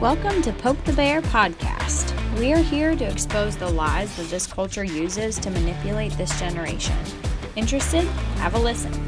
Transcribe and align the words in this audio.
Welcome 0.00 0.42
to 0.42 0.52
Poke 0.52 0.82
the 0.82 0.92
Bear 0.96 1.22
podcast. 1.22 2.12
We 2.40 2.52
are 2.52 2.58
here 2.58 2.96
to 2.96 3.04
expose 3.04 3.56
the 3.56 3.70
lies 3.70 4.16
that 4.16 4.26
this 4.30 4.48
culture 4.48 4.82
uses 4.82 5.38
to 5.38 5.50
manipulate 5.50 6.14
this 6.14 6.36
generation. 6.40 6.98
Interested? 7.54 8.02
Have 8.38 8.54
a 8.54 8.58
listen. 8.58 9.07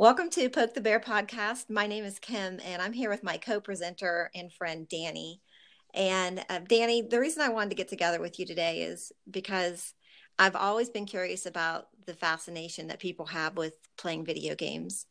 Welcome 0.00 0.30
to 0.30 0.48
Poke 0.48 0.74
the 0.74 0.80
Bear 0.80 1.00
podcast. 1.00 1.68
My 1.68 1.88
name 1.88 2.04
is 2.04 2.20
Kim, 2.20 2.60
and 2.64 2.80
I'm 2.80 2.92
here 2.92 3.10
with 3.10 3.24
my 3.24 3.36
co 3.36 3.58
presenter 3.58 4.30
and 4.32 4.52
friend, 4.52 4.88
Danny. 4.88 5.40
And 5.92 6.44
uh, 6.48 6.60
Danny, 6.68 7.02
the 7.02 7.18
reason 7.18 7.42
I 7.42 7.48
wanted 7.48 7.70
to 7.70 7.74
get 7.74 7.88
together 7.88 8.20
with 8.20 8.38
you 8.38 8.46
today 8.46 8.82
is 8.82 9.10
because 9.28 9.94
I've 10.38 10.54
always 10.54 10.88
been 10.88 11.04
curious 11.04 11.46
about 11.46 11.88
the 12.06 12.14
fascination 12.14 12.86
that 12.86 13.00
people 13.00 13.26
have 13.26 13.56
with 13.56 13.74
playing 13.96 14.24
video 14.24 14.54
games. 14.54 15.06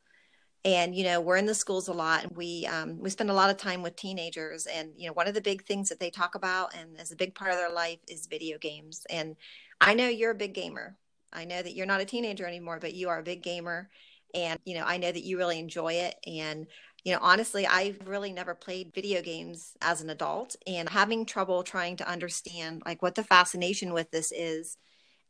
And 0.64 0.96
you 0.96 1.04
know, 1.04 1.20
we're 1.20 1.36
in 1.36 1.48
the 1.48 1.54
schools 1.54 1.90
a 1.90 1.94
lot, 1.94 2.24
and 2.24 2.38
we 2.38 2.66
um, 2.68 2.98
we 3.02 3.10
spend 3.10 3.30
a 3.30 3.34
lot 3.34 3.50
of 3.50 3.58
time 3.58 3.82
with 3.84 3.98
teenagers. 3.98 4.68
And 4.68 4.94
you 4.96 5.08
know, 5.08 5.14
one 5.14 5.28
of 5.28 5.34
the 5.34 5.42
big 5.42 5.66
things 5.66 5.90
that 5.90 6.00
they 6.00 6.12
talk 6.12 6.36
about, 6.36 6.74
and 6.74 6.98
as 6.98 7.12
a 7.12 7.18
big 7.18 7.36
part 7.36 7.52
of 7.52 7.58
their 7.58 7.74
life, 7.74 8.00
is 8.08 8.28
video 8.28 8.58
games. 8.58 9.06
And 9.10 9.36
I 9.82 9.96
know 9.96 10.08
you're 10.08 10.32
a 10.32 10.36
big 10.36 10.54
gamer. 10.54 10.96
I 11.34 11.44
know 11.44 11.62
that 11.62 11.76
you're 11.76 11.86
not 11.86 12.00
a 12.00 12.06
teenager 12.06 12.48
anymore, 12.48 12.80
but 12.80 12.94
you 12.94 13.10
are 13.10 13.20
a 13.20 13.24
big 13.24 13.44
gamer 13.44 13.90
and, 14.34 14.60
you 14.66 14.76
know, 14.76 14.84
I 14.86 14.98
know 14.98 15.12
that 15.12 15.24
you 15.24 15.38
really 15.38 15.60
enjoy 15.60 15.94
it. 15.94 16.16
And, 16.26 16.68
you 17.04 17.14
know, 17.14 17.20
honestly, 17.22 17.66
I've 17.66 18.00
really 18.06 18.34
never 18.34 18.54
played 18.54 18.94
video 18.94 19.22
games 19.22 19.76
as 19.82 20.02
an 20.02 20.10
adult 20.10 20.56
and 20.66 20.90
having 20.90 21.26
trouble 21.26 21.64
trying 21.64 21.96
to 21.98 22.10
understand 22.10 22.84
like 22.86 23.02
what 23.02 23.16
the 23.16 23.24
fascination 23.24 23.94
with 23.94 24.12
this 24.12 24.32
is. 24.32 24.78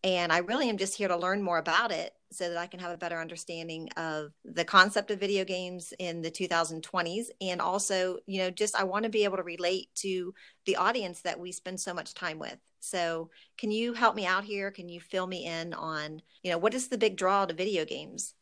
And 0.04 0.32
I 0.32 0.40
really 0.40 0.70
am 0.70 0.78
just 0.78 0.98
here 0.98 1.08
to 1.08 1.18
learn 1.18 1.42
more 1.42 1.58
about 1.58 1.92
it 1.92 2.14
so 2.32 2.50
that 2.50 2.58
I 2.58 2.68
can 2.68 2.80
have 2.80 2.92
a 2.92 2.98
better 2.98 3.20
understanding 3.20 3.90
of 3.98 4.32
the 4.44 4.66
concept 4.66 5.12
of 5.12 5.20
video 5.20 5.44
games 5.44 5.94
in 5.98 6.22
the 6.22 6.32
2020s. 6.32 7.28
And 7.42 7.62
also, 7.62 8.18
you 8.26 8.40
know, 8.40 8.52
just 8.52 8.76
I 8.76 8.84
want 8.84 9.04
to 9.04 9.10
be 9.10 9.24
able 9.24 9.38
to 9.38 9.44
relate 9.44 9.90
to 9.96 10.34
the 10.66 10.76
audience 10.76 11.22
that 11.22 11.40
we 11.40 11.52
spend 11.52 11.80
so 11.80 11.94
much 11.94 12.14
time 12.14 12.38
with. 12.38 12.58
So, 12.80 13.32
can 13.58 13.72
you 13.72 13.94
help 13.94 14.16
me 14.16 14.26
out 14.26 14.44
here? 14.44 14.72
Can 14.72 14.88
you 14.88 15.02
fill 15.02 15.28
me 15.28 15.46
in 15.46 15.74
on, 15.74 16.22
you 16.44 16.52
know, 16.52 16.58
what 16.58 16.74
is 16.74 16.88
the 16.90 16.98
big 16.98 17.18
draw 17.18 17.46
to 17.46 17.54
video 17.54 17.84
games? 17.86 18.34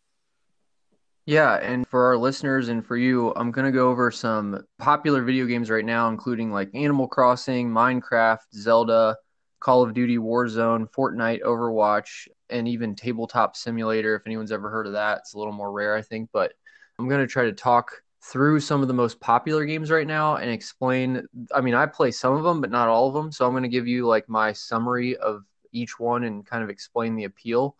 Yeah, 1.27 1.55
and 1.55 1.87
for 1.87 2.05
our 2.05 2.17
listeners 2.17 2.69
and 2.69 2.85
for 2.85 2.95
you, 2.95 3.33
I'm 3.35 3.49
going 3.49 3.65
to 3.65 3.71
go 3.71 3.89
over 3.89 4.11
some 4.11 4.63
popular 4.77 5.23
video 5.23 5.47
games 5.47 5.71
right 5.71 5.83
now, 5.83 6.07
including 6.09 6.51
like 6.51 6.69
Animal 6.75 7.07
Crossing, 7.07 7.69
Minecraft, 7.71 8.41
Zelda, 8.53 9.17
Call 9.59 9.81
of 9.81 9.95
Duty 9.95 10.19
Warzone, 10.19 10.87
Fortnite, 10.91 11.41
Overwatch, 11.41 12.27
and 12.51 12.67
even 12.67 12.95
Tabletop 12.95 13.55
Simulator. 13.55 14.15
If 14.15 14.27
anyone's 14.27 14.51
ever 14.51 14.69
heard 14.69 14.85
of 14.85 14.93
that, 14.93 15.19
it's 15.19 15.33
a 15.33 15.39
little 15.39 15.51
more 15.53 15.71
rare, 15.71 15.95
I 15.95 16.03
think. 16.03 16.29
But 16.31 16.53
I'm 16.99 17.09
going 17.09 17.21
to 17.21 17.27
try 17.27 17.45
to 17.45 17.53
talk 17.53 18.03
through 18.21 18.59
some 18.59 18.83
of 18.83 18.87
the 18.87 18.93
most 18.93 19.19
popular 19.19 19.65
games 19.65 19.89
right 19.89 20.05
now 20.05 20.35
and 20.35 20.51
explain. 20.51 21.25
I 21.51 21.61
mean, 21.61 21.73
I 21.73 21.87
play 21.87 22.11
some 22.11 22.35
of 22.35 22.43
them, 22.43 22.61
but 22.61 22.69
not 22.69 22.87
all 22.87 23.07
of 23.07 23.15
them. 23.15 23.31
So 23.31 23.47
I'm 23.47 23.53
going 23.53 23.63
to 23.63 23.69
give 23.69 23.87
you 23.87 24.05
like 24.05 24.29
my 24.29 24.53
summary 24.53 25.17
of 25.17 25.43
each 25.71 25.99
one 25.99 26.23
and 26.23 26.45
kind 26.45 26.63
of 26.63 26.69
explain 26.69 27.15
the 27.15 27.23
appeal. 27.23 27.75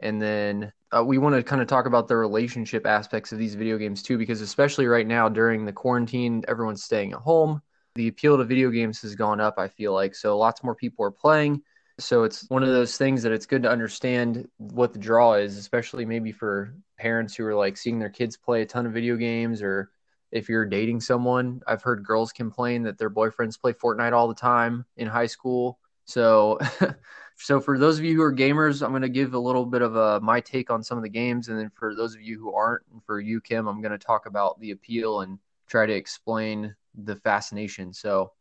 And 0.00 0.20
then 0.20 0.72
uh, 0.96 1.04
we 1.04 1.18
want 1.18 1.34
to 1.34 1.42
kind 1.42 1.60
of 1.60 1.68
talk 1.68 1.86
about 1.86 2.08
the 2.08 2.16
relationship 2.16 2.86
aspects 2.86 3.32
of 3.32 3.38
these 3.38 3.54
video 3.54 3.78
games 3.78 4.02
too, 4.02 4.18
because 4.18 4.40
especially 4.40 4.86
right 4.86 5.06
now 5.06 5.28
during 5.28 5.64
the 5.64 5.72
quarantine, 5.72 6.42
everyone's 6.48 6.84
staying 6.84 7.12
at 7.12 7.18
home. 7.18 7.60
The 7.94 8.08
appeal 8.08 8.36
to 8.38 8.44
video 8.44 8.70
games 8.70 9.02
has 9.02 9.14
gone 9.14 9.40
up, 9.40 9.58
I 9.58 9.68
feel 9.68 9.92
like. 9.92 10.14
So 10.14 10.38
lots 10.38 10.62
more 10.62 10.74
people 10.74 11.04
are 11.04 11.10
playing. 11.10 11.62
So 11.98 12.22
it's 12.22 12.48
one 12.48 12.62
of 12.62 12.68
those 12.68 12.96
things 12.96 13.22
that 13.24 13.32
it's 13.32 13.46
good 13.46 13.64
to 13.64 13.70
understand 13.70 14.48
what 14.58 14.92
the 14.92 15.00
draw 15.00 15.34
is, 15.34 15.56
especially 15.56 16.04
maybe 16.04 16.30
for 16.30 16.74
parents 16.96 17.34
who 17.34 17.44
are 17.44 17.56
like 17.56 17.76
seeing 17.76 17.98
their 17.98 18.08
kids 18.08 18.36
play 18.36 18.62
a 18.62 18.66
ton 18.66 18.86
of 18.86 18.92
video 18.92 19.16
games 19.16 19.62
or 19.62 19.90
if 20.30 20.48
you're 20.48 20.64
dating 20.64 21.00
someone. 21.00 21.60
I've 21.66 21.82
heard 21.82 22.04
girls 22.04 22.32
complain 22.32 22.84
that 22.84 22.98
their 22.98 23.10
boyfriends 23.10 23.60
play 23.60 23.72
Fortnite 23.72 24.12
all 24.12 24.28
the 24.28 24.34
time 24.34 24.84
in 24.96 25.08
high 25.08 25.26
school. 25.26 25.78
So 26.04 26.58
so 27.38 27.60
for 27.60 27.78
those 27.78 27.98
of 27.98 28.04
you 28.04 28.16
who 28.16 28.22
are 28.22 28.32
gamers, 28.32 28.82
I'm 28.82 28.90
going 28.90 29.02
to 29.02 29.08
give 29.08 29.34
a 29.34 29.38
little 29.38 29.64
bit 29.64 29.80
of 29.80 29.96
a, 29.96 30.00
uh, 30.00 30.20
my 30.20 30.40
take 30.40 30.70
on 30.70 30.82
some 30.82 30.98
of 30.98 31.04
the 31.04 31.08
games, 31.08 31.48
and 31.48 31.58
then 31.58 31.70
for 31.74 31.94
those 31.94 32.14
of 32.14 32.20
you 32.20 32.38
who 32.38 32.52
aren't, 32.52 32.82
and 32.92 33.02
for 33.04 33.20
you, 33.20 33.40
Kim, 33.40 33.68
I'm 33.68 33.80
going 33.80 33.92
to 33.92 33.98
talk 33.98 34.26
about 34.26 34.58
the 34.60 34.72
appeal 34.72 35.20
and 35.20 35.38
try 35.68 35.86
to 35.86 35.92
explain 35.92 36.74
the 36.94 37.16
fascination. 37.16 37.92
So 37.92 38.32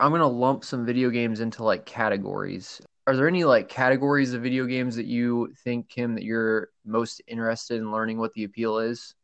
I'm 0.00 0.10
going 0.10 0.20
to 0.20 0.26
lump 0.26 0.64
some 0.64 0.86
video 0.86 1.10
games 1.10 1.40
into 1.40 1.62
like 1.62 1.84
categories. 1.84 2.80
Are 3.06 3.16
there 3.16 3.28
any 3.28 3.44
like 3.44 3.68
categories 3.68 4.32
of 4.32 4.42
video 4.42 4.64
games 4.64 4.96
that 4.96 5.06
you 5.06 5.52
think, 5.62 5.88
Kim, 5.88 6.14
that 6.14 6.24
you're 6.24 6.70
most 6.84 7.20
interested 7.26 7.76
in 7.76 7.92
learning 7.92 8.18
what 8.18 8.32
the 8.32 8.44
appeal 8.44 8.78
is? 8.78 9.14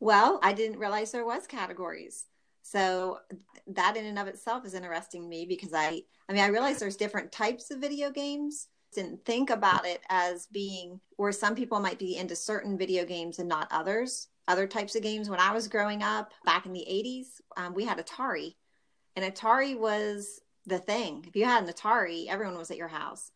Well, 0.00 0.38
I 0.42 0.52
didn't 0.52 0.78
realize 0.78 1.12
there 1.12 1.24
was 1.24 1.46
categories. 1.46 2.26
So 2.64 3.18
that 3.68 3.96
in 3.96 4.06
and 4.06 4.18
of 4.18 4.26
itself 4.26 4.64
is 4.64 4.72
interesting 4.74 5.28
me 5.28 5.44
because 5.46 5.72
I 5.74 6.02
I 6.28 6.32
mean 6.32 6.42
I 6.42 6.48
realize 6.48 6.78
there's 6.78 6.96
different 6.96 7.30
types 7.30 7.70
of 7.70 7.78
video 7.78 8.10
games. 8.10 8.68
Didn't 8.94 9.24
think 9.26 9.50
about 9.50 9.86
it 9.86 10.00
as 10.08 10.46
being 10.46 10.98
where 11.16 11.30
some 11.30 11.54
people 11.54 11.78
might 11.78 11.98
be 11.98 12.16
into 12.16 12.34
certain 12.34 12.78
video 12.78 13.04
games 13.04 13.38
and 13.38 13.48
not 13.48 13.68
others. 13.70 14.28
Other 14.48 14.66
types 14.66 14.96
of 14.96 15.02
games. 15.02 15.28
When 15.28 15.40
I 15.40 15.52
was 15.52 15.68
growing 15.68 16.02
up 16.02 16.32
back 16.44 16.64
in 16.64 16.72
the 16.72 16.86
80s, 16.88 17.40
um, 17.56 17.74
we 17.74 17.84
had 17.84 17.98
Atari, 17.98 18.54
and 19.16 19.24
Atari 19.24 19.78
was 19.78 20.40
the 20.66 20.78
thing. 20.78 21.24
If 21.26 21.36
you 21.36 21.44
had 21.44 21.64
an 21.64 21.72
Atari, 21.72 22.28
everyone 22.28 22.58
was 22.58 22.70
at 22.70 22.76
your 22.76 22.88
house. 22.88 23.30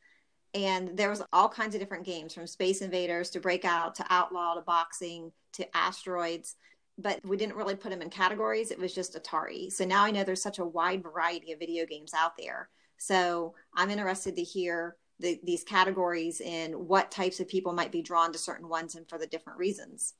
And 0.55 0.97
there 0.97 1.11
was 1.11 1.23
all 1.33 1.49
kinds 1.49 1.75
of 1.75 1.81
different 1.81 2.07
games 2.07 2.35
from 2.35 2.47
Space 2.47 2.81
Invaders 2.81 3.31
to 3.31 3.41
Breakout 3.41 3.95
to 3.97 4.07
Outlaw 4.09 4.55
to 4.55 4.63
boxing 4.63 5.33
to 5.55 5.77
asteroids 5.77 6.57
but 6.99 7.25
we 7.25 7.37
didn't 7.37 7.57
really 7.57 7.77
put 7.77 7.91
them 7.91 8.03
in 8.03 8.11
categories. 8.11 8.71
It 8.71 8.79
was 8.79 8.95
just 8.95 9.15
Atari. 9.15 9.73
So 9.73 9.85
now 9.85 10.05
I 10.05 10.11
know 10.11 10.25
there's 10.25 10.43
such 10.43 10.59
a 10.59 10.65
wide 10.65 11.03
variety 11.03 11.53
of 11.53 11.61
video 11.61 11.87
games 11.87 12.13
out 12.13 12.37
there. 12.37 12.69
So 12.97 13.55
I'm 13.75 13.91
interested 13.91 14.35
to 14.37 14.43
hear 14.43 14.97
the, 15.21 15.41
these 15.45 15.65
categories 15.65 16.43
and 16.45 16.75
what 16.75 17.11
types 17.11 17.41
of 17.41 17.49
people 17.49 17.73
might 17.73 17.93
be 17.93 18.03
drawn 18.03 18.33
to 18.33 18.39
certain 18.39 18.69
ones 18.69 18.97
and 18.97 19.09
for 19.09 19.19
the 19.19 19.27
different 19.27 19.59
reasons. 19.59 20.15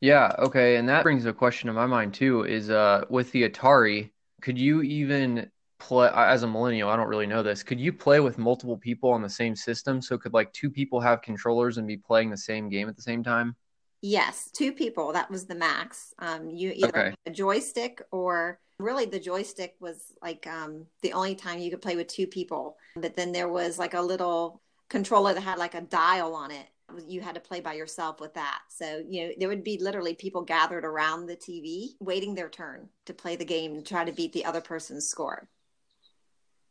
Yeah, 0.00 0.32
okay, 0.38 0.76
and 0.76 0.88
that 0.88 1.02
brings 1.02 1.26
a 1.26 1.32
question 1.32 1.66
to 1.66 1.72
my 1.72 1.86
mind 1.86 2.14
too 2.14 2.44
is 2.44 2.70
uh 2.70 3.04
with 3.10 3.32
the 3.32 3.48
Atari, 3.48 4.10
could 4.40 4.56
you 4.58 4.82
even 4.82 5.50
play 5.78 6.10
as 6.14 6.42
a 6.42 6.46
millennial, 6.46 6.90
I 6.90 6.96
don't 6.96 7.08
really 7.08 7.26
know 7.26 7.42
this. 7.42 7.62
Could 7.62 7.80
you 7.80 7.92
play 7.92 8.20
with 8.20 8.38
multiple 8.38 8.76
people 8.76 9.10
on 9.10 9.22
the 9.22 9.28
same 9.28 9.56
system? 9.56 10.02
So 10.02 10.18
could 10.18 10.34
like 10.34 10.52
two 10.52 10.70
people 10.70 11.00
have 11.00 11.22
controllers 11.22 11.78
and 11.78 11.86
be 11.86 11.96
playing 11.96 12.30
the 12.30 12.36
same 12.36 12.68
game 12.68 12.88
at 12.88 12.96
the 12.96 13.02
same 13.02 13.22
time? 13.22 13.56
Yes, 14.00 14.50
two 14.52 14.72
people. 14.72 15.12
That 15.12 15.30
was 15.30 15.46
the 15.46 15.54
max. 15.54 16.14
Um, 16.18 16.50
you 16.50 16.72
either 16.74 16.88
okay. 17.08 17.14
a 17.26 17.30
joystick 17.30 18.02
or 18.12 18.60
really 18.78 19.06
the 19.06 19.18
joystick 19.18 19.74
was 19.80 20.12
like 20.22 20.46
um, 20.46 20.86
the 21.02 21.12
only 21.12 21.34
time 21.34 21.58
you 21.58 21.70
could 21.70 21.82
play 21.82 21.96
with 21.96 22.06
two 22.06 22.26
people. 22.26 22.76
But 22.96 23.16
then 23.16 23.32
there 23.32 23.48
was 23.48 23.78
like 23.78 23.94
a 23.94 24.00
little 24.00 24.62
controller 24.88 25.34
that 25.34 25.40
had 25.40 25.58
like 25.58 25.74
a 25.74 25.80
dial 25.80 26.34
on 26.34 26.50
it. 26.50 26.66
You 27.06 27.20
had 27.20 27.34
to 27.34 27.40
play 27.40 27.60
by 27.60 27.74
yourself 27.74 28.20
with 28.20 28.34
that. 28.34 28.60
So, 28.70 29.02
you 29.06 29.26
know, 29.26 29.32
there 29.38 29.48
would 29.48 29.64
be 29.64 29.78
literally 29.78 30.14
people 30.14 30.42
gathered 30.42 30.84
around 30.84 31.26
the 31.26 31.36
TV 31.36 31.88
waiting 32.00 32.34
their 32.34 32.48
turn 32.48 32.88
to 33.06 33.12
play 33.12 33.36
the 33.36 33.44
game 33.44 33.74
and 33.74 33.84
try 33.84 34.04
to 34.04 34.12
beat 34.12 34.32
the 34.32 34.44
other 34.44 34.62
person's 34.62 35.06
score. 35.06 35.48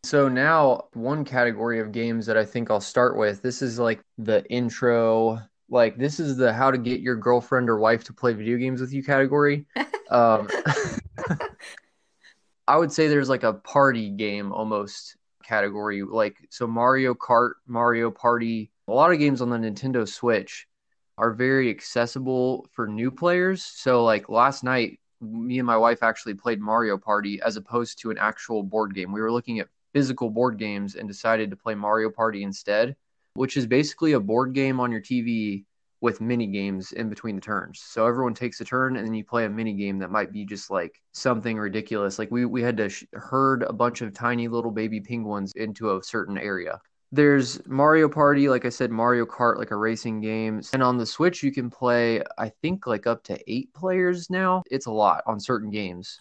So 0.04 0.28
now 0.28 0.86
one 0.94 1.26
category 1.26 1.80
of 1.80 1.92
games 1.92 2.26
that 2.28 2.38
I 2.38 2.46
think 2.46 2.72
I'll 2.72 2.80
start 2.80 3.18
with, 3.18 3.42
this 3.42 3.62
is 3.62 3.78
like 3.78 4.00
the 4.18 4.46
intro 4.50 5.40
like 5.70 5.98
this 5.98 6.20
is 6.20 6.38
the 6.38 6.54
how 6.54 6.72
to 6.72 6.78
get 6.78 7.02
your 7.02 7.16
girlfriend 7.16 7.70
or 7.70 7.78
wife 7.78 8.04
to 8.06 8.14
play 8.14 8.34
video 8.34 8.58
games 8.58 8.82
with 8.82 8.94
you 8.94 9.04
category. 9.04 9.66
Um, 10.10 10.48
I 12.66 12.78
would 12.78 12.94
say 12.94 13.10
there's 13.10 13.28
like 13.28 13.44
a 13.44 13.52
party 13.52 14.10
game 14.10 14.54
almost 14.54 15.18
category. 15.44 16.02
Like 16.02 16.38
so 16.50 16.66
Mario 16.66 17.14
Kart, 17.14 17.56
Mario 17.68 18.10
Party, 18.10 18.72
a 18.88 18.94
lot 18.94 19.12
of 19.12 19.20
games 19.20 19.42
on 19.42 19.50
the 19.50 19.58
Nintendo 19.58 20.08
Switch 20.08 20.66
are 21.18 21.34
very 21.34 21.70
accessible 21.70 22.66
for 22.72 22.88
new 22.88 23.12
players. 23.12 23.64
So 23.64 24.06
like 24.06 24.30
last 24.30 24.64
night 24.64 24.98
me 25.20 25.60
and 25.60 25.68
my 25.68 25.78
wife 25.78 26.04
actually 26.04 26.36
played 26.36 26.62
Mario 26.62 26.98
Party 26.98 27.42
as 27.42 27.58
opposed 27.58 28.00
to 28.00 28.12
an 28.12 28.18
actual 28.18 28.64
board 28.64 28.94
game. 28.94 29.12
We 29.12 29.22
were 29.22 29.32
looking 29.32 29.60
at 29.60 29.68
physical 29.94 30.30
board 30.30 30.58
games 30.58 30.96
and 30.96 31.08
decided 31.08 31.50
to 31.50 31.56
play 31.56 31.76
Mario 31.76 32.10
Party 32.10 32.44
instead 32.44 32.96
which 33.38 33.56
is 33.56 33.68
basically 33.68 34.14
a 34.14 34.20
board 34.20 34.54
game 34.54 34.80
on 34.80 34.92
your 34.92 35.02
TV 35.02 35.64
with 36.02 36.22
mini 36.22 36.48
games 36.48 36.92
in 36.92 37.10
between 37.10 37.36
the 37.36 37.42
turns. 37.42 37.80
So 37.80 38.06
everyone 38.06 38.34
takes 38.34 38.62
a 38.62 38.66
turn 38.66 38.98
and 38.98 39.08
then 39.08 39.14
you 39.14 39.24
play 39.24 39.46
a 39.46 39.50
mini 39.50 39.74
game 39.74 40.00
that 40.00 40.12
might 40.12 40.32
be 40.32 40.46
just 40.46 40.70
like 40.70 41.02
something 41.12 41.58
ridiculous. 41.58 42.20
Like 42.20 42.30
we 42.32 42.46
we 42.46 42.62
had 42.62 42.78
to 42.78 42.90
sh- 42.90 43.06
herd 43.14 43.64
a 43.64 43.74
bunch 43.74 44.02
of 44.02 44.14
tiny 44.14 44.48
little 44.48 44.72
baby 44.72 45.02
penguins 45.02 45.54
into 45.54 45.96
a 45.96 46.04
certain 46.04 46.38
area. 46.38 46.80
There's 47.12 47.66
Mario 47.66 48.10
Party, 48.10 48.50
like 48.50 48.66
I 48.66 48.70
said, 48.70 48.92
Mario 48.92 49.26
Kart, 49.26 49.58
like 49.58 49.72
a 49.72 49.78
racing 49.78 50.20
game. 50.20 50.62
And 50.74 50.84
on 50.84 50.98
the 50.98 51.06
Switch, 51.06 51.42
you 51.42 51.54
can 51.54 51.70
play, 51.70 52.22
I 52.38 52.50
think, 52.50 52.86
like 52.86 53.08
up 53.08 53.24
to 53.26 53.40
eight 53.48 53.74
players 53.74 54.30
now. 54.30 54.64
It's 54.70 54.88
a 54.88 54.92
lot 54.92 55.24
on 55.26 55.40
certain 55.40 55.70
games. 55.70 56.20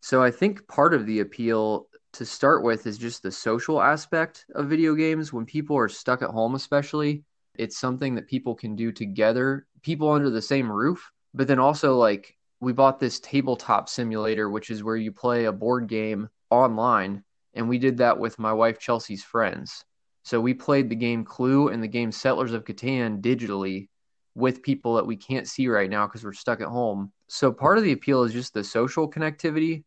So 0.00 0.22
I 0.22 0.32
think 0.32 0.66
part 0.66 0.92
of 0.92 1.06
the 1.06 1.20
appeal 1.20 1.86
to 2.18 2.26
start 2.26 2.62
with 2.62 2.86
is 2.86 2.98
just 2.98 3.22
the 3.22 3.30
social 3.30 3.80
aspect 3.80 4.44
of 4.54 4.68
video 4.68 4.94
games. 4.94 5.32
When 5.32 5.46
people 5.46 5.76
are 5.76 5.88
stuck 5.88 6.22
at 6.22 6.30
home, 6.30 6.54
especially, 6.54 7.24
it's 7.54 7.78
something 7.78 8.14
that 8.14 8.28
people 8.28 8.54
can 8.54 8.76
do 8.76 8.92
together, 8.92 9.66
people 9.82 10.10
under 10.10 10.30
the 10.30 10.42
same 10.42 10.70
roof. 10.70 11.10
But 11.34 11.48
then 11.48 11.58
also, 11.58 11.96
like, 11.96 12.36
we 12.60 12.72
bought 12.72 12.98
this 12.98 13.20
tabletop 13.20 13.88
simulator, 13.88 14.50
which 14.50 14.70
is 14.70 14.82
where 14.82 14.96
you 14.96 15.12
play 15.12 15.44
a 15.44 15.52
board 15.52 15.88
game 15.88 16.28
online. 16.50 17.22
And 17.54 17.68
we 17.68 17.78
did 17.78 17.98
that 17.98 18.18
with 18.18 18.38
my 18.38 18.52
wife 18.52 18.78
Chelsea's 18.78 19.24
friends. 19.24 19.84
So 20.24 20.40
we 20.40 20.54
played 20.54 20.90
the 20.90 20.96
game 20.96 21.24
Clue 21.24 21.68
and 21.68 21.82
the 21.82 21.88
game 21.88 22.12
Settlers 22.12 22.52
of 22.52 22.64
Catan 22.64 23.20
digitally 23.20 23.88
with 24.34 24.62
people 24.62 24.94
that 24.94 25.06
we 25.06 25.16
can't 25.16 25.48
see 25.48 25.68
right 25.68 25.88
now 25.88 26.06
because 26.06 26.24
we're 26.24 26.32
stuck 26.32 26.60
at 26.60 26.68
home. 26.68 27.12
So 27.28 27.52
part 27.52 27.78
of 27.78 27.84
the 27.84 27.92
appeal 27.92 28.24
is 28.24 28.32
just 28.32 28.54
the 28.54 28.64
social 28.64 29.10
connectivity. 29.10 29.84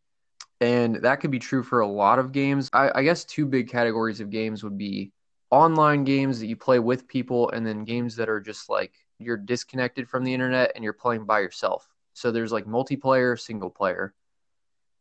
And 0.62 0.94
that 1.02 1.16
could 1.16 1.32
be 1.32 1.40
true 1.40 1.64
for 1.64 1.80
a 1.80 1.86
lot 1.88 2.20
of 2.20 2.30
games. 2.30 2.70
I, 2.72 2.92
I 2.94 3.02
guess 3.02 3.24
two 3.24 3.46
big 3.46 3.68
categories 3.68 4.20
of 4.20 4.30
games 4.30 4.62
would 4.62 4.78
be 4.78 5.10
online 5.50 6.04
games 6.04 6.38
that 6.38 6.46
you 6.46 6.54
play 6.56 6.78
with 6.78 7.08
people, 7.08 7.50
and 7.50 7.66
then 7.66 7.84
games 7.84 8.14
that 8.14 8.28
are 8.28 8.40
just 8.40 8.70
like 8.70 8.92
you're 9.18 9.36
disconnected 9.36 10.08
from 10.08 10.22
the 10.22 10.32
internet 10.32 10.70
and 10.76 10.84
you're 10.84 10.92
playing 10.92 11.24
by 11.24 11.40
yourself. 11.40 11.88
So 12.12 12.30
there's 12.30 12.52
like 12.52 12.64
multiplayer, 12.64 13.38
single 13.38 13.70
player. 13.70 14.14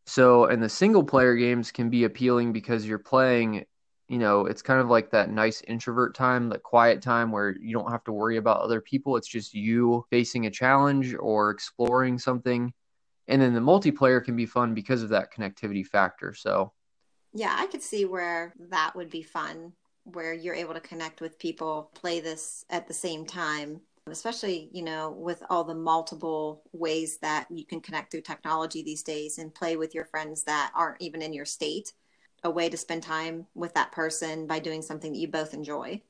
So, 0.08 0.46
and 0.46 0.64
the 0.64 0.68
single 0.68 1.04
player 1.04 1.36
games 1.36 1.72
can 1.72 1.92
be 1.92 2.06
appealing 2.06 2.54
because 2.54 2.88
you're 2.88 2.98
playing 2.98 3.66
you 4.08 4.18
know, 4.18 4.46
it's 4.46 4.62
kind 4.62 4.82
of 4.82 4.90
like 4.90 5.12
that 5.12 5.30
nice 5.30 5.62
introvert 5.70 6.16
time, 6.16 6.50
that 6.50 6.64
quiet 6.64 7.02
time 7.02 7.32
where 7.32 7.56
you 7.62 7.72
don't 7.72 7.92
have 7.92 8.04
to 8.04 8.12
worry 8.12 8.36
about 8.36 8.60
other 8.60 8.82
people. 8.82 9.16
It's 9.16 9.28
just 9.28 9.54
you 9.54 10.06
facing 10.10 10.48
a 10.48 10.52
challenge 10.52 11.16
or 11.18 11.50
exploring 11.52 12.20
something. 12.20 12.74
And 13.32 13.42
then 13.42 13.54
the 13.54 13.60
multiplayer 13.60 14.24
can 14.24 14.36
be 14.36 14.46
fun 14.46 14.74
because 14.74 15.04
of 15.04 15.10
that 15.10 15.34
connectivity 15.34 15.86
factor. 15.86 16.34
So, 16.34 16.74
yeah, 17.34 17.56
I 17.58 17.66
could 17.68 17.82
see 17.82 18.06
where 18.06 18.54
that 18.70 18.96
would 18.96 19.10
be 19.10 19.24
fun, 19.24 19.74
where 20.04 20.34
you're 20.34 20.54
able 20.54 20.74
to 20.74 20.82
connect 20.82 21.22
with 21.22 21.40
people, 21.40 21.92
play 21.96 22.20
this 22.20 22.66
at 22.70 22.88
the 22.88 22.94
same 22.94 23.26
time 23.26 23.82
especially 24.08 24.68
you 24.74 24.82
know 24.82 25.12
with 25.12 25.44
all 25.50 25.64
the 25.64 25.76
multiple 25.76 26.64
ways 26.74 27.20
that 27.20 27.46
you 27.52 27.64
can 27.64 27.80
connect 27.80 28.12
through 28.12 28.22
technology 28.22 28.82
these 28.82 29.04
days 29.04 29.38
and 29.38 29.54
play 29.54 29.78
with 29.78 29.94
your 29.94 30.06
friends 30.06 30.44
that 30.44 30.72
aren't 30.76 31.00
even 31.00 31.22
in 31.22 31.32
your 31.32 31.46
state 31.46 31.94
a 32.44 32.50
way 32.50 32.70
to 32.70 32.78
spend 32.78 33.04
time 33.04 33.46
with 33.54 33.74
that 33.76 33.92
person 33.92 34.48
by 34.48 34.60
doing 34.60 34.82
something 34.82 35.12
that 35.12 35.20
you 35.20 35.28
both 35.28 35.54
enjoy. 35.54 36.02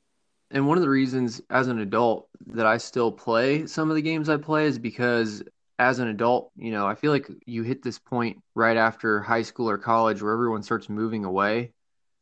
And 0.51 0.67
one 0.67 0.77
of 0.77 0.81
the 0.81 0.89
reasons 0.89 1.41
as 1.50 1.67
an 1.67 1.79
adult 1.79 2.29
that 2.47 2.65
I 2.65 2.77
still 2.77 3.12
play 3.12 3.65
some 3.67 3.89
of 3.89 3.95
the 3.95 4.01
games 4.01 4.29
I 4.29 4.38
play 4.38 4.65
is 4.65 4.79
because 4.79 5.44
as 5.81 5.97
an 5.97 6.09
adult, 6.09 6.51
you 6.55 6.71
know, 6.71 6.85
I 6.85 6.93
feel 6.93 7.11
like 7.11 7.27
you 7.47 7.63
hit 7.63 7.81
this 7.81 7.97
point 7.97 8.37
right 8.53 8.77
after 8.77 9.19
high 9.19 9.41
school 9.41 9.67
or 9.67 9.79
college 9.79 10.21
where 10.21 10.31
everyone 10.31 10.61
starts 10.61 10.89
moving 10.89 11.25
away. 11.25 11.73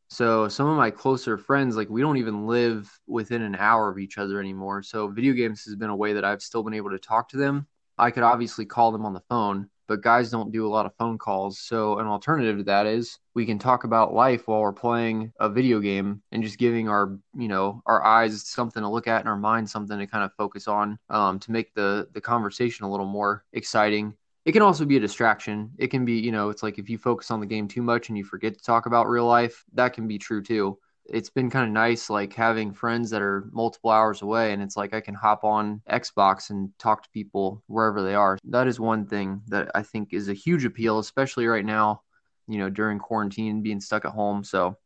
So 0.08 0.48
some 0.48 0.68
of 0.68 0.78
my 0.78 0.92
closer 0.92 1.38
friends, 1.38 1.76
like 1.76 1.90
we 1.90 2.00
don't 2.00 2.16
even 2.16 2.48
live 2.48 2.90
within 3.06 3.42
an 3.42 3.58
hour 3.58 3.90
of 3.90 4.00
each 4.00 4.18
other 4.18 4.40
anymore. 4.40 4.82
So 4.82 5.10
video 5.10 5.34
games 5.34 5.66
has 5.66 5.76
been 5.76 5.90
a 5.90 5.96
way 5.96 6.14
that 6.14 6.24
I've 6.24 6.42
still 6.42 6.64
been 6.64 6.74
able 6.74 6.92
to 6.92 7.00
talk 7.00 7.28
to 7.30 7.38
them. 7.38 7.68
I 7.98 8.12
could 8.12 8.24
obviously 8.24 8.66
call 8.66 8.94
them 8.94 9.06
on 9.06 9.14
the 9.14 9.24
phone, 9.28 9.70
but 9.90 10.02
guys 10.02 10.30
don't 10.30 10.52
do 10.52 10.68
a 10.68 10.70
lot 10.70 10.86
of 10.86 10.96
phone 10.96 11.18
calls. 11.18 11.60
So 11.60 11.98
an 11.98 12.06
alternative 12.06 12.60
to 12.60 12.64
that 12.66 12.86
is 12.86 13.18
we 13.34 13.46
can 13.46 13.58
talk 13.58 13.84
about 13.84 14.14
life 14.14 14.48
while 14.48 14.62
we're 14.62 14.72
playing 14.72 15.34
a 15.40 15.50
video 15.50 15.80
game 15.80 16.22
and 16.32 16.44
just 16.44 16.60
giving 16.60 16.88
our, 16.88 17.18
you 17.36 17.48
know, 17.48 17.82
our 17.88 18.06
eyes 18.06 18.48
something 18.48 18.84
to 18.84 18.88
look 18.88 19.08
at 19.08 19.22
and 19.22 19.28
our 19.28 19.36
mind 19.36 19.68
something 19.68 19.98
to 19.98 20.06
kind 20.06 20.24
of 20.24 20.32
focus 20.36 20.68
on 20.68 21.00
um, 21.10 21.40
to 21.40 21.52
make 21.52 21.74
the 21.74 22.08
the 22.14 22.22
conversation 22.22 22.86
a 22.86 22.92
little 22.92 23.08
more 23.08 23.44
exciting. 23.52 24.14
It 24.46 24.52
can 24.52 24.62
also 24.62 24.86
be 24.86 24.98
a 24.98 25.02
distraction. 25.02 25.72
It 25.80 25.88
can 25.88 26.06
be, 26.06 26.14
you 26.14 26.32
know, 26.32 26.50
it's 26.50 26.64
like 26.64 26.78
if 26.78 26.88
you 26.88 27.00
focus 27.00 27.32
on 27.32 27.40
the 27.40 27.46
game 27.48 27.68
too 27.68 27.82
much 27.82 28.10
and 28.10 28.18
you 28.18 28.24
forget 28.24 28.54
to 28.54 28.64
talk 28.64 28.86
about 28.86 29.10
real 29.10 29.26
life, 29.26 29.66
that 29.74 29.94
can 29.94 30.08
be 30.08 30.20
true 30.20 30.42
too 30.42 30.78
it's 31.12 31.30
been 31.30 31.50
kind 31.50 31.66
of 31.66 31.72
nice 31.72 32.10
like 32.10 32.34
having 32.34 32.74
friends 32.74 33.10
that 33.10 33.22
are 33.22 33.50
multiple 33.52 33.90
hours 33.90 34.22
away 34.22 34.54
and 34.54 34.62
it's 34.62 34.78
like 34.78 34.94
I 34.94 35.02
can 35.02 35.16
hop 35.16 35.44
on 35.44 35.82
Xbox 35.90 36.50
and 36.50 36.72
talk 36.78 37.04
to 37.04 37.10
people 37.10 37.64
wherever 37.68 38.02
they 38.02 38.16
are. 38.16 38.38
That 38.46 38.68
is 38.68 38.80
one 38.80 39.06
thing 39.06 39.42
that 39.48 39.72
I 39.76 39.84
think 39.84 40.14
is 40.14 40.30
a 40.30 40.34
huge 40.34 40.66
appeal 40.66 41.00
especially 41.00 41.48
right 41.48 41.66
now, 41.66 42.02
you 42.48 42.58
know, 42.60 42.70
during 42.70 43.00
quarantine 43.00 43.62
being 43.62 43.82
stuck 43.82 44.06
at 44.06 44.12
home. 44.12 44.44
So 44.44 44.78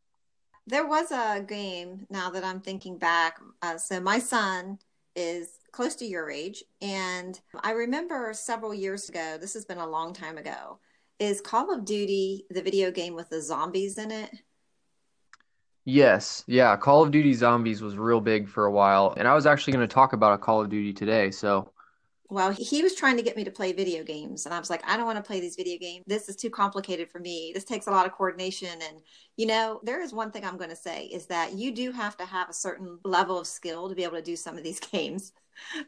there 0.66 0.86
was 0.86 1.10
a 1.10 1.44
game 1.46 2.06
now 2.10 2.30
that 2.30 2.44
I'm 2.44 2.60
thinking 2.60 2.98
back. 2.98 3.38
Uh, 3.62 3.76
so 3.76 4.00
my 4.00 4.18
son 4.18 4.78
is 5.14 5.58
close 5.72 5.94
to 5.96 6.06
your 6.06 6.30
age 6.30 6.64
and 6.80 7.40
I 7.62 7.72
remember 7.72 8.32
several 8.34 8.74
years 8.74 9.08
ago, 9.08 9.36
this 9.40 9.54
has 9.54 9.64
been 9.64 9.78
a 9.78 9.86
long 9.86 10.12
time 10.12 10.38
ago, 10.38 10.78
is 11.18 11.40
Call 11.40 11.72
of 11.72 11.84
Duty 11.84 12.46
the 12.50 12.62
video 12.62 12.90
game 12.90 13.14
with 13.14 13.28
the 13.30 13.40
zombies 13.40 13.98
in 13.98 14.10
it? 14.10 14.30
Yes, 15.84 16.44
yeah, 16.46 16.76
Call 16.76 17.02
of 17.02 17.10
Duty 17.10 17.34
Zombies 17.34 17.82
was 17.82 17.96
real 17.96 18.20
big 18.20 18.48
for 18.48 18.64
a 18.64 18.72
while, 18.72 19.12
and 19.18 19.28
I 19.28 19.34
was 19.34 19.44
actually 19.44 19.74
going 19.74 19.86
to 19.86 19.94
talk 19.94 20.14
about 20.14 20.32
a 20.32 20.38
Call 20.38 20.62
of 20.62 20.70
Duty 20.70 20.94
today. 20.94 21.30
So, 21.30 21.72
well, 22.30 22.50
he 22.52 22.82
was 22.82 22.94
trying 22.94 23.18
to 23.18 23.22
get 23.22 23.36
me 23.36 23.44
to 23.44 23.50
play 23.50 23.72
video 23.72 24.02
games, 24.02 24.46
and 24.46 24.54
I 24.54 24.58
was 24.58 24.70
like, 24.70 24.82
I 24.88 24.96
don't 24.96 25.04
want 25.04 25.18
to 25.18 25.22
play 25.22 25.40
these 25.40 25.56
video 25.56 25.78
games. 25.78 26.04
This 26.06 26.30
is 26.30 26.36
too 26.36 26.48
complicated 26.48 27.10
for 27.10 27.18
me. 27.18 27.52
This 27.54 27.64
takes 27.64 27.86
a 27.86 27.90
lot 27.90 28.06
of 28.06 28.12
coordination, 28.12 28.70
and 28.70 29.02
you 29.36 29.46
know, 29.46 29.80
there 29.82 30.00
is 30.00 30.14
one 30.14 30.30
thing 30.30 30.44
I'm 30.44 30.56
going 30.56 30.70
to 30.70 30.76
say 30.76 31.04
is 31.04 31.26
that 31.26 31.52
you 31.52 31.70
do 31.70 31.92
have 31.92 32.16
to 32.16 32.24
have 32.24 32.48
a 32.48 32.54
certain 32.54 32.98
level 33.04 33.38
of 33.38 33.46
skill 33.46 33.90
to 33.90 33.94
be 33.94 34.04
able 34.04 34.16
to 34.16 34.22
do 34.22 34.36
some 34.36 34.56
of 34.56 34.64
these 34.64 34.80
games, 34.92 35.32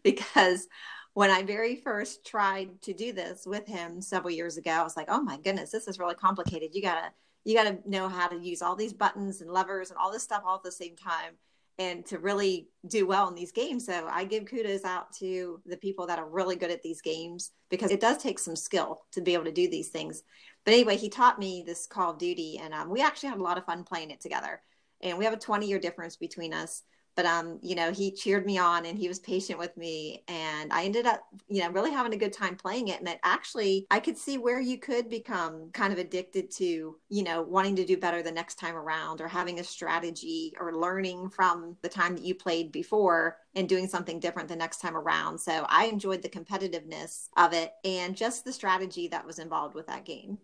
because 0.05 0.69
when 1.15 1.31
I 1.31 1.43
very 1.43 1.77
first 1.77 2.27
tried 2.27 2.83
to 2.83 2.93
do 2.93 3.15
this 3.15 3.47
with 3.47 3.67
him 3.67 4.03
several 4.03 4.31
years 4.31 4.59
ago, 4.59 4.73
I 4.73 4.83
was 4.83 4.99
like, 4.99 5.07
oh 5.09 5.23
my 5.23 5.39
goodness, 5.39 5.71
this 5.71 5.89
is 5.89 5.99
really 5.99 6.15
complicated. 6.15 6.75
You 6.75 6.83
got 6.83 7.01
to 7.01 7.11
you 7.47 7.55
got 7.55 7.65
to 7.65 7.89
know 7.89 8.09
how 8.09 8.27
to 8.27 8.37
use 8.37 8.61
all 8.61 8.75
these 8.75 8.93
buttons 8.93 9.41
and 9.41 9.51
levers 9.51 9.91
and 9.91 9.99
all 9.99 10.11
this 10.11 10.25
stuff 10.25 10.43
all 10.45 10.57
at 10.57 10.65
the 10.65 10.73
same 10.73 10.97
time 10.97 11.35
and 11.79 12.05
to 12.07 12.19
really 12.19 12.69
do 12.89 13.07
well 13.07 13.29
in 13.29 13.37
these 13.37 13.53
games. 13.53 13.87
So 13.87 14.09
I 14.11 14.25
give 14.25 14.47
kudos 14.47 14.85
out 14.85 15.13
to 15.19 15.61
the 15.65 15.77
people 15.77 16.09
that 16.09 16.19
are 16.19 16.29
really 16.29 16.57
good 16.57 16.73
at 16.73 16.83
these 16.83 17.01
games 17.01 17.53
because 17.71 17.93
it 17.93 18.01
does 18.01 18.19
take 18.19 18.41
some 18.41 18.57
skill 18.57 19.05
to 19.13 19.21
be 19.21 19.33
able 19.35 19.45
to 19.45 19.53
do 19.53 19.71
these 19.71 19.91
things. 19.91 20.25
But 20.65 20.75
anyway, 20.75 20.97
he 20.97 21.09
taught 21.09 21.39
me 21.39 21.63
this 21.65 21.87
Call 21.87 22.11
of 22.11 22.19
Duty, 22.19 22.59
and 22.61 22.75
um, 22.75 22.91
we 22.91 23.01
actually 23.01 23.29
had 23.29 23.39
a 23.39 23.43
lot 23.43 23.59
of 23.59 23.65
fun 23.65 23.85
playing 23.85 24.11
it 24.11 24.21
together. 24.21 24.61
And 25.01 25.17
we 25.17 25.25
have 25.25 25.35
a 25.35 25.39
20 25.39 25.69
year 25.69 25.79
difference 25.79 26.17
between 26.17 26.53
us 26.53 26.83
but 27.17 27.27
um 27.27 27.59
you 27.63 27.75
know 27.75 27.91
he 27.91 28.11
cheered 28.11 28.47
me 28.47 28.59
on 28.59 28.87
and 28.87 28.99
he 28.99 29.09
was 29.09 29.19
patient 29.19 29.59
with 29.59 29.77
me 29.77 30.23
and 30.29 30.73
i 30.73 30.85
ended 30.85 31.07
up 31.07 31.27
you 31.49 31.63
know 31.63 31.71
really 31.71 31.91
having 31.91 32.13
a 32.13 32.17
good 32.17 32.33
time 32.33 32.55
playing 32.55 32.89
it 32.89 33.01
and 33.01 33.09
it 33.09 33.19
actually 33.25 33.87
i 33.91 33.99
could 33.99 34.17
see 34.17 34.39
where 34.39 34.61
you 34.61 34.79
could 34.79 35.09
become 35.09 35.71
kind 35.73 35.93
of 35.93 35.99
addicted 35.99 36.51
to 36.51 36.97
you 37.09 37.23
know 37.25 37.43
wanting 37.43 37.75
to 37.75 37.85
do 37.85 37.97
better 37.97 38.23
the 38.23 38.31
next 38.31 38.57
time 38.57 38.77
around 38.77 39.21
or 39.21 39.29
having 39.29 39.59
a 39.59 39.65
strategy 39.65 40.53
or 40.61 40.75
learning 40.75 41.29
from 41.31 41.77
the 41.83 41.89
time 41.89 42.15
that 42.15 42.25
you 42.25 42.35
played 42.35 42.71
before 42.71 43.39
and 43.55 43.69
doing 43.69 43.89
something 43.89 44.21
different 44.21 44.49
the 44.49 44.57
next 44.57 44.81
time 44.81 44.97
around. 44.97 45.39
So 45.39 45.65
i 45.69 45.87
enjoyed 45.87 46.23
the 46.23 46.29
competitiveness 46.29 47.29
of 47.37 47.53
it 47.53 47.73
and 47.85 48.17
just 48.17 48.45
the 48.45 48.53
strategy 48.53 49.09
that 49.09 49.27
was 49.27 49.39
involved 49.39 49.75
with 49.75 49.87
that 49.87 50.05
game 50.05 50.39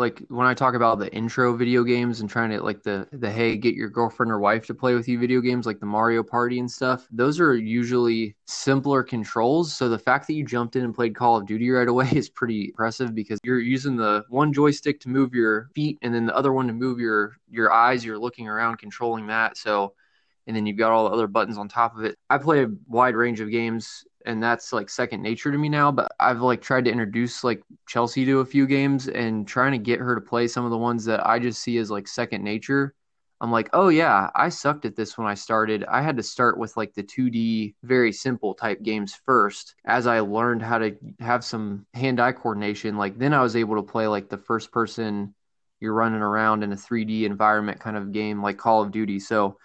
like 0.00 0.22
when 0.28 0.46
I 0.46 0.54
talk 0.54 0.74
about 0.74 0.98
the 0.98 1.12
intro 1.14 1.54
video 1.54 1.84
games 1.84 2.20
and 2.20 2.28
trying 2.28 2.50
to 2.50 2.62
like 2.62 2.82
the 2.82 3.06
the 3.12 3.30
hey 3.30 3.56
get 3.56 3.74
your 3.74 3.90
girlfriend 3.90 4.32
or 4.32 4.40
wife 4.40 4.66
to 4.66 4.74
play 4.74 4.94
with 4.94 5.06
you 5.06 5.18
video 5.18 5.40
games 5.40 5.66
like 5.66 5.78
the 5.78 5.86
Mario 5.86 6.22
Party 6.22 6.58
and 6.58 6.70
stuff, 6.70 7.06
those 7.12 7.38
are 7.38 7.54
usually 7.54 8.34
simpler 8.46 9.02
controls. 9.02 9.72
So 9.72 9.88
the 9.88 9.98
fact 9.98 10.26
that 10.26 10.32
you 10.32 10.44
jumped 10.44 10.74
in 10.74 10.84
and 10.84 10.94
played 10.94 11.14
Call 11.14 11.36
of 11.36 11.46
Duty 11.46 11.70
right 11.70 11.86
away 11.86 12.08
is 12.14 12.30
pretty 12.30 12.68
impressive 12.68 13.14
because 13.14 13.38
you're 13.44 13.60
using 13.60 13.96
the 13.96 14.24
one 14.30 14.52
joystick 14.52 15.00
to 15.00 15.08
move 15.10 15.34
your 15.34 15.68
feet 15.74 15.98
and 16.02 16.14
then 16.14 16.26
the 16.26 16.36
other 16.36 16.52
one 16.52 16.66
to 16.66 16.72
move 16.72 16.98
your 16.98 17.36
your 17.48 17.70
eyes. 17.70 18.04
You're 18.04 18.18
looking 18.18 18.48
around 18.48 18.78
controlling 18.78 19.26
that. 19.28 19.56
So 19.58 19.92
and 20.46 20.56
then 20.56 20.66
you've 20.66 20.78
got 20.78 20.90
all 20.90 21.04
the 21.04 21.14
other 21.14 21.26
buttons 21.26 21.58
on 21.58 21.68
top 21.68 21.96
of 21.96 22.04
it. 22.04 22.16
I 22.30 22.38
play 22.38 22.64
a 22.64 22.70
wide 22.88 23.14
range 23.14 23.40
of 23.40 23.50
games 23.50 24.04
and 24.26 24.42
that's 24.42 24.72
like 24.72 24.88
second 24.88 25.22
nature 25.22 25.50
to 25.50 25.58
me 25.58 25.68
now 25.68 25.90
but 25.90 26.10
i've 26.20 26.40
like 26.40 26.60
tried 26.60 26.84
to 26.84 26.90
introduce 26.90 27.44
like 27.44 27.62
chelsea 27.86 28.24
to 28.24 28.40
a 28.40 28.44
few 28.44 28.66
games 28.66 29.08
and 29.08 29.46
trying 29.46 29.72
to 29.72 29.78
get 29.78 30.00
her 30.00 30.14
to 30.14 30.20
play 30.20 30.46
some 30.46 30.64
of 30.64 30.70
the 30.70 30.78
ones 30.78 31.04
that 31.04 31.26
i 31.26 31.38
just 31.38 31.62
see 31.62 31.78
as 31.78 31.90
like 31.90 32.06
second 32.06 32.42
nature 32.42 32.94
i'm 33.40 33.50
like 33.50 33.70
oh 33.72 33.88
yeah 33.88 34.30
i 34.34 34.48
sucked 34.48 34.84
at 34.84 34.96
this 34.96 35.16
when 35.16 35.26
i 35.26 35.34
started. 35.34 35.84
I 35.84 36.02
had 36.02 36.16
to 36.16 36.22
start 36.22 36.58
with 36.58 36.76
like 36.76 36.94
the 36.94 37.02
2d 37.02 37.74
very 37.82 38.12
simple 38.12 38.54
type 38.54 38.82
games 38.82 39.18
first 39.24 39.74
as 39.84 40.06
i 40.06 40.20
learned 40.20 40.62
how 40.62 40.78
to 40.78 40.96
have 41.20 41.44
some 41.44 41.86
hand-eye 41.94 42.32
coordination 42.32 42.96
like 42.96 43.18
then 43.18 43.32
i 43.34 43.42
was 43.42 43.56
able 43.56 43.76
to 43.76 43.82
play 43.82 44.06
like 44.06 44.28
the 44.28 44.38
first 44.38 44.70
person 44.72 45.34
you're 45.80 45.94
running 45.94 46.20
around 46.20 46.62
in 46.62 46.72
a 46.72 46.76
3d 46.76 47.24
environment 47.24 47.80
kind 47.80 47.96
of 47.96 48.12
game 48.12 48.42
like 48.42 48.58
call 48.58 48.82
of 48.82 48.92
duty. 48.92 49.18
So 49.18 49.56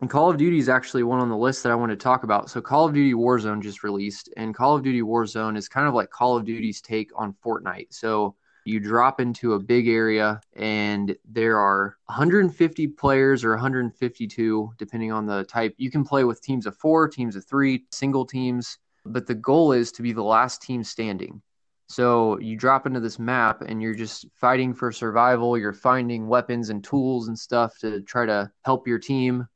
And 0.00 0.10
Call 0.10 0.30
of 0.30 0.36
Duty 0.36 0.58
is 0.58 0.68
actually 0.68 1.04
one 1.04 1.20
on 1.20 1.28
the 1.28 1.36
list 1.36 1.62
that 1.62 1.70
I 1.70 1.76
want 1.76 1.90
to 1.90 1.96
talk 1.96 2.24
about. 2.24 2.50
So 2.50 2.60
Call 2.60 2.86
of 2.86 2.94
Duty 2.94 3.14
Warzone 3.14 3.62
just 3.62 3.84
released, 3.84 4.30
and 4.36 4.54
Call 4.54 4.74
of 4.74 4.82
Duty 4.82 5.02
Warzone 5.02 5.56
is 5.56 5.68
kind 5.68 5.86
of 5.86 5.94
like 5.94 6.10
Call 6.10 6.36
of 6.36 6.44
Duty's 6.44 6.80
take 6.80 7.10
on 7.14 7.34
Fortnite. 7.44 7.88
So 7.90 8.34
you 8.64 8.80
drop 8.80 9.20
into 9.20 9.54
a 9.54 9.58
big 9.58 9.88
area 9.88 10.40
and 10.54 11.16
there 11.28 11.58
are 11.58 11.96
150 12.06 12.86
players 12.88 13.44
or 13.44 13.50
152 13.50 14.72
depending 14.78 15.12
on 15.12 15.26
the 15.26 15.44
type 15.44 15.74
you 15.78 15.90
can 15.90 16.04
play 16.04 16.24
with 16.24 16.42
teams 16.42 16.66
of 16.66 16.76
four 16.76 17.08
teams 17.08 17.36
of 17.36 17.44
three 17.44 17.84
single 17.90 18.24
teams 18.24 18.78
but 19.04 19.26
the 19.26 19.34
goal 19.34 19.72
is 19.72 19.90
to 19.90 20.02
be 20.02 20.12
the 20.12 20.22
last 20.22 20.62
team 20.62 20.84
standing 20.84 21.42
so 21.88 22.38
you 22.38 22.56
drop 22.56 22.86
into 22.86 23.00
this 23.00 23.18
map 23.18 23.62
and 23.62 23.82
you're 23.82 23.94
just 23.94 24.26
fighting 24.34 24.72
for 24.72 24.92
survival 24.92 25.58
you're 25.58 25.72
finding 25.72 26.28
weapons 26.28 26.70
and 26.70 26.84
tools 26.84 27.28
and 27.28 27.38
stuff 27.38 27.76
to 27.78 28.00
try 28.02 28.24
to 28.24 28.50
help 28.64 28.86
your 28.86 28.98
team 28.98 29.46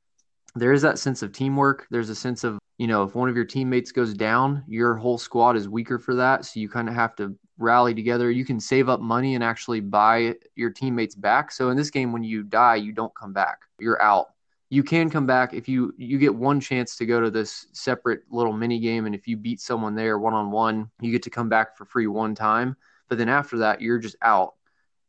there 0.56 0.72
is 0.72 0.82
that 0.82 0.98
sense 0.98 1.22
of 1.22 1.32
teamwork 1.32 1.86
there's 1.90 2.10
a 2.10 2.14
sense 2.14 2.42
of 2.44 2.58
you 2.78 2.86
know 2.86 3.02
if 3.02 3.14
one 3.14 3.28
of 3.28 3.36
your 3.36 3.44
teammates 3.44 3.92
goes 3.92 4.14
down 4.14 4.64
your 4.66 4.96
whole 4.96 5.18
squad 5.18 5.56
is 5.56 5.68
weaker 5.68 5.98
for 5.98 6.14
that 6.14 6.44
so 6.44 6.58
you 6.58 6.68
kind 6.68 6.88
of 6.88 6.94
have 6.94 7.14
to 7.14 7.36
rally 7.58 7.94
together. 7.94 8.30
You 8.30 8.44
can 8.44 8.60
save 8.60 8.88
up 8.88 9.00
money 9.00 9.34
and 9.34 9.42
actually 9.42 9.80
buy 9.80 10.34
your 10.54 10.70
teammates 10.70 11.14
back. 11.14 11.50
So 11.52 11.70
in 11.70 11.76
this 11.76 11.90
game, 11.90 12.12
when 12.12 12.24
you 12.24 12.42
die, 12.42 12.76
you 12.76 12.92
don't 12.92 13.14
come 13.14 13.32
back. 13.32 13.62
You're 13.78 14.00
out. 14.02 14.28
You 14.68 14.82
can 14.82 15.08
come 15.10 15.26
back 15.26 15.54
if 15.54 15.68
you 15.68 15.94
you 15.96 16.18
get 16.18 16.34
one 16.34 16.58
chance 16.58 16.96
to 16.96 17.06
go 17.06 17.20
to 17.20 17.30
this 17.30 17.68
separate 17.72 18.22
little 18.30 18.52
mini 18.52 18.80
game, 18.80 19.06
and 19.06 19.14
if 19.14 19.28
you 19.28 19.36
beat 19.36 19.60
someone 19.60 19.94
there 19.94 20.18
one 20.18 20.34
on 20.34 20.50
one, 20.50 20.90
you 21.00 21.12
get 21.12 21.22
to 21.22 21.30
come 21.30 21.48
back 21.48 21.76
for 21.76 21.84
free 21.84 22.08
one 22.08 22.34
time. 22.34 22.76
But 23.08 23.18
then 23.18 23.28
after 23.28 23.58
that, 23.58 23.80
you're 23.80 24.00
just 24.00 24.16
out, 24.22 24.54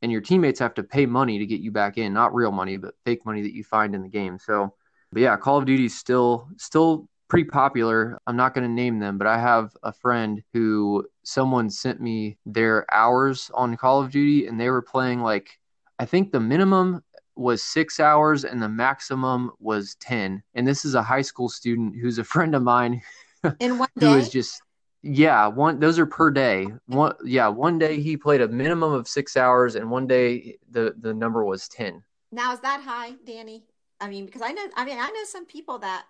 and 0.04 0.12
your 0.12 0.22
teammates 0.22 0.60
have 0.60 0.76
to 0.76 0.84
pay 0.84 1.08
money 1.08 1.40
to 1.40 1.46
get 1.48 1.60
you 1.60 1.72
back 1.72 1.98
in, 1.98 2.14
not 2.14 2.36
real 2.36 2.52
money, 2.52 2.78
but 2.78 2.94
fake 3.04 3.26
money 3.26 3.42
that 3.42 3.56
you 3.56 3.64
find 3.64 3.96
in 3.96 4.04
the 4.04 4.08
game. 4.08 4.38
So, 4.38 4.76
but 5.12 5.22
yeah, 5.22 5.38
Call 5.38 5.58
of 5.58 5.66
Duty 5.66 5.90
still 5.90 6.48
still 6.58 7.08
pretty 7.28 7.50
popular. 7.50 8.20
I'm 8.28 8.36
not 8.36 8.54
going 8.54 8.68
to 8.68 8.74
name 8.74 9.00
them, 9.00 9.18
but 9.18 9.28
I 9.28 9.38
have 9.38 9.76
a 9.84 9.92
friend 9.92 10.42
who 10.54 11.06
someone 11.24 11.70
sent 11.70 12.02
me 12.02 12.38
their 12.46 12.86
hours 12.94 13.52
on 13.54 13.78
Call 13.78 14.02
of 14.02 14.12
Duty 14.12 14.48
and 14.48 14.60
they 14.60 14.70
were 14.70 14.82
playing 14.82 15.22
like, 15.22 15.60
I 16.00 16.06
think 16.06 16.32
the 16.32 16.40
minimum 16.40 17.04
was 17.36 17.62
six 17.62 18.00
hours 18.00 18.46
and 18.46 18.62
the 18.62 18.70
maximum 18.70 19.52
was 19.60 19.96
10. 19.96 20.42
And 20.56 20.68
this 20.68 20.86
is 20.86 20.96
a 20.96 21.04
high 21.04 21.22
school 21.22 21.50
student 21.50 21.96
who's 22.00 22.18
a 22.18 22.24
friend 22.24 22.56
of 22.56 22.64
mine 22.64 23.02
in 23.60 23.78
one 23.78 23.90
day. 23.98 24.06
who 24.06 24.16
is 24.16 24.30
just, 24.30 24.62
yeah, 25.04 25.48
one, 25.48 25.80
those 25.80 26.00
are 26.00 26.06
per 26.06 26.32
day. 26.32 26.68
One, 26.88 27.14
yeah, 27.24 27.48
one 27.48 27.78
day 27.78 28.00
he 28.00 28.18
played 28.18 28.42
a 28.42 28.48
minimum 28.48 28.94
of 28.94 29.08
six 29.08 29.38
hours 29.38 29.76
and 29.76 29.92
one 29.92 30.08
day 30.08 30.58
the, 30.72 30.96
the 31.00 31.14
number 31.14 31.44
was 31.44 31.68
10. 31.68 32.04
Now, 32.32 32.54
is 32.54 32.60
that 32.62 32.82
high, 32.82 33.14
Danny? 33.26 33.66
I 34.00 34.10
mean, 34.10 34.26
because 34.26 34.42
I 34.42 34.52
know, 34.52 34.68
I 34.76 34.86
mean, 34.86 34.98
I 35.00 35.08
know 35.08 35.24
some 35.26 35.46
people 35.46 35.80
that 35.80 36.06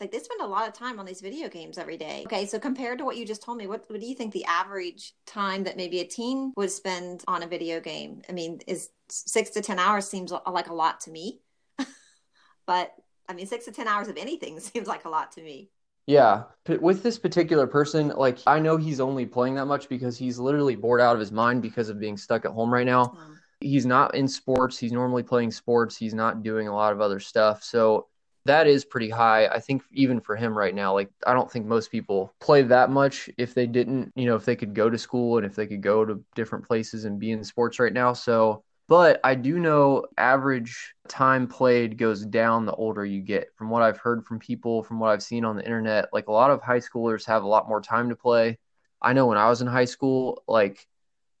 like 0.00 0.10
they 0.10 0.18
spend 0.18 0.40
a 0.40 0.46
lot 0.46 0.66
of 0.66 0.72
time 0.72 0.98
on 0.98 1.04
these 1.04 1.20
video 1.20 1.48
games 1.48 1.76
every 1.76 1.98
day. 1.98 2.22
Okay, 2.26 2.46
so 2.46 2.58
compared 2.58 2.98
to 2.98 3.04
what 3.04 3.18
you 3.18 3.26
just 3.26 3.42
told 3.42 3.58
me, 3.58 3.66
what, 3.66 3.84
what 3.88 4.00
do 4.00 4.06
you 4.06 4.14
think 4.14 4.32
the 4.32 4.46
average 4.46 5.12
time 5.26 5.64
that 5.64 5.76
maybe 5.76 6.00
a 6.00 6.06
teen 6.06 6.52
would 6.56 6.70
spend 6.70 7.22
on 7.28 7.42
a 7.42 7.46
video 7.46 7.80
game? 7.80 8.22
I 8.28 8.32
mean, 8.32 8.60
is 8.66 8.88
six 9.10 9.50
to 9.50 9.60
10 9.60 9.78
hours 9.78 10.08
seems 10.08 10.32
like 10.32 10.68
a 10.68 10.74
lot 10.74 11.00
to 11.00 11.10
me. 11.10 11.40
but 12.66 12.94
I 13.28 13.34
mean, 13.34 13.46
six 13.46 13.66
to 13.66 13.72
10 13.72 13.86
hours 13.86 14.08
of 14.08 14.16
anything 14.16 14.58
seems 14.60 14.88
like 14.88 15.04
a 15.04 15.10
lot 15.10 15.32
to 15.32 15.42
me. 15.42 15.70
Yeah, 16.06 16.44
with 16.80 17.02
this 17.02 17.18
particular 17.18 17.66
person, 17.66 18.08
like 18.08 18.38
I 18.46 18.58
know 18.58 18.76
he's 18.76 19.00
only 19.00 19.26
playing 19.26 19.54
that 19.56 19.66
much 19.66 19.88
because 19.88 20.16
he's 20.16 20.38
literally 20.38 20.74
bored 20.74 21.00
out 21.00 21.14
of 21.14 21.20
his 21.20 21.30
mind 21.30 21.62
because 21.62 21.88
of 21.88 22.00
being 22.00 22.16
stuck 22.16 22.44
at 22.44 22.50
home 22.50 22.72
right 22.72 22.86
now. 22.86 23.04
Mm. 23.04 23.36
He's 23.60 23.86
not 23.86 24.14
in 24.14 24.26
sports. 24.26 24.78
He's 24.78 24.92
normally 24.92 25.22
playing 25.22 25.50
sports. 25.50 25.96
He's 25.96 26.14
not 26.14 26.42
doing 26.42 26.68
a 26.68 26.74
lot 26.74 26.92
of 26.92 27.00
other 27.00 27.20
stuff. 27.20 27.62
So 27.62 28.06
that 28.46 28.66
is 28.66 28.84
pretty 28.84 29.10
high. 29.10 29.46
I 29.46 29.60
think 29.60 29.82
even 29.92 30.20
for 30.20 30.34
him 30.34 30.56
right 30.56 30.74
now, 30.74 30.94
like 30.94 31.10
I 31.26 31.34
don't 31.34 31.50
think 31.50 31.66
most 31.66 31.90
people 31.90 32.32
play 32.40 32.62
that 32.62 32.90
much 32.90 33.28
if 33.36 33.54
they 33.54 33.66
didn't, 33.66 34.12
you 34.16 34.26
know, 34.26 34.34
if 34.34 34.44
they 34.44 34.56
could 34.56 34.74
go 34.74 34.88
to 34.88 34.98
school 34.98 35.36
and 35.36 35.46
if 35.46 35.54
they 35.54 35.66
could 35.66 35.82
go 35.82 36.04
to 36.04 36.22
different 36.34 36.66
places 36.66 37.04
and 37.04 37.18
be 37.18 37.32
in 37.32 37.44
sports 37.44 37.78
right 37.78 37.92
now. 37.92 38.12
So, 38.14 38.64
but 38.88 39.20
I 39.22 39.34
do 39.34 39.58
know 39.58 40.06
average 40.16 40.94
time 41.06 41.46
played 41.46 41.98
goes 41.98 42.24
down 42.24 42.64
the 42.64 42.74
older 42.74 43.04
you 43.04 43.20
get. 43.20 43.54
From 43.56 43.68
what 43.68 43.82
I've 43.82 43.98
heard 43.98 44.24
from 44.24 44.38
people, 44.38 44.82
from 44.82 44.98
what 44.98 45.10
I've 45.10 45.22
seen 45.22 45.44
on 45.44 45.56
the 45.56 45.64
internet, 45.64 46.08
like 46.12 46.28
a 46.28 46.32
lot 46.32 46.50
of 46.50 46.62
high 46.62 46.80
schoolers 46.80 47.26
have 47.26 47.44
a 47.44 47.48
lot 47.48 47.68
more 47.68 47.82
time 47.82 48.08
to 48.08 48.16
play. 48.16 48.58
I 49.02 49.12
know 49.12 49.26
when 49.26 49.38
I 49.38 49.48
was 49.48 49.60
in 49.60 49.68
high 49.68 49.84
school, 49.84 50.42
like 50.48 50.86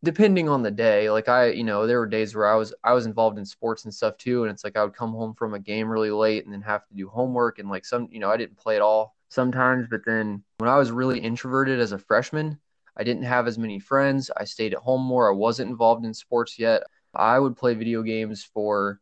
depending 0.02 0.48
on 0.48 0.62
the 0.62 0.70
day 0.70 1.10
like 1.10 1.28
i 1.28 1.46
you 1.46 1.64
know 1.64 1.86
there 1.86 1.98
were 1.98 2.06
days 2.06 2.34
where 2.34 2.46
i 2.46 2.54
was 2.54 2.72
i 2.84 2.92
was 2.92 3.06
involved 3.06 3.38
in 3.38 3.44
sports 3.44 3.84
and 3.84 3.92
stuff 3.94 4.16
too 4.16 4.42
and 4.42 4.52
it's 4.52 4.64
like 4.64 4.76
i 4.76 4.82
would 4.82 4.94
come 4.94 5.12
home 5.12 5.34
from 5.34 5.54
a 5.54 5.58
game 5.58 5.88
really 5.88 6.10
late 6.10 6.44
and 6.44 6.52
then 6.52 6.62
have 6.62 6.86
to 6.86 6.94
do 6.94 7.08
homework 7.08 7.58
and 7.58 7.68
like 7.68 7.84
some 7.84 8.08
you 8.10 8.18
know 8.18 8.30
i 8.30 8.36
didn't 8.36 8.56
play 8.56 8.76
at 8.76 8.82
all 8.82 9.14
sometimes 9.28 9.86
but 9.90 10.00
then 10.06 10.42
when 10.58 10.70
i 10.70 10.78
was 10.78 10.90
really 10.90 11.20
introverted 11.20 11.78
as 11.80 11.92
a 11.92 11.98
freshman 11.98 12.58
i 12.96 13.04
didn't 13.04 13.22
have 13.24 13.46
as 13.46 13.58
many 13.58 13.78
friends 13.78 14.30
i 14.36 14.44
stayed 14.44 14.72
at 14.72 14.80
home 14.80 15.02
more 15.02 15.28
i 15.30 15.34
wasn't 15.34 15.68
involved 15.70 16.04
in 16.04 16.14
sports 16.14 16.58
yet. 16.58 16.82
I 17.14 17.38
would 17.40 17.56
play 17.56 17.74
video 17.74 18.02
games 18.02 18.44
for 18.44 19.00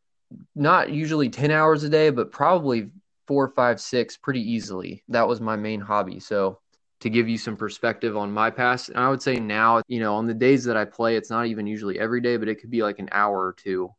not 0.54 0.90
usually 0.90 1.28
10 1.28 1.50
hours 1.50 1.84
a 1.84 1.88
day 1.88 2.10
but 2.10 2.32
probably 2.32 2.90
four 3.26 3.48
five 3.48 3.78
six 3.78 4.16
pretty 4.16 4.40
easily. 4.40 5.04
That 5.08 5.28
was 5.28 5.40
my 5.40 5.54
main 5.54 5.80
hobby 5.80 6.18
so 6.18 6.58
to 7.00 7.10
give 7.10 7.28
you 7.28 7.38
some 7.38 7.56
perspective 7.56 8.16
on 8.16 8.32
my 8.32 8.50
past. 8.50 8.88
And 8.88 8.98
I 8.98 9.08
would 9.08 9.22
say 9.22 9.36
now, 9.36 9.82
you 9.88 10.00
know, 10.00 10.14
on 10.14 10.26
the 10.26 10.34
days 10.34 10.64
that 10.64 10.76
I 10.76 10.84
play, 10.84 11.16
it's 11.16 11.30
not 11.30 11.46
even 11.46 11.66
usually 11.66 11.98
every 11.98 12.20
day, 12.20 12.36
but 12.36 12.48
it 12.48 12.56
could 12.56 12.70
be 12.70 12.82
like 12.82 12.98
an 12.98 13.08
hour 13.12 13.38
or 13.38 13.52
two. 13.52 13.90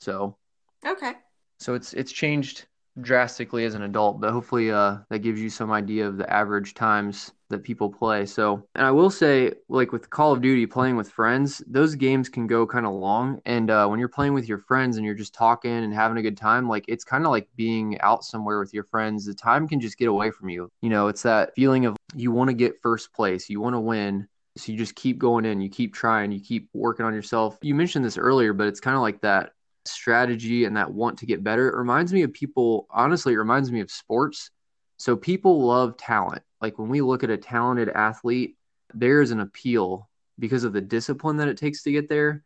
So, 0.00 0.36
okay. 0.84 1.14
So 1.60 1.74
it's 1.74 1.92
it's 1.92 2.10
changed 2.10 2.66
drastically 3.00 3.64
as 3.64 3.74
an 3.74 3.82
adult, 3.82 4.20
but 4.20 4.32
hopefully 4.32 4.70
uh, 4.70 4.98
that 5.08 5.20
gives 5.20 5.40
you 5.40 5.48
some 5.48 5.70
idea 5.70 6.06
of 6.06 6.18
the 6.18 6.30
average 6.30 6.74
times 6.74 7.32
that 7.48 7.62
people 7.62 7.88
play. 7.88 8.26
So, 8.26 8.66
and 8.74 8.84
I 8.84 8.90
will 8.90 9.10
say, 9.10 9.52
like 9.68 9.92
with 9.92 10.10
Call 10.10 10.32
of 10.32 10.42
Duty, 10.42 10.66
playing 10.66 10.96
with 10.96 11.10
friends, 11.10 11.62
those 11.66 11.94
games 11.94 12.28
can 12.28 12.46
go 12.46 12.66
kind 12.66 12.84
of 12.84 12.92
long. 12.92 13.40
And 13.46 13.70
uh, 13.70 13.86
when 13.86 13.98
you're 13.98 14.08
playing 14.08 14.34
with 14.34 14.48
your 14.48 14.58
friends 14.58 14.96
and 14.96 15.06
you're 15.06 15.14
just 15.14 15.34
talking 15.34 15.70
and 15.70 15.94
having 15.94 16.18
a 16.18 16.22
good 16.22 16.36
time, 16.36 16.68
like 16.68 16.84
it's 16.88 17.04
kind 17.04 17.24
of 17.24 17.30
like 17.30 17.48
being 17.56 18.00
out 18.00 18.24
somewhere 18.24 18.58
with 18.58 18.74
your 18.74 18.84
friends. 18.84 19.24
The 19.24 19.34
time 19.34 19.68
can 19.68 19.80
just 19.80 19.98
get 19.98 20.08
away 20.08 20.30
from 20.30 20.48
you. 20.48 20.68
You 20.80 20.90
know, 20.90 21.08
it's 21.08 21.22
that 21.22 21.54
feeling 21.54 21.86
of 21.86 21.96
you 22.14 22.30
want 22.32 22.48
to 22.48 22.54
get 22.54 22.80
first 22.82 23.12
place, 23.12 23.48
you 23.48 23.60
want 23.60 23.74
to 23.74 23.80
win. 23.80 24.28
So 24.56 24.70
you 24.70 24.78
just 24.78 24.94
keep 24.94 25.18
going 25.18 25.46
in, 25.46 25.60
you 25.60 25.70
keep 25.70 25.94
trying, 25.94 26.30
you 26.30 26.40
keep 26.40 26.68
working 26.74 27.06
on 27.06 27.14
yourself. 27.14 27.56
You 27.62 27.74
mentioned 27.74 28.04
this 28.04 28.18
earlier, 28.18 28.52
but 28.52 28.66
it's 28.66 28.80
kind 28.80 28.96
of 28.96 29.02
like 29.02 29.22
that 29.22 29.52
strategy 29.84 30.64
and 30.64 30.76
that 30.76 30.92
want 30.92 31.18
to 31.18 31.26
get 31.26 31.42
better. 31.42 31.68
It 31.68 31.76
reminds 31.76 32.12
me 32.12 32.22
of 32.22 32.32
people, 32.32 32.86
honestly, 32.90 33.32
it 33.32 33.38
reminds 33.38 33.72
me 33.72 33.80
of 33.80 33.90
sports. 33.90 34.50
So 34.98 35.16
people 35.16 35.66
love 35.66 35.96
talent. 35.96 36.42
Like 36.60 36.78
when 36.78 36.88
we 36.88 37.00
look 37.00 37.24
at 37.24 37.30
a 37.30 37.36
talented 37.36 37.88
athlete, 37.88 38.56
there 38.94 39.22
is 39.22 39.30
an 39.30 39.40
appeal 39.40 40.08
because 40.38 40.64
of 40.64 40.72
the 40.72 40.80
discipline 40.80 41.38
that 41.38 41.48
it 41.48 41.56
takes 41.56 41.82
to 41.84 41.92
get 41.92 42.08
there. 42.08 42.44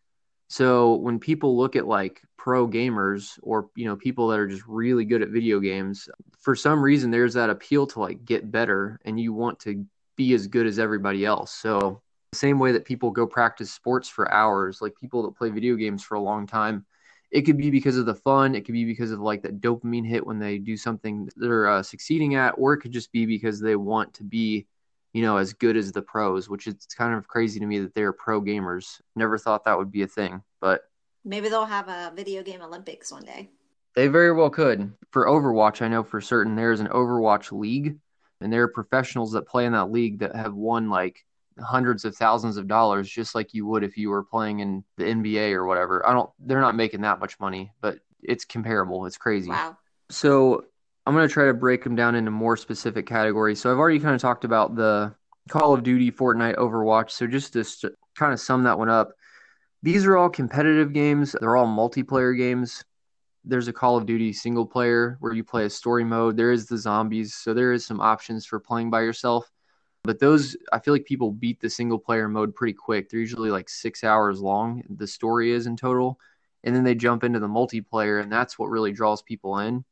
So 0.49 0.95
when 0.95 1.19
people 1.19 1.57
look 1.57 1.77
at 1.77 1.87
like 1.87 2.23
pro 2.37 2.69
gamers 2.69 3.39
or 3.43 3.71
you 3.75 3.87
know 3.87 3.97
people 3.97 4.29
that 4.29 4.39
are 4.39 4.47
just 4.47 4.67
really 4.67 5.05
good 5.05 5.23
at 5.23 5.31
video 5.31 5.61
games, 5.61 6.09
for 6.39 6.55
some 6.55 6.81
reason 6.81 7.11
there's 7.11 7.35
that 7.35 7.51
appeal 7.51 7.87
to 7.89 8.01
like 8.01 8.25
get 8.25 8.51
better 8.51 9.01
and 9.05 9.19
you 9.19 9.33
want 9.33 9.59
to 9.61 9.85
be 10.17 10.35
as 10.35 10.47
good 10.47 10.67
as 10.67 10.79
everybody 10.79 11.25
else. 11.25 11.53
So 11.53 12.03
the 12.33 12.39
same 12.39 12.59
way 12.59 12.73
that 12.73 12.85
people 12.85 13.11
go 13.11 13.27
practice 13.27 13.73
sports 13.73 14.09
for 14.09 14.33
hours, 14.33 14.81
like 14.81 14.95
people 15.01 15.23
that 15.25 15.37
play 15.37 15.51
video 15.51 15.75
games 15.77 16.03
for 16.03 16.15
a 16.15 16.21
long 16.21 16.47
time, 16.47 16.87
it 17.31 17.43
could 17.43 17.59
be 17.59 17.71
because 17.71 17.97
of 17.97 18.07
the 18.07 18.15
fun. 18.15 18.55
It 18.55 18.65
could 18.65 18.73
be 18.73 18.85
because 18.85 19.11
of 19.11 19.21
like 19.21 19.43
that 19.43 19.61
dopamine 19.61 20.07
hit 20.07 20.27
when 20.27 20.39
they 20.39 20.59
do 20.59 20.77
something 20.77 21.29
they're 21.37 21.69
uh, 21.69 21.83
succeeding 21.83 22.35
at, 22.35 22.55
or 22.57 22.73
it 22.73 22.79
could 22.79 22.93
just 22.93 23.13
be 23.13 23.27
because 23.27 23.61
they 23.61 23.77
want 23.77 24.15
to 24.15 24.25
be, 24.25 24.67
you 25.17 25.23
know, 25.23 25.39
as 25.39 25.55
good 25.55 25.79
as 25.79 25.93
the 25.93 26.03
pros, 26.03 26.47
which 26.47 26.67
is 26.67 26.75
kind 26.95 27.15
of 27.15 27.27
crazy 27.27 27.59
to 27.59 27.65
me 27.65 27.79
that 27.79 27.95
they're 27.95 28.13
pro 28.13 28.43
gamers. 28.43 29.01
Never 29.15 29.39
thought 29.39 29.65
that 29.65 29.79
would 29.79 29.91
be 29.91 30.03
a 30.03 30.07
thing, 30.07 30.43
but 30.61 30.83
maybe 31.25 31.49
they'll 31.49 31.65
have 31.65 31.89
a 31.89 32.13
video 32.15 32.43
game 32.43 32.61
Olympics 32.61 33.11
one 33.11 33.25
day. 33.25 33.49
They 33.95 34.09
very 34.09 34.31
well 34.31 34.51
could. 34.51 34.93
For 35.13 35.25
Overwatch, 35.25 35.81
I 35.81 35.89
know 35.89 36.03
for 36.03 36.21
certain 36.21 36.55
there's 36.55 36.81
an 36.81 36.89
Overwatch 36.89 37.51
league, 37.51 37.97
and 38.43 38.53
there 38.53 38.65
are 38.65 38.69
professionals 38.69 39.33
that 39.33 39.49
play 39.49 39.65
in 39.65 39.73
that 39.73 39.91
league 39.91 40.19
that 40.19 40.37
have 40.37 40.53
won 40.53 40.91
like 40.91 41.25
hundreds 41.59 42.05
of 42.05 42.15
thousands 42.15 42.59
of 42.59 42.69
dollars 42.69 43.09
just 43.09 43.35
like 43.35 43.55
you 43.55 43.65
would 43.65 43.85
if 43.85 43.97
you 43.97 44.11
were 44.11 44.23
playing 44.23 44.61
in 44.61 44.85
the 44.99 45.05
NBA 45.05 45.55
or 45.55 45.65
whatever. 45.65 46.07
I 46.07 46.13
don't 46.13 46.29
they're 46.41 46.61
not 46.61 46.77
making 46.77 47.01
that 47.01 47.21
much 47.21 47.41
money, 47.41 47.73
but 47.81 48.01
it's 48.23 48.45
comparable. 48.45 49.07
It's 49.07 49.17
crazy. 49.17 49.49
Wow. 49.49 49.79
So 50.11 50.67
I'm 51.07 51.15
going 51.15 51.27
to 51.27 51.33
try 51.33 51.47
to 51.47 51.55
break 51.55 51.85
them 51.85 51.95
down 51.95 52.17
into 52.17 52.33
more 52.33 52.57
specific 52.57 53.07
categories. 53.07 53.61
So 53.61 53.71
I've 53.71 53.79
already 53.79 54.01
kind 54.01 54.15
of 54.15 54.21
talked 54.21 54.45
about 54.45 54.75
the 54.75 55.15
Call 55.49 55.73
of 55.73 55.85
Duty, 55.85 56.11
Fortnite, 56.11 56.57
Overwatch. 56.57 57.13
So 57.13 57.29
just 57.29 57.53
to 57.53 57.93
kind 58.17 58.33
of 58.33 58.41
sum 58.41 58.65
that 58.65 58.77
one 58.79 58.89
up, 58.89 59.13
these 59.83 60.05
are 60.05 60.17
all 60.17 60.29
competitive 60.29 60.93
games. 60.93 61.37
They're 61.41 61.57
all 61.57 61.67
multiplayer 61.67 62.37
games. 62.37 62.85
There's 63.45 63.69
a 63.69 63.73
Call 63.73 63.97
of 63.97 64.07
Duty 64.07 64.33
single 64.33 64.67
player 64.67 65.17
where 65.21 65.33
you 65.33 65.45
play 65.45 65.65
a 65.67 65.71
story 65.71 66.03
mode. 66.03 66.37
There 66.37 66.51
is 66.51 66.67
the 66.67 66.77
zombies. 66.77 67.35
So 67.35 67.55
there 67.55 67.73
is 67.73 67.87
some 67.87 68.01
options 68.01 68.45
for 68.45 68.59
playing 68.59 68.91
by 68.91 69.03
yourself. 69.03 69.49
But 70.03 70.19
those, 70.19 70.57
I 70.73 70.81
feel 70.81 70.95
like 70.95 71.05
people 71.05 71.31
beat 71.31 71.61
the 71.61 71.71
single 71.71 72.01
player 72.01 72.29
mode 72.29 72.55
pretty 72.55 72.73
quick. 72.73 73.09
They're 73.09 73.21
usually 73.21 73.51
like 73.51 73.69
six 73.69 74.03
hours 74.03 74.41
long, 74.41 74.83
the 74.89 75.07
story 75.07 75.53
is 75.53 75.69
in 75.69 75.77
total. 75.77 76.19
And 76.65 76.75
then 76.75 76.83
they 76.83 76.97
jump 76.97 77.23
into 77.23 77.39
the 77.39 77.49
multiplayer, 77.49 78.21
and 78.21 78.31
that's 78.31 78.59
what 78.59 78.71
really 78.71 78.91
draws 78.93 79.23
people 79.23 79.59
in. 79.59 79.85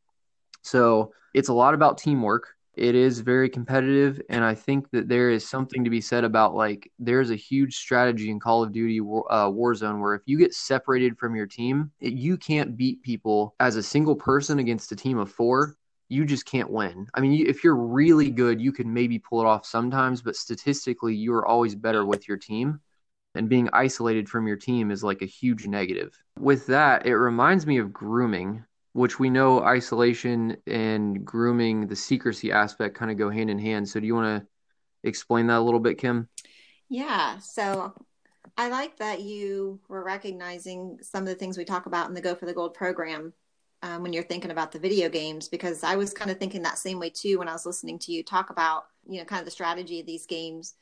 So 0.65 1.13
it's 1.35 1.49
a 1.49 1.55
lot 1.55 1.75
about 1.75 1.99
teamwork. 1.99 2.49
It 2.75 2.97
is 2.97 3.21
very 3.21 3.49
competitive, 3.49 4.21
and 4.29 4.43
I 4.45 4.57
think 4.57 4.91
that 4.91 5.09
there 5.09 5.31
is 5.31 5.49
something 5.49 5.85
to 5.85 5.91
be 5.91 6.01
said 6.01 6.25
about 6.25 6.57
like 6.57 6.91
there's 6.99 7.31
a 7.31 7.37
huge 7.37 7.77
strategy 7.77 8.31
in 8.31 8.41
Call 8.41 8.65
of 8.65 8.73
Duty 8.73 8.99
uh, 8.99 9.49
Warzone 9.49 10.01
where 10.01 10.15
if 10.15 10.23
you 10.27 10.37
get 10.39 10.55
separated 10.55 11.17
from 11.17 11.37
your 11.37 11.47
team, 11.47 11.93
it, 12.01 12.15
you 12.15 12.37
can't 12.37 12.77
beat 12.77 13.01
people 13.03 13.55
as 13.61 13.77
a 13.77 13.83
single 13.83 14.17
person 14.17 14.59
against 14.59 14.91
a 14.91 14.97
team 14.97 15.19
of 15.19 15.31
four. 15.31 15.77
You 16.09 16.25
just 16.25 16.47
can't 16.47 16.71
win. 16.71 17.07
I 17.15 17.21
mean, 17.21 17.47
if 17.47 17.63
you're 17.63 17.77
really 17.77 18.31
good, 18.31 18.61
you 18.61 18.73
can 18.73 18.93
maybe 18.93 19.21
pull 19.21 19.41
it 19.41 19.47
off 19.47 19.65
sometimes, 19.65 20.21
but 20.21 20.35
statistically, 20.35 21.15
you 21.15 21.33
are 21.35 21.47
always 21.47 21.77
better 21.77 22.05
with 22.05 22.27
your 22.27 22.37
team 22.37 22.81
and 23.35 23.49
being 23.49 23.69
isolated 23.73 24.29
from 24.29 24.47
your 24.47 24.57
team 24.57 24.91
is 24.91 25.03
like 25.03 25.23
a 25.23 25.27
huge 25.27 25.67
negative. 25.67 26.17
With 26.39 26.67
that, 26.67 27.07
it 27.07 27.17
reminds 27.17 27.67
me 27.67 27.79
of 27.79 27.93
grooming, 27.93 28.65
which 28.95 29.19
we 29.19 29.29
know 29.29 29.61
isolation 29.63 30.57
and 30.67 31.25
grooming, 31.25 31.87
the 31.87 31.97
secrecy 31.97 32.51
aspect 32.51 32.97
kind 32.97 33.11
of 33.11 33.19
go 33.19 33.29
hand 33.29 33.51
in 33.51 33.59
hand. 33.59 33.89
So, 33.89 34.01
do 34.01 34.07
you 34.07 34.15
want 34.15 34.43
to 34.43 34.49
explain 35.07 35.49
that 35.49 35.59
a 35.59 35.61
little 35.61 35.81
bit, 35.81 35.99
Kim? 35.99 36.29
Yeah. 36.89 37.39
So, 37.39 37.93
I 38.57 38.69
like 38.69 38.97
that 38.99 39.21
you 39.21 39.81
were 39.89 40.03
recognizing 40.03 40.99
some 41.03 41.25
of 41.25 41.29
the 41.29 41.35
things 41.35 41.59
we 41.59 41.65
talk 41.65 41.87
about 41.87 42.09
in 42.09 42.15
the 42.15 42.21
Go 42.21 42.35
for 42.35 42.47
the 42.47 42.55
Gold 42.55 42.75
program 42.75 43.33
um, 43.83 44.03
when 44.03 44.13
you're 44.13 44.23
thinking 44.23 44.51
about 44.51 44.73
the 44.73 44.79
video 44.79 45.09
games, 45.09 45.49
because 45.49 45.85
I 45.85 45.97
was 45.97 46.15
kind 46.15 46.31
of 46.31 46.39
thinking 46.39 46.63
that 46.63 46.79
same 46.79 46.99
way 46.99 47.11
too 47.11 47.39
when 47.39 47.49
I 47.49 47.53
was 47.53 47.67
listening 47.67 47.99
to 48.01 48.13
you 48.13 48.23
talk 48.23 48.51
about, 48.51 48.85
you 49.07 49.19
know, 49.19 49.25
kind 49.25 49.41
of 49.41 49.45
the 49.45 49.51
strategy 49.51 50.01
of 50.01 50.07
these 50.07 50.25
games 50.25 50.75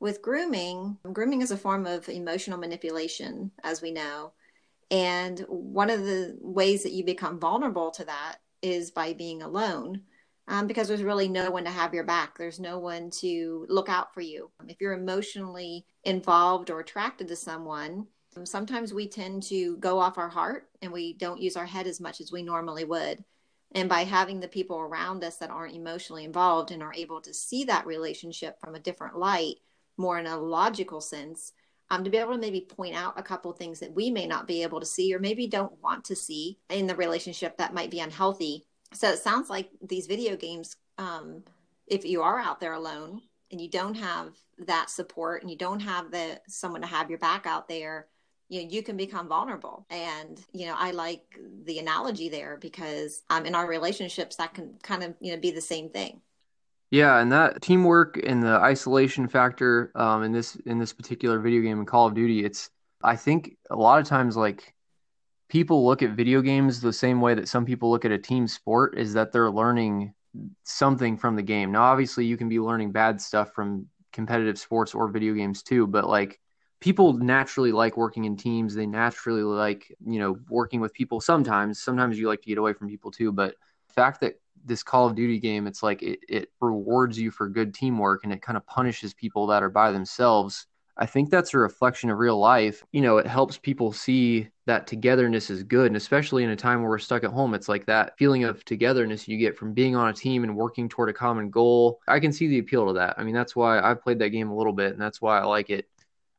with 0.00 0.22
grooming, 0.22 0.96
grooming 1.12 1.42
is 1.42 1.50
a 1.50 1.56
form 1.56 1.86
of 1.86 2.08
emotional 2.08 2.58
manipulation, 2.58 3.50
as 3.64 3.82
we 3.82 3.90
know. 3.90 4.32
And 4.90 5.40
one 5.48 5.90
of 5.90 6.04
the 6.04 6.36
ways 6.40 6.82
that 6.82 6.92
you 6.92 7.04
become 7.04 7.38
vulnerable 7.38 7.90
to 7.92 8.04
that 8.04 8.36
is 8.62 8.90
by 8.90 9.12
being 9.12 9.42
alone. 9.42 10.02
Um, 10.50 10.66
because 10.66 10.88
there's 10.88 11.02
really 11.02 11.28
no 11.28 11.50
one 11.50 11.64
to 11.64 11.70
have 11.70 11.92
your 11.92 12.04
back. 12.04 12.38
There's 12.38 12.58
no 12.58 12.78
one 12.78 13.10
to 13.20 13.66
look 13.68 13.90
out 13.90 14.14
for 14.14 14.22
you. 14.22 14.50
If 14.66 14.80
you're 14.80 14.94
emotionally 14.94 15.84
involved 16.04 16.70
or 16.70 16.80
attracted 16.80 17.28
to 17.28 17.36
someone, 17.36 18.06
sometimes 18.44 18.94
we 18.94 19.08
tend 19.08 19.42
to 19.44 19.76
go 19.76 19.98
off 19.98 20.16
our 20.16 20.30
heart 20.30 20.70
and 20.80 20.90
we 20.90 21.12
don't 21.12 21.40
use 21.40 21.54
our 21.54 21.66
head 21.66 21.86
as 21.86 22.00
much 22.00 22.22
as 22.22 22.32
we 22.32 22.42
normally 22.42 22.84
would. 22.84 23.24
And 23.72 23.90
by 23.90 24.04
having 24.04 24.40
the 24.40 24.48
people 24.48 24.78
around 24.78 25.22
us 25.22 25.36
that 25.36 25.50
aren't 25.50 25.76
emotionally 25.76 26.24
involved 26.24 26.70
and 26.70 26.82
are 26.82 26.94
able 26.94 27.20
to 27.20 27.34
see 27.34 27.64
that 27.64 27.86
relationship 27.86 28.58
from 28.58 28.74
a 28.74 28.80
different 28.80 29.18
light, 29.18 29.56
more 29.98 30.18
in 30.18 30.26
a 30.26 30.38
logical 30.38 31.02
sense, 31.02 31.52
um, 31.90 32.04
to 32.04 32.10
be 32.10 32.18
able 32.18 32.32
to 32.32 32.38
maybe 32.38 32.60
point 32.60 32.94
out 32.94 33.18
a 33.18 33.22
couple 33.22 33.52
things 33.52 33.80
that 33.80 33.94
we 33.94 34.10
may 34.10 34.26
not 34.26 34.46
be 34.46 34.62
able 34.62 34.80
to 34.80 34.86
see 34.86 35.14
or 35.14 35.18
maybe 35.18 35.46
don't 35.46 35.82
want 35.82 36.04
to 36.04 36.16
see 36.16 36.58
in 36.70 36.86
the 36.86 36.94
relationship 36.94 37.56
that 37.56 37.74
might 37.74 37.90
be 37.90 38.00
unhealthy. 38.00 38.66
So 38.92 39.10
it 39.10 39.18
sounds 39.18 39.50
like 39.50 39.70
these 39.82 40.06
video 40.06 40.36
games, 40.36 40.76
um, 40.98 41.44
if 41.86 42.04
you 42.04 42.22
are 42.22 42.38
out 42.38 42.60
there 42.60 42.74
alone 42.74 43.22
and 43.50 43.60
you 43.60 43.68
don't 43.68 43.94
have 43.94 44.34
that 44.66 44.90
support 44.90 45.42
and 45.42 45.50
you 45.50 45.56
don't 45.56 45.80
have 45.80 46.10
the 46.10 46.40
someone 46.48 46.82
to 46.82 46.86
have 46.86 47.08
your 47.08 47.18
back 47.18 47.46
out 47.46 47.68
there, 47.68 48.06
you 48.48 48.62
know, 48.62 48.68
you 48.70 48.82
can 48.82 48.96
become 48.96 49.28
vulnerable. 49.28 49.86
And, 49.90 50.40
you 50.52 50.66
know, 50.66 50.74
I 50.76 50.90
like 50.92 51.22
the 51.64 51.78
analogy 51.78 52.28
there 52.28 52.56
because 52.60 53.22
um, 53.30 53.46
in 53.46 53.54
our 53.54 53.66
relationships, 53.66 54.36
that 54.36 54.54
can 54.54 54.74
kind 54.82 55.02
of, 55.02 55.14
you 55.20 55.32
know, 55.32 55.40
be 55.40 55.50
the 55.50 55.60
same 55.60 55.90
thing. 55.90 56.20
Yeah, 56.90 57.18
and 57.20 57.30
that 57.32 57.60
teamwork 57.60 58.18
and 58.24 58.42
the 58.42 58.56
isolation 58.56 59.28
factor 59.28 59.92
um, 59.94 60.22
in 60.22 60.32
this 60.32 60.56
in 60.66 60.78
this 60.78 60.92
particular 60.92 61.38
video 61.38 61.60
game 61.60 61.80
in 61.80 61.86
Call 61.86 62.06
of 62.06 62.14
Duty, 62.14 62.44
it's 62.44 62.70
I 63.02 63.14
think 63.16 63.56
a 63.70 63.76
lot 63.76 64.00
of 64.00 64.06
times 64.06 64.36
like 64.36 64.74
people 65.48 65.86
look 65.86 66.02
at 66.02 66.10
video 66.12 66.42
games 66.42 66.80
the 66.80 66.92
same 66.92 67.20
way 67.20 67.34
that 67.34 67.48
some 67.48 67.64
people 67.66 67.90
look 67.90 68.04
at 68.04 68.12
a 68.12 68.18
team 68.18 68.48
sport 68.48 68.98
is 68.98 69.14
that 69.14 69.32
they're 69.32 69.50
learning 69.50 70.14
something 70.64 71.16
from 71.16 71.36
the 71.36 71.42
game. 71.42 71.72
Now, 71.72 71.82
obviously, 71.84 72.24
you 72.26 72.36
can 72.36 72.48
be 72.48 72.60
learning 72.60 72.92
bad 72.92 73.20
stuff 73.20 73.52
from 73.54 73.86
competitive 74.12 74.58
sports 74.58 74.94
or 74.94 75.08
video 75.08 75.34
games 75.34 75.62
too, 75.62 75.86
but 75.86 76.08
like 76.08 76.40
people 76.80 77.14
naturally 77.14 77.72
like 77.72 77.96
working 77.96 78.24
in 78.24 78.36
teams. 78.36 78.74
They 78.74 78.86
naturally 78.86 79.42
like, 79.42 79.94
you 80.06 80.18
know, 80.18 80.38
working 80.48 80.80
with 80.80 80.94
people 80.94 81.20
sometimes. 81.20 81.80
Sometimes 81.80 82.18
you 82.18 82.28
like 82.28 82.42
to 82.42 82.48
get 82.48 82.58
away 82.58 82.72
from 82.72 82.88
people 82.88 83.10
too, 83.10 83.32
but 83.32 83.54
the 83.88 83.94
fact 83.94 84.20
that 84.22 84.34
this 84.64 84.82
Call 84.82 85.06
of 85.06 85.14
Duty 85.14 85.38
game, 85.38 85.66
it's 85.66 85.82
like 85.82 86.02
it, 86.02 86.20
it 86.28 86.50
rewards 86.60 87.18
you 87.18 87.30
for 87.30 87.48
good 87.48 87.74
teamwork 87.74 88.24
and 88.24 88.32
it 88.32 88.42
kind 88.42 88.56
of 88.56 88.66
punishes 88.66 89.14
people 89.14 89.46
that 89.48 89.62
are 89.62 89.70
by 89.70 89.92
themselves. 89.92 90.66
I 90.98 91.06
think 91.06 91.30
that's 91.30 91.54
a 91.54 91.58
reflection 91.58 92.10
of 92.10 92.18
real 92.18 92.38
life. 92.38 92.84
You 92.90 93.02
know, 93.02 93.18
it 93.18 93.26
helps 93.26 93.56
people 93.56 93.92
see 93.92 94.48
that 94.66 94.88
togetherness 94.88 95.48
is 95.48 95.62
good. 95.62 95.86
And 95.86 95.96
especially 95.96 96.42
in 96.42 96.50
a 96.50 96.56
time 96.56 96.80
where 96.80 96.90
we're 96.90 96.98
stuck 96.98 97.22
at 97.22 97.30
home, 97.30 97.54
it's 97.54 97.68
like 97.68 97.86
that 97.86 98.18
feeling 98.18 98.42
of 98.42 98.64
togetherness 98.64 99.28
you 99.28 99.38
get 99.38 99.56
from 99.56 99.72
being 99.72 99.94
on 99.94 100.08
a 100.08 100.12
team 100.12 100.42
and 100.42 100.56
working 100.56 100.88
toward 100.88 101.08
a 101.08 101.12
common 101.12 101.50
goal. 101.50 102.00
I 102.08 102.18
can 102.18 102.32
see 102.32 102.48
the 102.48 102.58
appeal 102.58 102.88
to 102.88 102.94
that. 102.94 103.14
I 103.16 103.22
mean, 103.22 103.34
that's 103.34 103.54
why 103.54 103.80
I've 103.80 104.02
played 104.02 104.18
that 104.18 104.30
game 104.30 104.50
a 104.50 104.56
little 104.56 104.72
bit 104.72 104.92
and 104.92 105.00
that's 105.00 105.22
why 105.22 105.38
I 105.38 105.44
like 105.44 105.70
it. 105.70 105.88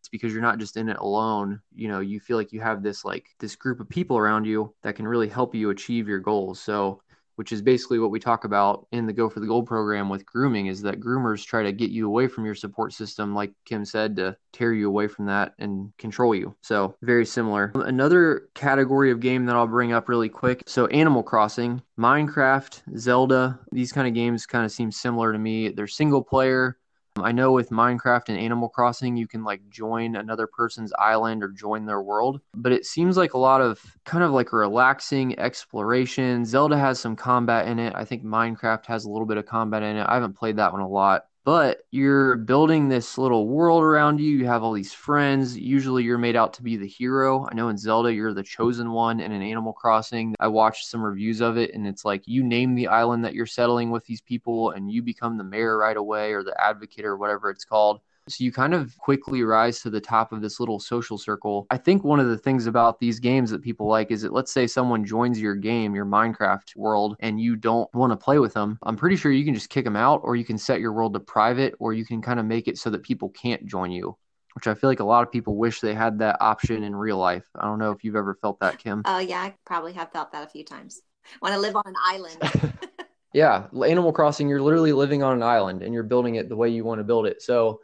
It's 0.02 0.10
because 0.10 0.34
you're 0.34 0.42
not 0.42 0.60
just 0.60 0.76
in 0.76 0.90
it 0.90 0.98
alone. 0.98 1.62
You 1.74 1.88
know, 1.88 2.02
you 2.02 2.20
feel 2.20 2.36
like 2.36 2.52
you 2.52 2.60
have 2.60 2.84
this 2.84 3.06
like 3.06 3.28
this 3.40 3.56
group 3.56 3.80
of 3.80 3.88
people 3.88 4.18
around 4.18 4.44
you 4.46 4.74
that 4.84 4.96
can 4.96 5.08
really 5.08 5.30
help 5.30 5.56
you 5.56 5.70
achieve 5.70 6.08
your 6.08 6.20
goals. 6.20 6.60
So 6.60 7.02
which 7.40 7.54
is 7.54 7.62
basically 7.62 8.00
what 8.00 8.12
we 8.12 8.20
talk 8.20 8.44
about 8.44 8.86
in 8.92 9.06
the 9.06 9.14
Go 9.14 9.30
for 9.30 9.40
the 9.40 9.48
Gold 9.48 9.66
program 9.66 10.10
with 10.10 10.26
grooming, 10.26 10.66
is 10.66 10.82
that 10.82 11.00
groomers 11.00 11.46
try 11.46 11.64
to 11.64 11.72
get 11.72 11.90
you 11.90 12.06
away 12.06 12.28
from 12.28 12.46
your 12.46 12.54
support 12.54 12.92
system, 12.92 13.34
like 13.34 13.54
Kim 13.64 13.86
said, 13.86 14.18
to 14.18 14.36
tear 14.52 14.74
you 14.74 14.90
away 14.90 15.08
from 15.08 15.26
that 15.28 15.54
and 15.58 15.94
control 15.98 16.36
you. 16.36 16.54
So, 16.60 16.98
very 17.02 17.26
similar. 17.26 17.72
Another 17.76 18.50
category 18.56 19.10
of 19.10 19.22
game 19.22 19.46
that 19.46 19.56
I'll 19.56 19.68
bring 19.68 19.94
up 19.94 20.10
really 20.10 20.28
quick. 20.28 20.64
So, 20.66 20.88
Animal 20.88 21.24
Crossing, 21.24 21.82
Minecraft, 21.98 22.82
Zelda, 22.98 23.58
these 23.72 23.94
kind 23.94 24.06
of 24.06 24.14
games 24.14 24.46
kind 24.46 24.66
of 24.66 24.72
seem 24.74 24.92
similar 24.92 25.32
to 25.32 25.40
me. 25.40 25.70
They're 25.70 25.88
single 25.88 26.22
player, 26.22 26.78
Um, 27.20 27.26
I 27.26 27.34
know 27.34 27.52
with 27.52 27.70
Minecraft 27.70 28.30
and 28.30 28.38
Animal 28.38 28.70
Crossing, 28.70 29.18
you 29.18 29.28
can 29.28 29.44
like 29.44 29.62
join 29.70 30.16
another 30.16 30.48
person's 30.48 30.94
island 30.98 31.44
or 31.44 31.50
join 31.50 31.86
their 31.86 32.02
world, 32.02 32.40
but 32.54 32.72
it 32.72 32.86
seems 32.86 33.18
like 33.18 33.34
a 33.34 33.38
lot 33.38 33.60
of 33.60 33.82
kind 34.06 34.24
of 34.24 34.32
like 34.32 34.54
relaxing 34.54 35.38
exploration. 35.38 36.46
Zelda 36.46 36.78
has 36.78 37.00
some 37.00 37.18
combat 37.18 37.68
in 37.68 37.78
it. 37.78 37.94
I 37.94 38.06
think 38.06 38.24
Minecraft 38.24 38.86
has 38.86 39.04
a 39.04 39.10
little 39.10 39.26
bit 39.26 39.38
of 39.38 39.46
combat 39.46 39.84
in 39.84 39.98
it. 39.98 40.06
I 40.08 40.14
haven't 40.14 40.38
played 40.38 40.56
that 40.58 40.72
one 40.72 40.82
a 40.82 40.88
lot, 40.88 41.26
but 41.50 41.82
you're 41.90 42.36
building 42.36 42.90
this 42.90 43.18
little 43.18 43.48
world 43.48 43.82
around 43.82 44.20
you. 44.20 44.38
You 44.38 44.46
have 44.46 44.62
all 44.62 44.72
these 44.72 44.94
friends. 44.94 45.58
Usually 45.58 46.04
you're 46.04 46.20
made 46.20 46.36
out 46.36 46.54
to 46.54 46.62
be 46.62 46.78
the 46.78 46.88
hero. 46.88 47.48
I 47.50 47.56
know 47.56 47.70
in 47.70 47.78
Zelda, 47.80 48.14
you're 48.14 48.36
the 48.36 48.44
chosen 48.44 48.92
one. 48.92 49.20
And 49.20 49.34
in 49.34 49.42
Animal 49.42 49.74
Crossing, 49.74 50.36
I 50.40 50.48
watched 50.48 50.86
some 50.86 51.02
reviews 51.02 51.42
of 51.42 51.58
it, 51.58 51.74
and 51.74 51.88
it's 51.88 52.06
like 52.06 52.28
you 52.28 52.44
name 52.44 52.76
the 52.76 52.86
island 52.86 53.26
that 53.26 53.34
you're 53.34 53.48
settling 53.48 53.90
with 53.90 54.06
these 54.06 54.22
people, 54.22 54.70
and 54.70 54.92
you 54.92 55.02
become 55.02 55.40
the 55.40 55.44
mayor 55.44 55.76
right 55.76 55.98
away 55.98 56.34
or 56.34 56.44
the 56.44 56.54
advocate 56.64 57.04
or 57.04 57.18
whatever 57.18 57.50
it's 57.50 57.66
called. 57.66 58.02
So 58.30 58.44
you 58.44 58.52
kind 58.52 58.74
of 58.74 58.98
quickly 58.98 59.44
rise 59.44 59.82
to 59.82 59.90
the 59.90 60.02
top 60.02 60.32
of 60.32 60.42
this 60.42 60.60
little 60.60 60.80
social 60.80 61.18
circle. 61.18 61.68
I 61.70 61.78
think 61.78 62.04
one 62.04 62.20
of 62.20 62.28
the 62.28 62.38
things 62.38 62.68
about 62.68 63.00
these 63.00 63.20
games 63.20 63.52
that 63.52 63.62
people 63.62 63.88
like 63.88 64.12
is 64.12 64.22
that 64.22 64.34
let's 64.34 64.52
say 64.52 64.68
someone 64.68 65.06
joins 65.06 65.40
your 65.40 65.56
game, 65.56 65.96
your 65.96 66.06
Minecraft 66.06 66.76
world, 66.76 67.16
and 67.20 67.40
you 67.40 67.56
don't 67.56 67.94
want 67.94 68.12
to 68.12 68.18
play 68.18 68.40
with 68.40 68.54
them. 68.54 68.78
I'm 68.84 68.96
pretty 68.96 69.16
sure 69.16 69.32
you 69.32 69.46
can 69.46 69.54
just 69.54 69.70
kick 69.70 69.86
them 69.86 69.96
out, 69.96 70.22
or 70.24 70.36
you 70.36 70.46
can 70.46 70.58
set 70.58 70.80
your 70.80 70.94
world 70.94 71.14
to 71.14 71.20
private, 71.20 71.76
or 71.80 71.94
you 71.94 72.06
can 72.06 72.22
kind 72.22 72.40
of 72.40 72.46
make 72.46 72.68
it 72.68 72.78
so 72.78 72.90
that 72.90 73.04
people 73.04 73.30
can't 73.30 73.66
join 73.66 73.92
you 73.92 74.16
which 74.56 74.68
I 74.68 74.74
feel 74.74 74.90
like 74.90 75.00
a 75.00 75.06
lot 75.06 75.24
of 75.24 75.32
people 75.32 75.56
wish 75.56 75.80
they 75.80 75.94
had 75.94 76.20
that 76.20 76.38
option 76.42 76.84
in 76.84 76.96
real 76.96 77.18
life. 77.18 77.46
I 77.56 77.66
don't 77.66 77.80
know 77.80 77.92
if 77.92 78.04
you've 78.04 78.16
ever 78.16 78.36
felt 78.42 78.60
that, 78.60 78.78
Kim. 78.78 79.04
Oh, 79.06 79.20
yeah, 79.20 79.40
I 79.40 79.56
probably 79.66 79.94
have 79.94 80.12
felt 80.12 80.32
that 80.32 80.44
a 80.44 80.50
few 80.50 80.66
times. 80.66 81.02
Want 81.42 81.54
to 81.54 81.62
live 81.62 81.76
on 81.76 81.84
an 81.86 81.96
island. 82.04 82.74
yeah, 83.34 83.68
Animal 83.74 84.12
Crossing, 84.12 84.50
you're 84.50 84.62
literally 84.62 84.92
living 84.92 85.24
on 85.24 85.34
an 85.34 85.44
island 85.44 85.82
and 85.84 85.94
you're 85.94 86.04
building 86.04 86.36
it 86.36 86.50
the 86.50 86.56
way 86.56 86.70
you 86.70 86.84
want 86.84 87.00
to 87.00 87.04
build 87.04 87.28
it. 87.28 87.42
So 87.42 87.80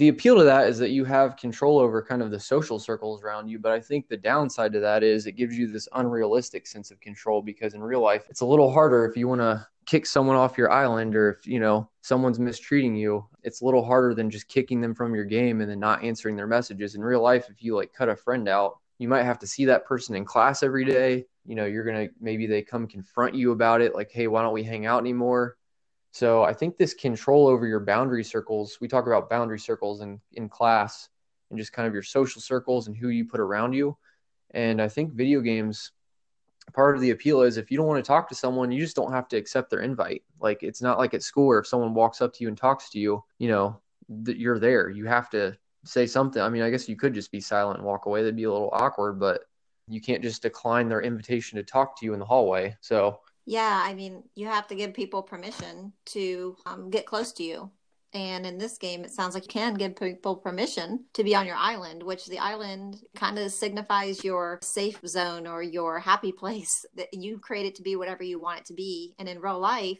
the 0.00 0.08
appeal 0.08 0.38
to 0.38 0.44
that 0.44 0.66
is 0.66 0.78
that 0.78 0.92
you 0.92 1.04
have 1.04 1.36
control 1.36 1.78
over 1.78 2.02
kind 2.02 2.22
of 2.22 2.30
the 2.30 2.40
social 2.40 2.78
circles 2.78 3.22
around 3.22 3.48
you. 3.48 3.58
But 3.58 3.72
I 3.72 3.80
think 3.80 4.08
the 4.08 4.16
downside 4.16 4.72
to 4.72 4.80
that 4.80 5.02
is 5.02 5.26
it 5.26 5.32
gives 5.32 5.58
you 5.58 5.66
this 5.66 5.86
unrealistic 5.92 6.66
sense 6.66 6.90
of 6.90 6.98
control 7.00 7.42
because 7.42 7.74
in 7.74 7.82
real 7.82 8.00
life, 8.00 8.24
it's 8.30 8.40
a 8.40 8.46
little 8.46 8.72
harder 8.72 9.04
if 9.04 9.14
you 9.14 9.28
want 9.28 9.42
to 9.42 9.66
kick 9.84 10.06
someone 10.06 10.36
off 10.36 10.56
your 10.56 10.72
island 10.72 11.14
or 11.14 11.32
if, 11.32 11.46
you 11.46 11.60
know, 11.60 11.86
someone's 12.00 12.38
mistreating 12.38 12.96
you. 12.96 13.28
It's 13.42 13.60
a 13.60 13.66
little 13.66 13.84
harder 13.84 14.14
than 14.14 14.30
just 14.30 14.48
kicking 14.48 14.80
them 14.80 14.94
from 14.94 15.14
your 15.14 15.26
game 15.26 15.60
and 15.60 15.70
then 15.70 15.80
not 15.80 16.02
answering 16.02 16.34
their 16.34 16.46
messages. 16.46 16.94
In 16.94 17.04
real 17.04 17.20
life, 17.20 17.50
if 17.50 17.62
you 17.62 17.76
like 17.76 17.92
cut 17.92 18.08
a 18.08 18.16
friend 18.16 18.48
out, 18.48 18.78
you 18.96 19.06
might 19.06 19.24
have 19.24 19.38
to 19.40 19.46
see 19.46 19.66
that 19.66 19.84
person 19.84 20.16
in 20.16 20.24
class 20.24 20.62
every 20.62 20.86
day. 20.86 21.26
You 21.44 21.56
know, 21.56 21.66
you're 21.66 21.84
to 21.84 22.08
maybe 22.22 22.46
they 22.46 22.62
come 22.62 22.86
confront 22.86 23.34
you 23.34 23.52
about 23.52 23.82
it, 23.82 23.94
like, 23.94 24.10
hey, 24.10 24.28
why 24.28 24.40
don't 24.40 24.54
we 24.54 24.62
hang 24.62 24.86
out 24.86 25.00
anymore? 25.00 25.58
So 26.12 26.42
I 26.42 26.52
think 26.52 26.76
this 26.76 26.94
control 26.94 27.46
over 27.46 27.66
your 27.66 27.80
boundary 27.80 28.24
circles, 28.24 28.78
we 28.80 28.88
talk 28.88 29.06
about 29.06 29.30
boundary 29.30 29.58
circles 29.58 30.00
in, 30.00 30.20
in 30.32 30.48
class 30.48 31.08
and 31.50 31.58
just 31.58 31.72
kind 31.72 31.86
of 31.86 31.94
your 31.94 32.02
social 32.02 32.40
circles 32.40 32.86
and 32.86 32.96
who 32.96 33.08
you 33.08 33.24
put 33.24 33.40
around 33.40 33.72
you. 33.72 33.96
And 34.50 34.82
I 34.82 34.88
think 34.88 35.12
video 35.12 35.40
games, 35.40 35.92
part 36.72 36.96
of 36.96 37.00
the 37.00 37.10
appeal 37.10 37.42
is 37.42 37.56
if 37.56 37.70
you 37.70 37.76
don't 37.76 37.86
want 37.86 38.02
to 38.04 38.08
talk 38.08 38.28
to 38.28 38.34
someone, 38.34 38.72
you 38.72 38.80
just 38.80 38.96
don't 38.96 39.12
have 39.12 39.28
to 39.28 39.36
accept 39.36 39.70
their 39.70 39.80
invite. 39.80 40.22
Like 40.40 40.62
it's 40.62 40.82
not 40.82 40.98
like 40.98 41.14
at 41.14 41.22
school 41.22 41.46
where 41.46 41.60
if 41.60 41.66
someone 41.66 41.94
walks 41.94 42.20
up 42.20 42.34
to 42.34 42.42
you 42.42 42.48
and 42.48 42.56
talks 42.56 42.90
to 42.90 42.98
you, 42.98 43.22
you 43.38 43.48
know, 43.48 43.80
that 44.08 44.38
you're 44.38 44.58
there. 44.58 44.88
You 44.88 45.06
have 45.06 45.30
to 45.30 45.56
say 45.84 46.06
something. 46.06 46.42
I 46.42 46.48
mean, 46.48 46.62
I 46.62 46.70
guess 46.70 46.88
you 46.88 46.96
could 46.96 47.14
just 47.14 47.30
be 47.30 47.40
silent 47.40 47.78
and 47.78 47.86
walk 47.86 48.06
away. 48.06 48.22
That'd 48.22 48.36
be 48.36 48.44
a 48.44 48.52
little 48.52 48.70
awkward, 48.72 49.20
but 49.20 49.42
you 49.86 50.00
can't 50.00 50.22
just 50.22 50.42
decline 50.42 50.88
their 50.88 51.02
invitation 51.02 51.56
to 51.56 51.62
talk 51.62 51.98
to 51.98 52.06
you 52.06 52.12
in 52.12 52.18
the 52.18 52.24
hallway. 52.24 52.76
So 52.80 53.20
Yeah, 53.50 53.82
I 53.84 53.94
mean, 53.94 54.22
you 54.36 54.46
have 54.46 54.68
to 54.68 54.76
give 54.76 54.94
people 54.94 55.24
permission 55.24 55.92
to 56.06 56.56
um, 56.66 56.88
get 56.88 57.04
close 57.04 57.32
to 57.32 57.42
you. 57.42 57.72
And 58.12 58.46
in 58.46 58.58
this 58.58 58.78
game, 58.78 59.02
it 59.02 59.10
sounds 59.10 59.34
like 59.34 59.42
you 59.42 59.48
can 59.48 59.74
give 59.74 59.96
people 59.96 60.36
permission 60.36 61.06
to 61.14 61.24
be 61.24 61.34
on 61.34 61.46
your 61.46 61.56
island, 61.56 62.00
which 62.00 62.26
the 62.26 62.38
island 62.38 62.98
kind 63.16 63.40
of 63.40 63.50
signifies 63.50 64.22
your 64.22 64.60
safe 64.62 65.00
zone 65.04 65.48
or 65.48 65.64
your 65.64 65.98
happy 65.98 66.30
place 66.38 66.84
that 66.94 67.12
you 67.12 67.40
create 67.40 67.66
it 67.66 67.74
to 67.74 67.82
be 67.82 67.96
whatever 67.96 68.22
you 68.22 68.38
want 68.38 68.60
it 68.60 68.66
to 68.66 68.72
be. 68.72 69.16
And 69.18 69.28
in 69.28 69.40
real 69.40 69.58
life, 69.58 69.98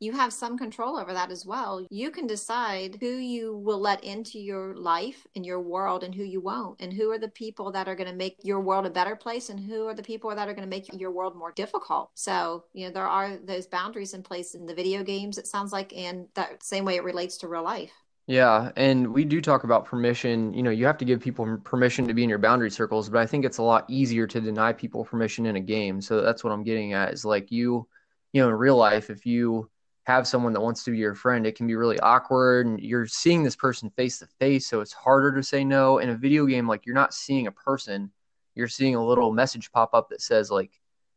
you 0.00 0.12
have 0.12 0.32
some 0.32 0.56
control 0.56 0.96
over 0.96 1.12
that 1.12 1.30
as 1.30 1.44
well. 1.44 1.84
You 1.90 2.10
can 2.10 2.26
decide 2.26 2.98
who 3.00 3.06
you 3.06 3.56
will 3.56 3.80
let 3.80 4.04
into 4.04 4.38
your 4.38 4.74
life 4.74 5.26
and 5.34 5.44
your 5.44 5.60
world 5.60 6.04
and 6.04 6.14
who 6.14 6.24
you 6.24 6.40
won't, 6.40 6.80
and 6.80 6.92
who 6.92 7.10
are 7.10 7.18
the 7.18 7.28
people 7.28 7.72
that 7.72 7.88
are 7.88 7.96
going 7.96 8.10
to 8.10 8.14
make 8.16 8.36
your 8.42 8.60
world 8.60 8.86
a 8.86 8.90
better 8.90 9.16
place, 9.16 9.48
and 9.48 9.58
who 9.58 9.86
are 9.86 9.94
the 9.94 10.02
people 10.02 10.34
that 10.34 10.48
are 10.48 10.54
going 10.54 10.68
to 10.68 10.70
make 10.70 10.88
your 10.98 11.10
world 11.10 11.36
more 11.36 11.52
difficult. 11.52 12.10
So, 12.14 12.64
you 12.72 12.86
know, 12.86 12.92
there 12.92 13.08
are 13.08 13.36
those 13.36 13.66
boundaries 13.66 14.14
in 14.14 14.22
place 14.22 14.54
in 14.54 14.66
the 14.66 14.74
video 14.74 15.02
games, 15.02 15.38
it 15.38 15.46
sounds 15.46 15.72
like, 15.72 15.92
and 15.96 16.28
that 16.34 16.62
same 16.62 16.84
way 16.84 16.96
it 16.96 17.04
relates 17.04 17.38
to 17.38 17.48
real 17.48 17.64
life. 17.64 17.92
Yeah, 18.28 18.72
and 18.76 19.14
we 19.14 19.24
do 19.24 19.40
talk 19.40 19.64
about 19.64 19.86
permission. 19.86 20.52
You 20.52 20.62
know, 20.62 20.70
you 20.70 20.84
have 20.84 20.98
to 20.98 21.06
give 21.06 21.18
people 21.18 21.58
permission 21.64 22.06
to 22.06 22.12
be 22.12 22.22
in 22.22 22.28
your 22.28 22.38
boundary 22.38 22.70
circles, 22.70 23.08
but 23.08 23.20
I 23.20 23.26
think 23.26 23.46
it's 23.46 23.56
a 23.56 23.62
lot 23.62 23.86
easier 23.88 24.26
to 24.26 24.40
deny 24.40 24.74
people 24.74 25.02
permission 25.02 25.46
in 25.46 25.56
a 25.56 25.60
game. 25.60 26.02
So 26.02 26.20
that's 26.20 26.44
what 26.44 26.52
I'm 26.52 26.62
getting 26.62 26.92
at 26.92 27.14
is 27.14 27.24
like 27.24 27.50
you, 27.50 27.88
you 28.34 28.42
know, 28.42 28.50
in 28.50 28.54
real 28.54 28.76
life, 28.76 29.08
if 29.08 29.24
you 29.24 29.70
have 30.08 30.26
someone 30.26 30.54
that 30.54 30.62
wants 30.62 30.84
to 30.84 30.90
be 30.90 30.96
your 30.96 31.14
friend, 31.14 31.46
it 31.46 31.54
can 31.54 31.66
be 31.66 31.76
really 31.76 32.00
awkward 32.00 32.66
and 32.66 32.80
you're 32.80 33.06
seeing 33.06 33.42
this 33.42 33.54
person 33.54 33.90
face 33.90 34.18
to 34.18 34.26
face. 34.40 34.66
So 34.66 34.80
it's 34.80 34.94
harder 34.94 35.34
to 35.34 35.42
say 35.42 35.64
no. 35.64 35.98
In 35.98 36.08
a 36.08 36.16
video 36.16 36.46
game, 36.46 36.66
like 36.66 36.86
you're 36.86 36.94
not 36.94 37.12
seeing 37.12 37.46
a 37.46 37.52
person, 37.52 38.10
you're 38.54 38.68
seeing 38.68 38.94
a 38.94 39.06
little 39.06 39.34
message 39.34 39.70
pop 39.70 39.90
up 39.92 40.08
that 40.08 40.22
says, 40.22 40.50
like, 40.50 40.70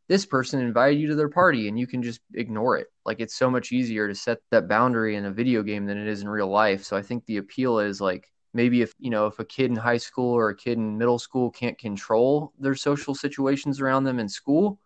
this 0.08 0.26
person 0.26 0.60
invited 0.60 1.00
you 1.00 1.08
to 1.08 1.14
their 1.14 1.30
party 1.30 1.68
and 1.68 1.78
you 1.78 1.86
can 1.86 2.02
just 2.02 2.20
ignore 2.34 2.76
it. 2.76 2.88
Like 3.06 3.18
it's 3.18 3.34
so 3.34 3.50
much 3.50 3.72
easier 3.72 4.08
to 4.08 4.14
set 4.14 4.40
that 4.50 4.68
boundary 4.68 5.16
in 5.16 5.24
a 5.24 5.32
video 5.32 5.62
game 5.62 5.86
than 5.86 5.96
it 5.96 6.06
is 6.06 6.20
in 6.20 6.28
real 6.28 6.48
life. 6.48 6.84
So 6.84 6.94
I 6.94 7.00
think 7.00 7.24
the 7.24 7.38
appeal 7.38 7.78
is 7.78 7.98
like 7.98 8.30
maybe 8.52 8.82
if, 8.82 8.92
you 8.98 9.08
know, 9.08 9.26
if 9.26 9.38
a 9.38 9.44
kid 9.46 9.70
in 9.70 9.76
high 9.76 9.96
school 9.96 10.34
or 10.34 10.50
a 10.50 10.56
kid 10.56 10.76
in 10.76 10.98
middle 10.98 11.18
school 11.18 11.50
can't 11.50 11.78
control 11.78 12.52
their 12.58 12.74
social 12.74 13.14
situations 13.14 13.80
around 13.80 14.04
them 14.04 14.18
in 14.18 14.28
school, 14.28 14.78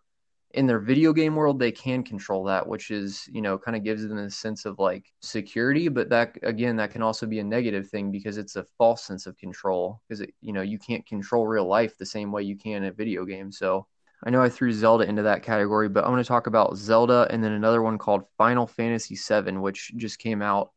in 0.57 0.65
their 0.65 0.79
video 0.79 1.13
game 1.13 1.35
world 1.35 1.59
they 1.59 1.71
can 1.71 2.01
control 2.01 2.43
that 2.43 2.67
which 2.67 2.89
is 2.89 3.29
you 3.31 3.43
know 3.43 3.59
kind 3.59 3.77
of 3.77 3.83
gives 3.83 4.01
them 4.01 4.17
a 4.17 4.29
sense 4.29 4.65
of 4.65 4.79
like 4.79 5.13
security 5.21 5.87
but 5.87 6.09
that 6.09 6.35
again 6.41 6.75
that 6.75 6.89
can 6.89 7.03
also 7.03 7.27
be 7.27 7.37
a 7.37 7.43
negative 7.43 7.87
thing 7.87 8.11
because 8.11 8.39
it's 8.39 8.55
a 8.55 8.63
false 8.63 9.03
sense 9.03 9.27
of 9.27 9.37
control 9.37 10.01
because 10.09 10.25
you 10.41 10.51
know 10.51 10.63
you 10.63 10.79
can't 10.79 11.05
control 11.05 11.45
real 11.45 11.67
life 11.67 11.95
the 11.95 12.05
same 12.05 12.31
way 12.31 12.41
you 12.41 12.57
can 12.57 12.85
a 12.85 12.91
video 12.91 13.23
game. 13.23 13.51
So 13.51 13.85
i 14.25 14.31
know 14.31 14.41
i 14.41 14.49
threw 14.49 14.73
zelda 14.73 15.07
into 15.07 15.21
that 15.21 15.43
category 15.43 15.87
but 15.87 16.03
i 16.03 16.09
want 16.09 16.25
to 16.25 16.27
talk 16.27 16.47
about 16.47 16.75
zelda 16.75 17.27
and 17.29 17.43
then 17.43 17.51
another 17.51 17.83
one 17.83 17.99
called 17.99 18.23
final 18.35 18.65
fantasy 18.65 19.15
7 19.15 19.61
which 19.61 19.93
just 19.95 20.17
came 20.17 20.41
out. 20.41 20.71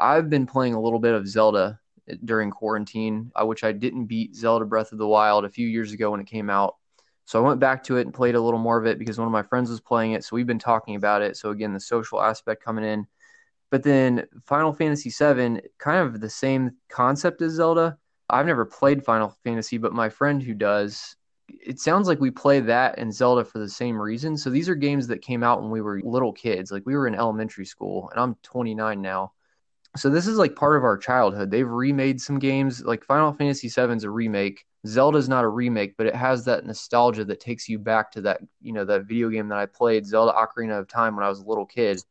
I've 0.00 0.28
been 0.28 0.46
playing 0.46 0.74
a 0.74 0.80
little 0.80 0.98
bit 0.98 1.14
of 1.14 1.28
zelda 1.28 1.78
during 2.24 2.50
quarantine 2.50 3.30
uh, 3.40 3.46
which 3.46 3.62
i 3.62 3.70
didn't 3.70 4.06
beat 4.06 4.34
zelda 4.34 4.64
breath 4.64 4.90
of 4.90 4.98
the 4.98 5.06
wild 5.06 5.44
a 5.44 5.48
few 5.48 5.68
years 5.68 5.92
ago 5.92 6.10
when 6.10 6.18
it 6.18 6.26
came 6.26 6.50
out 6.50 6.74
so 7.32 7.42
I 7.42 7.48
went 7.48 7.60
back 7.60 7.82
to 7.84 7.96
it 7.96 8.02
and 8.02 8.12
played 8.12 8.34
a 8.34 8.40
little 8.42 8.60
more 8.60 8.76
of 8.76 8.84
it 8.84 8.98
because 8.98 9.16
one 9.16 9.26
of 9.26 9.32
my 9.32 9.42
friends 9.42 9.70
was 9.70 9.80
playing 9.80 10.12
it. 10.12 10.22
So 10.22 10.36
we've 10.36 10.46
been 10.46 10.58
talking 10.58 10.96
about 10.96 11.22
it. 11.22 11.34
So 11.34 11.48
again, 11.48 11.72
the 11.72 11.80
social 11.80 12.20
aspect 12.20 12.62
coming 12.62 12.84
in. 12.84 13.06
But 13.70 13.82
then 13.82 14.26
Final 14.44 14.74
Fantasy 14.74 15.08
VII, 15.08 15.62
kind 15.78 16.06
of 16.06 16.20
the 16.20 16.28
same 16.28 16.72
concept 16.90 17.40
as 17.40 17.52
Zelda. 17.52 17.96
I've 18.28 18.44
never 18.44 18.66
played 18.66 19.02
Final 19.02 19.34
Fantasy, 19.44 19.78
but 19.78 19.94
my 19.94 20.10
friend 20.10 20.42
who 20.42 20.52
does, 20.52 21.16
it 21.48 21.80
sounds 21.80 22.06
like 22.06 22.20
we 22.20 22.30
play 22.30 22.60
that 22.60 22.98
and 22.98 23.14
Zelda 23.14 23.46
for 23.46 23.60
the 23.60 23.68
same 23.70 23.98
reason. 23.98 24.36
So 24.36 24.50
these 24.50 24.68
are 24.68 24.74
games 24.74 25.06
that 25.06 25.22
came 25.22 25.42
out 25.42 25.62
when 25.62 25.70
we 25.70 25.80
were 25.80 26.02
little 26.04 26.34
kids. 26.34 26.70
Like 26.70 26.82
we 26.84 26.94
were 26.94 27.06
in 27.06 27.14
elementary 27.14 27.64
school, 27.64 28.10
and 28.10 28.20
I'm 28.20 28.36
29 28.42 29.00
now. 29.00 29.32
So 29.96 30.10
this 30.10 30.26
is 30.26 30.36
like 30.36 30.54
part 30.54 30.76
of 30.76 30.84
our 30.84 30.98
childhood. 30.98 31.50
They've 31.50 31.66
remade 31.66 32.20
some 32.20 32.38
games. 32.38 32.84
Like 32.84 33.04
Final 33.04 33.32
Fantasy 33.32 33.70
VII 33.70 33.94
is 33.94 34.04
a 34.04 34.10
remake 34.10 34.66
Zelda's 34.86 35.28
not 35.28 35.44
a 35.44 35.48
remake, 35.48 35.96
but 35.96 36.06
it 36.06 36.14
has 36.14 36.44
that 36.44 36.66
nostalgia 36.66 37.24
that 37.24 37.40
takes 37.40 37.68
you 37.68 37.78
back 37.78 38.10
to 38.12 38.20
that, 38.22 38.40
you 38.60 38.72
know, 38.72 38.84
that 38.84 39.04
video 39.04 39.28
game 39.28 39.48
that 39.48 39.58
I 39.58 39.66
played, 39.66 40.06
Zelda 40.06 40.32
Ocarina 40.32 40.78
of 40.78 40.88
Time 40.88 41.16
when 41.16 41.24
I 41.24 41.28
was 41.28 41.40
a 41.40 41.46
little 41.46 41.66
kid. 41.66 42.02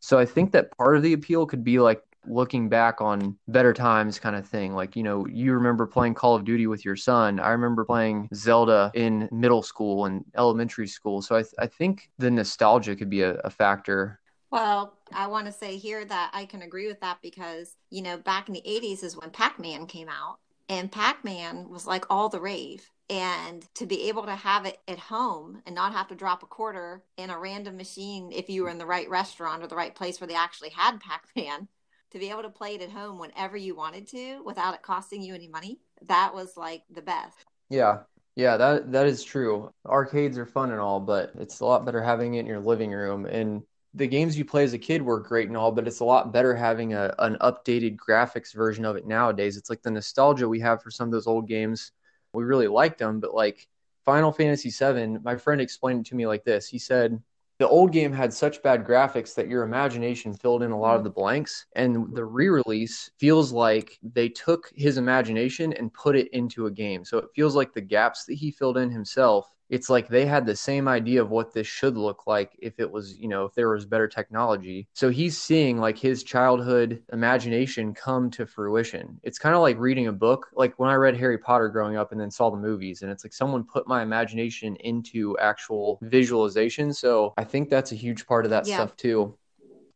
So 0.00 0.18
I 0.18 0.24
think 0.24 0.52
that 0.52 0.76
part 0.76 0.96
of 0.96 1.02
the 1.02 1.12
appeal 1.12 1.46
could 1.46 1.62
be 1.62 1.78
like 1.78 2.02
looking 2.26 2.68
back 2.68 3.00
on 3.00 3.36
better 3.48 3.72
times 3.72 4.18
kind 4.18 4.36
of 4.36 4.46
thing. 4.46 4.74
Like, 4.74 4.96
you 4.96 5.02
know, 5.02 5.26
you 5.26 5.52
remember 5.52 5.86
playing 5.86 6.14
Call 6.14 6.34
of 6.34 6.44
Duty 6.44 6.66
with 6.66 6.84
your 6.84 6.96
son. 6.96 7.38
I 7.40 7.50
remember 7.50 7.84
playing 7.84 8.28
Zelda 8.34 8.90
in 8.94 9.28
middle 9.30 9.62
school 9.62 10.06
and 10.06 10.24
elementary 10.36 10.86
school. 10.86 11.22
So 11.22 11.36
I, 11.36 11.42
th- 11.42 11.54
I 11.58 11.66
think 11.66 12.10
the 12.18 12.30
nostalgia 12.30 12.96
could 12.96 13.10
be 13.10 13.22
a, 13.22 13.34
a 13.36 13.50
factor. 13.50 14.20
Well, 14.50 14.98
I 15.12 15.28
want 15.28 15.46
to 15.46 15.52
say 15.52 15.76
here 15.76 16.04
that 16.04 16.30
I 16.34 16.44
can 16.44 16.62
agree 16.62 16.88
with 16.88 17.00
that 17.00 17.18
because, 17.22 17.76
you 17.90 18.02
know, 18.02 18.16
back 18.16 18.48
in 18.48 18.54
the 18.54 18.62
80s 18.66 19.04
is 19.04 19.16
when 19.16 19.30
Pac 19.30 19.58
Man 19.58 19.86
came 19.86 20.08
out 20.08 20.38
and 20.70 20.90
pac-man 20.90 21.68
was 21.68 21.86
like 21.86 22.06
all 22.08 22.30
the 22.30 22.40
rave. 22.40 22.88
And 23.10 23.66
to 23.74 23.86
be 23.86 24.08
able 24.08 24.22
to 24.22 24.36
have 24.36 24.66
it 24.66 24.78
at 24.86 25.00
home 25.00 25.62
and 25.66 25.74
not 25.74 25.92
have 25.92 26.06
to 26.08 26.14
drop 26.14 26.44
a 26.44 26.46
quarter 26.46 27.02
in 27.16 27.28
a 27.28 27.38
random 27.38 27.76
machine 27.76 28.30
if 28.32 28.48
you 28.48 28.62
were 28.62 28.70
in 28.70 28.78
the 28.78 28.86
right 28.86 29.10
restaurant 29.10 29.64
or 29.64 29.66
the 29.66 29.74
right 29.74 29.92
place 29.92 30.20
where 30.20 30.28
they 30.28 30.36
actually 30.36 30.70
had 30.70 31.00
pac-man 31.00 31.66
to 32.12 32.18
be 32.20 32.30
able 32.30 32.42
to 32.42 32.50
play 32.50 32.76
it 32.76 32.82
at 32.82 32.90
home 32.90 33.18
whenever 33.18 33.56
you 33.56 33.74
wanted 33.74 34.06
to 34.08 34.42
without 34.44 34.74
it 34.74 34.82
costing 34.82 35.22
you 35.22 35.34
any 35.34 35.48
money 35.48 35.80
that 36.02 36.32
was 36.34 36.56
like 36.56 36.84
the 36.88 37.02
best. 37.02 37.44
Yeah. 37.68 38.02
Yeah 38.36 38.56
that 38.56 38.92
that 38.92 39.06
is 39.08 39.24
true. 39.24 39.72
Arcades 39.84 40.38
are 40.38 40.46
fun 40.46 40.70
and 40.70 40.80
all 40.80 41.00
but 41.00 41.32
it's 41.36 41.58
a 41.58 41.64
lot 41.64 41.84
better 41.84 42.00
having 42.00 42.34
it 42.34 42.40
in 42.40 42.46
your 42.46 42.60
living 42.60 42.92
room. 42.92 43.26
And 43.26 43.62
the 43.94 44.06
games 44.06 44.38
you 44.38 44.44
play 44.44 44.62
as 44.62 44.72
a 44.72 44.78
kid 44.78 45.02
were 45.02 45.20
great 45.20 45.48
and 45.48 45.56
all, 45.56 45.72
but 45.72 45.86
it's 45.86 46.00
a 46.00 46.04
lot 46.04 46.32
better 46.32 46.54
having 46.54 46.94
a, 46.94 47.14
an 47.18 47.36
updated 47.40 47.96
graphics 47.96 48.54
version 48.54 48.84
of 48.84 48.96
it 48.96 49.06
nowadays. 49.06 49.56
It's 49.56 49.70
like 49.70 49.82
the 49.82 49.90
nostalgia 49.90 50.48
we 50.48 50.60
have 50.60 50.82
for 50.82 50.90
some 50.90 51.08
of 51.08 51.12
those 51.12 51.26
old 51.26 51.48
games. 51.48 51.92
We 52.32 52.44
really 52.44 52.68
liked 52.68 52.98
them, 52.98 53.18
but 53.18 53.34
like 53.34 53.66
Final 54.04 54.30
Fantasy 54.30 54.70
VII, 54.70 55.18
my 55.22 55.36
friend 55.36 55.60
explained 55.60 56.06
it 56.06 56.10
to 56.10 56.14
me 56.14 56.26
like 56.26 56.44
this. 56.44 56.68
He 56.68 56.78
said, 56.78 57.20
the 57.58 57.68
old 57.68 57.92
game 57.92 58.12
had 58.12 58.32
such 58.32 58.62
bad 58.62 58.86
graphics 58.86 59.34
that 59.34 59.48
your 59.48 59.64
imagination 59.64 60.32
filled 60.32 60.62
in 60.62 60.70
a 60.70 60.78
lot 60.78 60.96
of 60.96 61.04
the 61.04 61.10
blanks 61.10 61.66
and 61.76 62.14
the 62.16 62.24
re-release 62.24 63.10
feels 63.18 63.52
like 63.52 63.98
they 64.02 64.30
took 64.30 64.72
his 64.74 64.96
imagination 64.96 65.74
and 65.74 65.92
put 65.92 66.16
it 66.16 66.28
into 66.32 66.64
a 66.64 66.70
game 66.70 67.04
so 67.04 67.18
it 67.18 67.28
feels 67.34 67.54
like 67.54 67.74
the 67.74 67.80
gaps 67.82 68.24
that 68.24 68.32
he 68.32 68.50
filled 68.50 68.78
in 68.78 68.90
himself 68.90 69.54
it's 69.70 69.88
like 69.88 70.08
they 70.08 70.26
had 70.26 70.44
the 70.44 70.56
same 70.56 70.88
idea 70.88 71.22
of 71.22 71.30
what 71.30 71.54
this 71.54 71.66
should 71.66 71.96
look 71.96 72.26
like 72.26 72.56
if 72.58 72.78
it 72.78 72.90
was, 72.90 73.16
you 73.16 73.28
know, 73.28 73.44
if 73.44 73.54
there 73.54 73.70
was 73.70 73.86
better 73.86 74.08
technology. 74.08 74.88
So 74.92 75.08
he's 75.08 75.38
seeing 75.38 75.78
like 75.78 75.96
his 75.96 76.24
childhood 76.24 77.02
imagination 77.12 77.94
come 77.94 78.30
to 78.32 78.46
fruition. 78.46 79.20
It's 79.22 79.38
kind 79.38 79.54
of 79.54 79.62
like 79.62 79.78
reading 79.78 80.08
a 80.08 80.12
book. 80.12 80.48
Like 80.54 80.76
when 80.78 80.90
I 80.90 80.94
read 80.94 81.16
Harry 81.16 81.38
Potter 81.38 81.68
growing 81.68 81.96
up 81.96 82.10
and 82.10 82.20
then 82.20 82.32
saw 82.32 82.50
the 82.50 82.56
movies, 82.56 83.02
and 83.02 83.10
it's 83.12 83.24
like 83.24 83.32
someone 83.32 83.62
put 83.62 83.86
my 83.86 84.02
imagination 84.02 84.74
into 84.76 85.38
actual 85.38 86.00
visualization. 86.02 86.92
So 86.92 87.32
I 87.38 87.44
think 87.44 87.70
that's 87.70 87.92
a 87.92 87.96
huge 87.96 88.26
part 88.26 88.44
of 88.44 88.50
that 88.50 88.66
yeah. 88.66 88.76
stuff 88.76 88.96
too. 88.96 89.36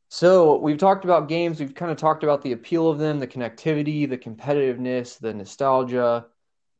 So 0.08 0.58
we've 0.58 0.78
talked 0.78 1.04
about 1.04 1.28
games. 1.28 1.58
We've 1.58 1.74
kind 1.74 1.90
of 1.90 1.96
talked 1.96 2.22
about 2.22 2.42
the 2.42 2.52
appeal 2.52 2.88
of 2.88 2.98
them, 2.98 3.18
the 3.18 3.26
connectivity, 3.26 4.08
the 4.08 4.16
competitiveness, 4.16 5.18
the 5.18 5.34
nostalgia 5.34 6.26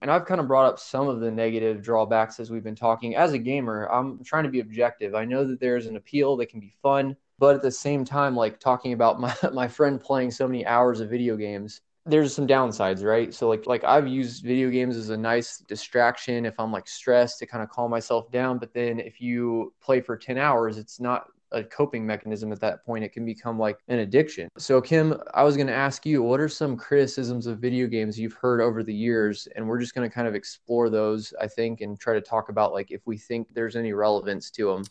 and 0.05 0.11
I've 0.11 0.27
kind 0.27 0.39
of 0.39 0.47
brought 0.47 0.67
up 0.67 0.79
some 0.79 1.09
of 1.09 1.21
the 1.21 1.31
negative 1.31 1.81
drawbacks 1.81 2.39
as 2.39 2.51
we've 2.51 2.63
been 2.63 2.75
talking. 2.75 3.17
As 3.17 3.33
a 3.33 3.39
gamer, 3.39 3.87
I'm 3.87 4.23
trying 4.23 4.45
to 4.45 4.51
be 4.51 4.61
objective. 4.61 5.15
I 5.15 5.25
know 5.25 5.45
that 5.47 5.61
there's 5.61 5.87
an 5.87 5.97
appeal 5.97 6.37
that 6.37 6.51
can 6.51 6.61
be 6.61 6.75
fun, 6.83 7.17
but 7.39 7.55
at 7.55 7.63
the 7.63 7.71
same 7.71 8.05
time, 8.05 8.37
like 8.37 8.61
talking 8.61 8.93
about 8.93 9.19
my, 9.19 9.35
my 9.55 9.67
friend 9.67 9.99
playing 9.99 10.31
so 10.31 10.47
many 10.47 10.67
hours 10.67 11.01
of 11.01 11.09
video 11.09 11.39
games, 11.39 11.81
there's 12.05 12.35
some 12.35 12.47
downsides, 12.47 13.03
right? 13.03 13.33
So 13.33 13.49
like 13.49 13.67
like 13.67 13.83
I've 13.83 14.07
used 14.07 14.45
video 14.45 14.69
games 14.69 14.99
as 14.99 15.09
a 15.09 15.17
nice 15.17 15.61
distraction 15.61 16.45
if 16.45 16.61
I'm 16.61 16.71
like 16.71 16.87
stressed 16.87 17.39
to 17.39 17.47
kind 17.47 17.63
of 17.63 17.71
calm 17.71 17.91
myself 17.91 18.31
down. 18.31 18.59
But 18.59 18.75
then 18.75 19.01
if 19.01 19.23
you 19.23 19.73
play 19.81 20.03
for 20.03 20.19
10 20.19 20.37
hours, 20.37 20.77
it's 20.77 21.01
not 21.01 21.29
a 21.53 21.63
coping 21.63 22.07
mechanism 22.07 22.53
at 22.53 22.61
that 22.61 22.85
point. 22.85 23.05
It 23.05 23.13
can 23.13 23.25
become 23.25 23.59
like 23.59 23.79
an 23.89 24.01
addiction. 24.01 24.49
So, 24.59 24.81
Kim, 24.81 25.21
I 25.35 25.43
was 25.43 25.57
going 25.57 25.67
to 25.69 25.75
ask 25.75 26.05
you, 26.05 26.23
what 26.23 26.41
are 26.41 26.49
some 26.49 26.77
criticisms 26.77 27.47
of 27.47 27.59
video 27.59 27.87
games 27.87 28.19
you've 28.19 28.35
heard 28.35 28.61
over 28.61 28.83
the 28.83 28.95
years? 28.95 29.49
And 29.55 29.67
we're 29.67 29.81
just 29.81 29.95
going 29.95 30.09
to 30.09 30.15
kind 30.15 30.29
of 30.29 30.35
explore 30.35 30.91
those, 30.91 31.33
I 31.41 31.47
think, 31.47 31.81
and 31.81 31.99
try 31.99 32.15
to 32.15 32.21
talk 32.21 32.49
about 32.49 32.73
like 32.73 32.91
if 32.91 33.07
we 33.07 33.17
think 33.17 33.49
there's 33.55 33.77
any 33.77 33.93
relevance 33.93 34.51
to 34.53 34.67
them. 34.73 34.85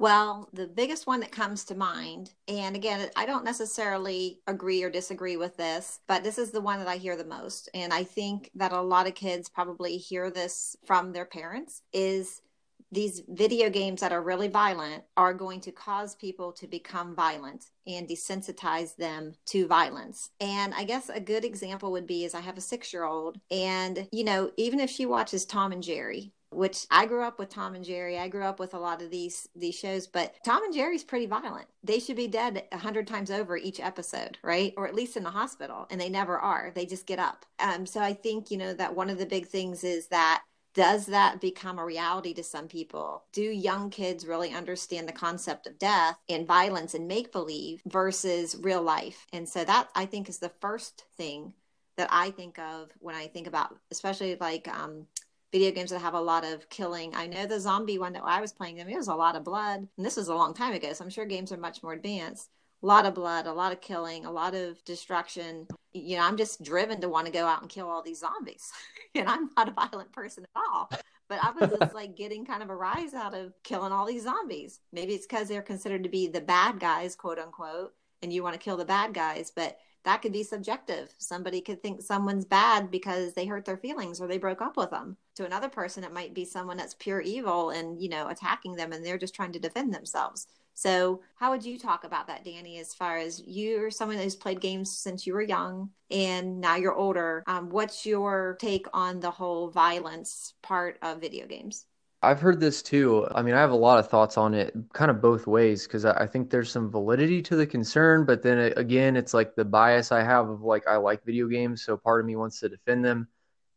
Well, 0.00 0.48
the 0.52 0.68
biggest 0.68 1.08
one 1.08 1.18
that 1.20 1.32
comes 1.32 1.64
to 1.64 1.74
mind, 1.74 2.32
and 2.46 2.76
again, 2.76 3.10
I 3.16 3.26
don't 3.26 3.44
necessarily 3.44 4.38
agree 4.46 4.84
or 4.84 4.90
disagree 4.90 5.36
with 5.36 5.56
this, 5.56 5.98
but 6.06 6.22
this 6.22 6.38
is 6.38 6.52
the 6.52 6.60
one 6.60 6.78
that 6.78 6.86
I 6.86 6.98
hear 6.98 7.16
the 7.16 7.24
most. 7.24 7.68
And 7.74 7.92
I 7.92 8.04
think 8.04 8.48
that 8.54 8.70
a 8.70 8.80
lot 8.80 9.08
of 9.08 9.16
kids 9.16 9.48
probably 9.48 9.96
hear 9.96 10.30
this 10.30 10.76
from 10.86 11.12
their 11.12 11.24
parents 11.24 11.82
is 11.92 12.42
these 12.90 13.22
video 13.28 13.70
games 13.70 14.00
that 14.00 14.12
are 14.12 14.22
really 14.22 14.48
violent 14.48 15.04
are 15.16 15.34
going 15.34 15.60
to 15.62 15.72
cause 15.72 16.14
people 16.14 16.52
to 16.52 16.66
become 16.66 17.14
violent 17.14 17.66
and 17.86 18.08
desensitize 18.08 18.96
them 18.96 19.34
to 19.46 19.66
violence. 19.66 20.30
And 20.40 20.74
I 20.74 20.84
guess 20.84 21.08
a 21.08 21.20
good 21.20 21.44
example 21.44 21.92
would 21.92 22.06
be 22.06 22.24
is 22.24 22.34
I 22.34 22.40
have 22.40 22.58
a 22.58 22.62
6-year-old 22.62 23.38
and 23.50 24.08
you 24.12 24.24
know, 24.24 24.50
even 24.56 24.80
if 24.80 24.90
she 24.90 25.06
watches 25.06 25.44
Tom 25.44 25.72
and 25.72 25.82
Jerry, 25.82 26.32
which 26.50 26.86
I 26.90 27.06
grew 27.06 27.22
up 27.22 27.38
with 27.38 27.50
Tom 27.50 27.74
and 27.74 27.84
Jerry. 27.84 28.18
I 28.18 28.28
grew 28.28 28.44
up 28.44 28.58
with 28.58 28.74
a 28.74 28.78
lot 28.78 29.02
of 29.02 29.10
these 29.10 29.48
these 29.54 29.74
shows, 29.74 30.06
but 30.06 30.34
Tom 30.44 30.64
and 30.64 30.72
Jerry's 30.72 31.04
pretty 31.04 31.26
violent. 31.26 31.66
They 31.84 31.98
should 31.98 32.16
be 32.16 32.26
dead 32.26 32.64
a 32.72 32.78
hundred 32.78 33.06
times 33.06 33.30
over 33.30 33.56
each 33.56 33.80
episode, 33.80 34.38
right? 34.42 34.72
Or 34.76 34.86
at 34.86 34.94
least 34.94 35.16
in 35.16 35.22
the 35.22 35.30
hospital, 35.30 35.86
and 35.90 36.00
they 36.00 36.08
never 36.08 36.38
are. 36.38 36.72
They 36.74 36.86
just 36.86 37.06
get 37.06 37.18
up. 37.18 37.44
Um, 37.58 37.84
so 37.84 38.00
I 38.00 38.14
think 38.14 38.50
you 38.50 38.56
know 38.56 38.72
that 38.74 38.94
one 38.94 39.10
of 39.10 39.18
the 39.18 39.26
big 39.26 39.46
things 39.46 39.84
is 39.84 40.08
that 40.08 40.42
does 40.78 41.06
that 41.06 41.40
become 41.40 41.76
a 41.80 41.84
reality 41.84 42.32
to 42.32 42.44
some 42.44 42.68
people? 42.68 43.24
Do 43.32 43.42
young 43.42 43.90
kids 43.90 44.24
really 44.24 44.52
understand 44.52 45.08
the 45.08 45.12
concept 45.12 45.66
of 45.66 45.76
death 45.76 46.16
and 46.28 46.46
violence 46.46 46.94
and 46.94 47.08
make 47.08 47.32
believe 47.32 47.82
versus 47.84 48.56
real 48.60 48.80
life? 48.80 49.26
And 49.32 49.48
so 49.48 49.64
that 49.64 49.88
I 49.96 50.06
think 50.06 50.28
is 50.28 50.38
the 50.38 50.52
first 50.60 51.04
thing 51.16 51.52
that 51.96 52.08
I 52.12 52.30
think 52.30 52.60
of 52.60 52.92
when 53.00 53.16
I 53.16 53.26
think 53.26 53.48
about, 53.48 53.76
especially 53.90 54.36
like 54.40 54.68
um, 54.68 55.04
video 55.50 55.72
games 55.72 55.90
that 55.90 55.98
have 55.98 56.14
a 56.14 56.20
lot 56.20 56.44
of 56.44 56.70
killing. 56.70 57.12
I 57.12 57.26
know 57.26 57.44
the 57.44 57.58
zombie 57.58 57.98
one 57.98 58.12
that 58.12 58.22
I 58.24 58.40
was 58.40 58.52
playing, 58.52 58.80
I 58.80 58.84
mean, 58.84 58.94
it 58.94 58.98
was 58.98 59.08
a 59.08 59.16
lot 59.16 59.34
of 59.34 59.42
blood, 59.42 59.88
and 59.96 60.06
this 60.06 60.16
was 60.16 60.28
a 60.28 60.34
long 60.36 60.54
time 60.54 60.74
ago, 60.74 60.92
so 60.92 61.02
I'm 61.02 61.10
sure 61.10 61.26
games 61.26 61.50
are 61.50 61.56
much 61.56 61.82
more 61.82 61.92
advanced. 61.92 62.50
A 62.82 62.86
lot 62.86 63.06
of 63.06 63.14
blood, 63.14 63.46
a 63.46 63.52
lot 63.52 63.72
of 63.72 63.80
killing, 63.80 64.24
a 64.24 64.30
lot 64.30 64.54
of 64.54 64.82
destruction. 64.84 65.66
You 65.92 66.16
know, 66.16 66.22
I'm 66.22 66.36
just 66.36 66.62
driven 66.62 67.00
to 67.00 67.08
want 67.08 67.26
to 67.26 67.32
go 67.32 67.46
out 67.46 67.60
and 67.60 67.70
kill 67.70 67.88
all 67.88 68.02
these 68.02 68.20
zombies, 68.20 68.70
and 69.14 69.28
I'm 69.28 69.50
not 69.56 69.68
a 69.68 69.72
violent 69.72 70.12
person 70.12 70.44
at 70.44 70.62
all. 70.70 70.90
But 71.28 71.40
I 71.42 71.50
was 71.50 71.78
just 71.78 71.94
like 71.94 72.16
getting 72.16 72.46
kind 72.46 72.62
of 72.62 72.70
a 72.70 72.76
rise 72.76 73.12
out 73.14 73.34
of 73.34 73.52
killing 73.62 73.92
all 73.92 74.06
these 74.06 74.24
zombies. 74.24 74.80
Maybe 74.92 75.14
it's 75.14 75.26
because 75.26 75.48
they're 75.48 75.60
considered 75.60 76.04
to 76.04 76.08
be 76.08 76.26
the 76.28 76.40
bad 76.40 76.80
guys, 76.80 77.14
quote 77.14 77.38
unquote, 77.38 77.92
and 78.22 78.32
you 78.32 78.42
want 78.42 78.54
to 78.54 78.60
kill 78.60 78.78
the 78.78 78.84
bad 78.84 79.12
guys. 79.12 79.52
But 79.54 79.78
that 80.04 80.22
could 80.22 80.32
be 80.32 80.42
subjective. 80.42 81.12
Somebody 81.18 81.60
could 81.60 81.82
think 81.82 82.00
someone's 82.00 82.46
bad 82.46 82.90
because 82.90 83.34
they 83.34 83.44
hurt 83.44 83.64
their 83.64 83.76
feelings 83.76 84.20
or 84.20 84.26
they 84.26 84.38
broke 84.38 84.62
up 84.62 84.76
with 84.76 84.90
them. 84.90 85.18
To 85.36 85.44
another 85.44 85.68
person, 85.68 86.02
it 86.02 86.14
might 86.14 86.32
be 86.32 86.46
someone 86.46 86.78
that's 86.78 86.94
pure 86.94 87.20
evil 87.20 87.70
and, 87.70 88.00
you 88.00 88.08
know, 88.08 88.28
attacking 88.28 88.76
them 88.76 88.92
and 88.92 89.04
they're 89.04 89.18
just 89.18 89.34
trying 89.34 89.52
to 89.52 89.58
defend 89.58 89.92
themselves. 89.92 90.46
So, 90.78 91.22
how 91.34 91.50
would 91.50 91.64
you 91.64 91.76
talk 91.76 92.04
about 92.04 92.28
that, 92.28 92.44
Danny, 92.44 92.78
as 92.78 92.94
far 92.94 93.18
as 93.18 93.42
you're 93.44 93.90
someone 93.90 94.16
who's 94.16 94.36
played 94.36 94.60
games 94.60 94.96
since 94.96 95.26
you 95.26 95.34
were 95.34 95.42
young 95.42 95.90
and 96.08 96.60
now 96.60 96.76
you're 96.76 96.94
older? 96.94 97.42
Um, 97.48 97.68
what's 97.68 98.06
your 98.06 98.56
take 98.60 98.86
on 98.92 99.18
the 99.18 99.32
whole 99.32 99.70
violence 99.70 100.54
part 100.62 100.96
of 101.02 101.20
video 101.20 101.48
games? 101.48 101.86
I've 102.22 102.40
heard 102.40 102.60
this 102.60 102.80
too. 102.80 103.26
I 103.32 103.42
mean, 103.42 103.54
I 103.54 103.60
have 103.60 103.72
a 103.72 103.76
lot 103.76 103.98
of 103.98 104.08
thoughts 104.08 104.38
on 104.38 104.54
it, 104.54 104.72
kind 104.92 105.10
of 105.10 105.20
both 105.20 105.48
ways, 105.48 105.84
because 105.88 106.04
I 106.04 106.28
think 106.28 106.48
there's 106.48 106.70
some 106.70 106.92
validity 106.92 107.42
to 107.42 107.56
the 107.56 107.66
concern, 107.66 108.24
but 108.24 108.40
then 108.42 108.72
again, 108.76 109.16
it's 109.16 109.34
like 109.34 109.56
the 109.56 109.64
bias 109.64 110.12
I 110.12 110.22
have 110.22 110.48
of 110.48 110.62
like 110.62 110.86
I 110.86 110.96
like 110.96 111.24
video 111.24 111.48
games, 111.48 111.82
so 111.82 111.96
part 111.96 112.20
of 112.20 112.26
me 112.26 112.36
wants 112.36 112.60
to 112.60 112.68
defend 112.68 113.04
them. 113.04 113.26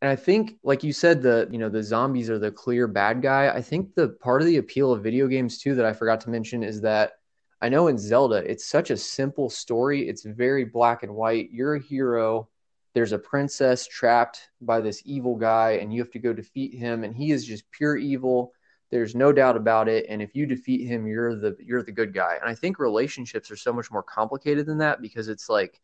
And 0.02 0.10
I 0.10 0.16
think, 0.16 0.58
like 0.64 0.84
you 0.84 0.94
said, 0.94 1.22
the 1.22 1.48
you 1.52 1.60
know 1.60 1.70
the 1.70 1.84
zombies 1.84 2.30
are 2.30 2.40
the 2.40 2.52
clear 2.52 2.88
bad 2.88 3.22
guy. 3.22 3.50
I 3.50 3.62
think 3.62 3.94
the 3.96 4.10
part 4.10 4.42
of 4.42 4.48
the 4.48 4.58
appeal 4.58 4.92
of 4.92 5.04
video 5.04 5.28
games 5.28 5.60
too 5.60 5.76
that 5.76 5.86
I 5.86 5.94
forgot 5.94 6.22
to 6.22 6.30
mention 6.30 6.64
is 6.64 6.82
that 6.82 7.14
I 7.62 7.70
know 7.70 7.88
in 7.88 7.98
Zelda 7.98 8.38
it's 8.38 8.66
such 8.66 8.90
a 8.90 8.98
simple 8.98 9.50
story. 9.50 10.10
It's 10.10 10.24
very 10.24 10.66
black 10.66 11.04
and 11.04 11.14
white. 11.14 11.50
You're 11.52 11.76
a 11.76 11.82
hero 11.82 12.50
there's 12.94 13.14
a 13.14 13.20
princess 13.20 13.88
trapped 13.88 14.50
by 14.62 14.82
this 14.82 15.02
evil 15.06 15.36
guy 15.36 15.72
and 15.82 15.94
you 15.94 16.02
have 16.02 16.12
to 16.12 16.20
go 16.20 16.34
defeat 16.34 16.74
him 16.74 17.04
and 17.04 17.16
he 17.16 17.32
is 17.32 17.46
just 17.46 17.70
pure 17.72 17.98
evil 17.98 18.54
there's 18.90 19.16
no 19.16 19.32
doubt 19.32 19.56
about 19.56 19.88
it 19.88 20.06
and 20.10 20.22
if 20.22 20.36
you 20.36 20.46
defeat 20.46 20.86
him 20.86 21.08
you're 21.08 21.36
the 21.36 21.56
you're 21.60 21.84
the 21.84 21.92
good 21.92 22.14
guy 22.14 22.38
and 22.40 22.50
i 22.50 22.56
think 22.56 22.80
relationships 22.80 23.50
are 23.50 23.56
so 23.56 23.72
much 23.72 23.92
more 23.92 24.04
complicated 24.04 24.66
than 24.66 24.78
that 24.78 25.02
because 25.02 25.28
it's 25.28 25.50
like 25.50 25.80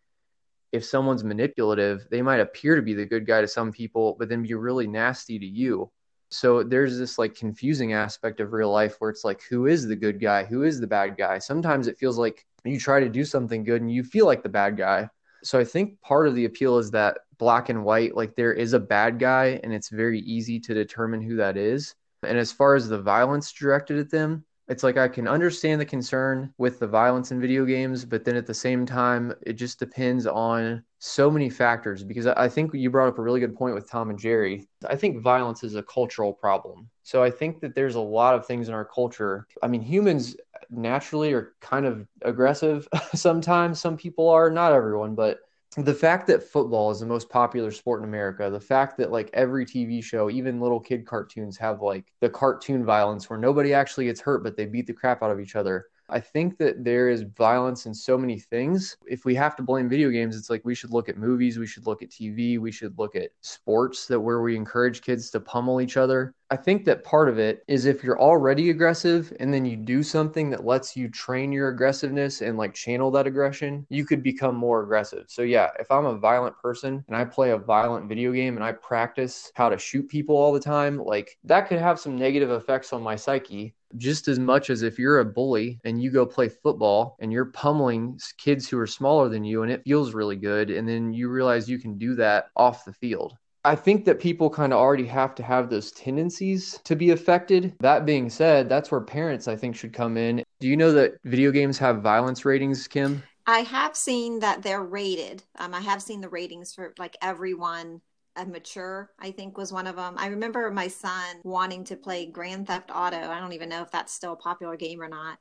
if 0.77 0.85
someone's 0.85 1.23
manipulative 1.23 2.07
they 2.09 2.21
might 2.21 2.39
appear 2.39 2.75
to 2.75 2.81
be 2.81 2.93
the 2.93 3.05
good 3.05 3.27
guy 3.27 3.41
to 3.41 3.47
some 3.47 3.71
people 3.71 4.15
but 4.17 4.29
then 4.29 4.43
be 4.43 4.53
really 4.53 4.87
nasty 4.87 5.37
to 5.37 5.45
you. 5.45 5.91
So 6.29 6.61
there's 6.61 6.97
this 6.97 7.17
like 7.17 7.35
confusing 7.35 7.93
aspect 7.93 8.39
of 8.39 8.53
real 8.53 8.71
life 8.71 8.95
where 8.99 9.09
it's 9.09 9.25
like 9.25 9.41
who 9.49 9.65
is 9.65 9.87
the 9.87 9.95
good 9.95 10.21
guy? 10.21 10.43
Who 10.43 10.63
is 10.63 10.79
the 10.79 10.87
bad 10.87 11.17
guy? 11.17 11.39
Sometimes 11.39 11.87
it 11.87 11.97
feels 11.97 12.17
like 12.17 12.45
you 12.63 12.79
try 12.79 12.99
to 12.99 13.09
do 13.09 13.25
something 13.25 13.63
good 13.63 13.81
and 13.81 13.91
you 13.91 14.03
feel 14.03 14.25
like 14.25 14.43
the 14.43 14.49
bad 14.49 14.77
guy. 14.77 15.09
So 15.43 15.59
I 15.59 15.63
think 15.63 15.99
part 16.01 16.27
of 16.27 16.35
the 16.35 16.45
appeal 16.45 16.77
is 16.77 16.91
that 16.91 17.19
black 17.37 17.69
and 17.69 17.83
white, 17.83 18.15
like 18.15 18.35
there 18.35 18.53
is 18.53 18.73
a 18.73 18.79
bad 18.79 19.19
guy 19.19 19.59
and 19.63 19.73
it's 19.73 19.89
very 19.89 20.19
easy 20.19 20.59
to 20.59 20.73
determine 20.73 21.21
who 21.21 21.37
that 21.37 21.57
is. 21.57 21.95
And 22.23 22.37
as 22.37 22.51
far 22.51 22.75
as 22.75 22.89
the 22.89 23.01
violence 23.01 23.51
directed 23.51 23.99
at 23.99 24.09
them, 24.09 24.43
it's 24.67 24.83
like 24.83 24.97
I 24.97 25.07
can 25.07 25.27
understand 25.27 25.79
the 25.79 25.85
concern 25.85 26.53
with 26.57 26.79
the 26.79 26.87
violence 26.87 27.31
in 27.31 27.39
video 27.39 27.65
games, 27.65 28.03
but 28.03 28.25
then 28.25 28.35
at 28.35 28.45
the 28.45 28.53
same 28.53 28.85
time, 28.85 29.33
it 29.41 29.53
just 29.53 29.79
depends 29.79 30.27
on 30.27 30.83
so 30.99 31.31
many 31.31 31.49
factors. 31.49 32.03
Because 32.03 32.27
I 32.27 32.49
think 32.49 32.73
you 32.73 32.89
brought 32.89 33.07
up 33.07 33.17
a 33.17 33.21
really 33.21 33.39
good 33.39 33.55
point 33.55 33.75
with 33.75 33.89
Tom 33.89 34.09
and 34.09 34.19
Jerry. 34.19 34.67
I 34.89 34.95
think 34.95 35.21
violence 35.21 35.63
is 35.63 35.75
a 35.75 35.83
cultural 35.83 36.33
problem. 36.33 36.89
So 37.03 37.23
I 37.23 37.31
think 37.31 37.61
that 37.61 37.75
there's 37.75 37.95
a 37.95 38.01
lot 38.01 38.35
of 38.35 38.45
things 38.45 38.67
in 38.67 38.73
our 38.73 38.85
culture. 38.85 39.47
I 39.63 39.67
mean, 39.67 39.81
humans 39.81 40.35
naturally 40.69 41.31
are 41.31 41.53
kind 41.61 41.85
of 41.85 42.05
aggressive 42.23 42.87
sometimes. 43.15 43.79
Some 43.79 43.95
people 43.95 44.29
are, 44.29 44.49
not 44.49 44.73
everyone, 44.73 45.15
but 45.15 45.39
the 45.77 45.93
fact 45.93 46.25
that 46.27 46.41
football 46.41 46.89
is 46.89 46.99
the 46.99 47.05
most 47.05 47.29
popular 47.29 47.69
sport 47.69 48.01
in 48.01 48.09
America, 48.09 48.49
the 48.49 48.59
fact 48.59 48.97
that 48.97 49.11
like 49.11 49.29
every 49.33 49.65
TV 49.65 50.03
show, 50.03 50.29
even 50.29 50.59
little 50.59 50.79
kid 50.79 51.05
cartoons 51.05 51.55
have 51.57 51.81
like 51.81 52.11
the 52.19 52.29
cartoon 52.29 52.83
violence 52.83 53.29
where 53.29 53.37
nobody 53.37 53.73
actually 53.73 54.05
gets 54.05 54.19
hurt, 54.19 54.43
but 54.43 54.57
they 54.57 54.65
beat 54.65 54.87
the 54.87 54.93
crap 54.93 55.21
out 55.21 55.29
of 55.29 55.39
each 55.39 55.55
other. 55.55 55.85
I 56.09 56.19
think 56.19 56.57
that 56.57 56.83
there 56.83 57.09
is 57.09 57.23
violence 57.23 57.85
in 57.85 57.93
so 57.93 58.17
many 58.17 58.39
things. 58.39 58.97
If 59.05 59.25
we 59.25 59.35
have 59.35 59.55
to 59.57 59.63
blame 59.63 59.89
video 59.89 60.09
games, 60.09 60.37
it's 60.37 60.49
like 60.49 60.63
we 60.63 60.73
should 60.73 60.91
look 60.91 61.09
at 61.09 61.17
movies, 61.17 61.59
we 61.59 61.67
should 61.67 61.85
look 61.85 62.01
at 62.01 62.09
TV, 62.09 62.57
we 62.57 62.71
should 62.71 62.97
look 62.97 63.15
at 63.15 63.31
sports 63.41 64.07
that 64.07 64.19
where 64.19 64.41
we 64.41 64.55
encourage 64.55 65.01
kids 65.01 65.29
to 65.31 65.39
pummel 65.41 65.81
each 65.81 65.97
other. 65.97 66.33
I 66.49 66.55
think 66.55 66.85
that 66.85 67.03
part 67.03 67.27
of 67.27 67.39
it 67.39 67.63
is 67.67 67.85
if 67.85 68.03
you're 68.03 68.19
already 68.19 68.69
aggressive 68.69 69.33
and 69.41 69.53
then 69.53 69.65
you 69.65 69.75
do 69.75 70.01
something 70.01 70.49
that 70.51 70.65
lets 70.65 70.95
you 70.95 71.09
train 71.09 71.51
your 71.51 71.67
aggressiveness 71.67 72.41
and 72.41 72.57
like 72.57 72.73
channel 72.73 73.11
that 73.11 73.27
aggression, 73.27 73.85
you 73.89 74.05
could 74.05 74.23
become 74.23 74.55
more 74.55 74.81
aggressive. 74.81 75.25
So, 75.27 75.41
yeah, 75.41 75.71
if 75.77 75.91
I'm 75.91 76.05
a 76.05 76.17
violent 76.17 76.57
person 76.57 77.03
and 77.07 77.17
I 77.17 77.25
play 77.25 77.51
a 77.51 77.57
violent 77.57 78.07
video 78.07 78.31
game 78.31 78.55
and 78.55 78.63
I 78.63 78.71
practice 78.71 79.51
how 79.55 79.67
to 79.67 79.77
shoot 79.77 80.07
people 80.07 80.37
all 80.37 80.53
the 80.53 80.59
time, 80.59 80.97
like 80.97 81.37
that 81.43 81.67
could 81.67 81.79
have 81.79 81.99
some 81.99 82.17
negative 82.17 82.51
effects 82.51 82.93
on 82.93 83.03
my 83.03 83.17
psyche 83.17 83.73
just 83.97 84.27
as 84.27 84.39
much 84.39 84.69
as 84.69 84.83
if 84.83 84.99
you're 84.99 85.19
a 85.19 85.25
bully 85.25 85.79
and 85.83 86.01
you 86.01 86.11
go 86.11 86.25
play 86.25 86.49
football 86.49 87.17
and 87.19 87.31
you're 87.31 87.45
pummeling 87.45 88.19
kids 88.37 88.69
who 88.69 88.77
are 88.77 88.87
smaller 88.87 89.29
than 89.29 89.43
you 89.43 89.63
and 89.63 89.71
it 89.71 89.83
feels 89.83 90.13
really 90.13 90.35
good 90.35 90.69
and 90.69 90.87
then 90.87 91.13
you 91.13 91.29
realize 91.29 91.69
you 91.69 91.79
can 91.79 91.97
do 91.97 92.13
that 92.15 92.47
off 92.57 92.83
the 92.83 92.91
field 92.91 93.37
I 93.63 93.75
think 93.75 94.05
that 94.05 94.19
people 94.19 94.49
kind 94.49 94.71
of 94.71 94.79
already 94.79 95.05
have 95.07 95.35
to 95.35 95.43
have 95.43 95.69
those 95.69 95.91
tendencies 95.91 96.79
to 96.85 96.95
be 96.95 97.11
affected. 97.11 97.73
That 97.79 98.05
being 98.05 98.29
said, 98.29 98.69
that's 98.69 98.91
where 98.91 99.01
parents, 99.01 99.47
I 99.47 99.55
think, 99.55 99.75
should 99.75 99.93
come 99.93 100.17
in. 100.17 100.43
Do 100.59 100.67
you 100.67 100.77
know 100.77 100.91
that 100.93 101.17
video 101.25 101.51
games 101.51 101.77
have 101.79 102.01
violence 102.01 102.45
ratings, 102.45 102.87
Kim? 102.87 103.23
I 103.45 103.59
have 103.59 103.95
seen 103.95 104.39
that 104.39 104.61
they're 104.61 104.83
rated. 104.83 105.43
Um, 105.57 105.73
I 105.73 105.81
have 105.81 106.01
seen 106.01 106.21
the 106.21 106.29
ratings 106.29 106.73
for 106.73 106.93
like 106.97 107.17
everyone. 107.21 108.01
A 108.39 108.45
mature, 108.45 109.09
I 109.19 109.31
think, 109.31 109.57
was 109.57 109.73
one 109.73 109.87
of 109.87 109.95
them. 109.95 110.13
I 110.15 110.27
remember 110.27 110.69
my 110.69 110.89
son 110.89 111.37
wanting 111.43 111.83
to 111.85 111.95
play 111.95 112.27
Grand 112.27 112.67
Theft 112.67 112.91
Auto. 112.93 113.17
I 113.17 113.39
don't 113.39 113.53
even 113.53 113.69
know 113.69 113.81
if 113.81 113.89
that's 113.89 114.13
still 114.13 114.33
a 114.33 114.37
popular 114.37 114.75
game 114.75 115.01
or 115.01 115.09
not. 115.09 115.39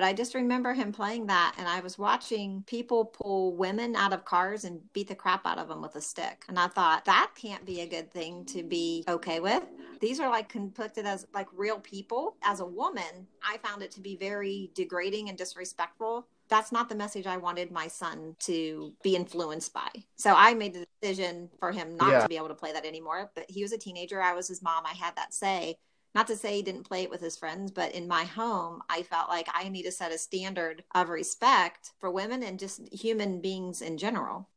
But 0.00 0.06
I 0.06 0.14
just 0.14 0.34
remember 0.34 0.72
him 0.72 0.92
playing 0.92 1.26
that, 1.26 1.56
and 1.58 1.68
I 1.68 1.80
was 1.80 1.98
watching 1.98 2.64
people 2.66 3.04
pull 3.04 3.54
women 3.54 3.94
out 3.94 4.14
of 4.14 4.24
cars 4.24 4.64
and 4.64 4.80
beat 4.94 5.08
the 5.08 5.14
crap 5.14 5.44
out 5.44 5.58
of 5.58 5.68
them 5.68 5.82
with 5.82 5.94
a 5.94 6.00
stick. 6.00 6.46
And 6.48 6.58
I 6.58 6.68
thought, 6.68 7.04
that 7.04 7.32
can't 7.34 7.66
be 7.66 7.82
a 7.82 7.86
good 7.86 8.10
thing 8.10 8.46
to 8.46 8.62
be 8.62 9.04
okay 9.08 9.40
with. 9.40 9.62
These 10.00 10.18
are 10.18 10.30
like 10.30 10.48
conflicted 10.48 11.04
as 11.04 11.26
like 11.34 11.48
real 11.54 11.78
people. 11.80 12.36
As 12.42 12.60
a 12.60 12.64
woman, 12.64 13.26
I 13.46 13.58
found 13.58 13.82
it 13.82 13.90
to 13.90 14.00
be 14.00 14.16
very 14.16 14.70
degrading 14.74 15.28
and 15.28 15.36
disrespectful 15.36 16.26
that's 16.48 16.72
not 16.72 16.88
the 16.88 16.96
message 16.96 17.28
I 17.28 17.36
wanted 17.36 17.70
my 17.70 17.86
son 17.86 18.34
to 18.40 18.92
be 19.04 19.14
influenced 19.14 19.72
by. 19.72 19.88
So 20.16 20.34
I 20.36 20.52
made 20.52 20.74
the 20.74 20.84
decision 21.00 21.48
for 21.60 21.70
him 21.70 21.96
not 21.96 22.10
yeah. 22.10 22.22
to 22.22 22.28
be 22.28 22.36
able 22.36 22.48
to 22.48 22.56
play 22.56 22.72
that 22.72 22.84
anymore. 22.84 23.30
But 23.36 23.48
he 23.48 23.62
was 23.62 23.70
a 23.70 23.78
teenager. 23.78 24.20
I 24.20 24.34
was 24.34 24.48
his 24.48 24.60
mom. 24.60 24.84
I 24.84 24.92
had 24.94 25.14
that 25.14 25.32
say 25.32 25.76
not 26.14 26.26
to 26.26 26.36
say 26.36 26.56
he 26.56 26.62
didn't 26.62 26.88
play 26.88 27.02
it 27.02 27.10
with 27.10 27.20
his 27.20 27.36
friends, 27.36 27.70
but 27.70 27.92
in 27.94 28.08
my 28.08 28.24
home, 28.24 28.82
I 28.88 29.02
felt 29.02 29.28
like 29.28 29.48
I 29.52 29.68
need 29.68 29.84
to 29.84 29.92
set 29.92 30.12
a 30.12 30.18
standard 30.18 30.82
of 30.94 31.08
respect 31.08 31.92
for 32.00 32.10
women 32.10 32.42
and 32.42 32.58
just 32.58 32.92
human 32.92 33.40
beings 33.40 33.80
in 33.80 33.96
general. 33.96 34.48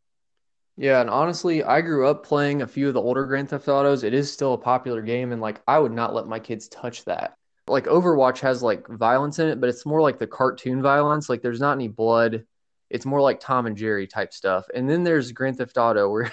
Yeah, 0.77 1.01
and 1.01 1.09
honestly, 1.09 1.63
I 1.63 1.81
grew 1.81 2.07
up 2.07 2.25
playing 2.25 2.63
a 2.63 2.67
few 2.67 2.87
of 2.87 2.95
the 2.95 3.01
older 3.01 3.25
Grand 3.25 3.49
Theft 3.49 3.67
Autos. 3.67 4.03
It 4.03 4.13
is 4.13 4.31
still 4.31 4.53
a 4.53 4.57
popular 4.57 5.03
game, 5.03 5.31
and 5.31 5.41
like 5.41 5.61
I 5.67 5.77
would 5.77 5.91
not 5.91 6.15
let 6.15 6.27
my 6.27 6.39
kids 6.39 6.67
touch 6.67 7.05
that. 7.05 7.35
Like 7.67 7.85
Overwatch 7.85 8.39
has 8.39 8.63
like 8.63 8.87
violence 8.87 9.37
in 9.37 9.47
it, 9.47 9.61
but 9.61 9.69
it's 9.69 9.85
more 9.85 10.01
like 10.01 10.17
the 10.17 10.27
cartoon 10.27 10.81
violence. 10.81 11.29
Like 11.29 11.43
there's 11.43 11.61
not 11.61 11.73
any 11.73 11.87
blood. 11.87 12.45
It's 12.89 13.05
more 13.05 13.21
like 13.21 13.39
Tom 13.39 13.67
and 13.67 13.77
Jerry 13.77 14.07
type 14.07 14.33
stuff. 14.33 14.65
And 14.73 14.89
then 14.89 15.03
there's 15.03 15.31
Grand 15.31 15.57
Theft 15.57 15.77
Auto 15.77 16.09
where 16.11 16.31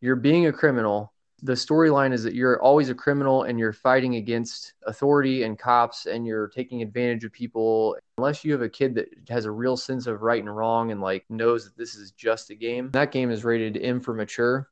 you're 0.00 0.16
being 0.16 0.46
a 0.46 0.52
criminal 0.52 1.12
the 1.42 1.52
storyline 1.52 2.12
is 2.12 2.22
that 2.22 2.34
you're 2.34 2.60
always 2.62 2.88
a 2.90 2.94
criminal 2.94 3.44
and 3.44 3.58
you're 3.58 3.72
fighting 3.72 4.16
against 4.16 4.74
authority 4.86 5.42
and 5.44 5.58
cops 5.58 6.06
and 6.06 6.26
you're 6.26 6.48
taking 6.48 6.82
advantage 6.82 7.24
of 7.24 7.32
people 7.32 7.96
unless 8.18 8.44
you 8.44 8.52
have 8.52 8.62
a 8.62 8.68
kid 8.68 8.94
that 8.94 9.08
has 9.28 9.44
a 9.44 9.50
real 9.50 9.76
sense 9.76 10.06
of 10.06 10.22
right 10.22 10.42
and 10.42 10.54
wrong 10.54 10.90
and 10.90 11.00
like 11.00 11.24
knows 11.28 11.64
that 11.64 11.76
this 11.76 11.94
is 11.94 12.12
just 12.12 12.50
a 12.50 12.54
game 12.54 12.90
that 12.92 13.12
game 13.12 13.30
is 13.30 13.44
rated 13.44 13.78
m 13.82 14.00
for 14.00 14.14
mature 14.14 14.68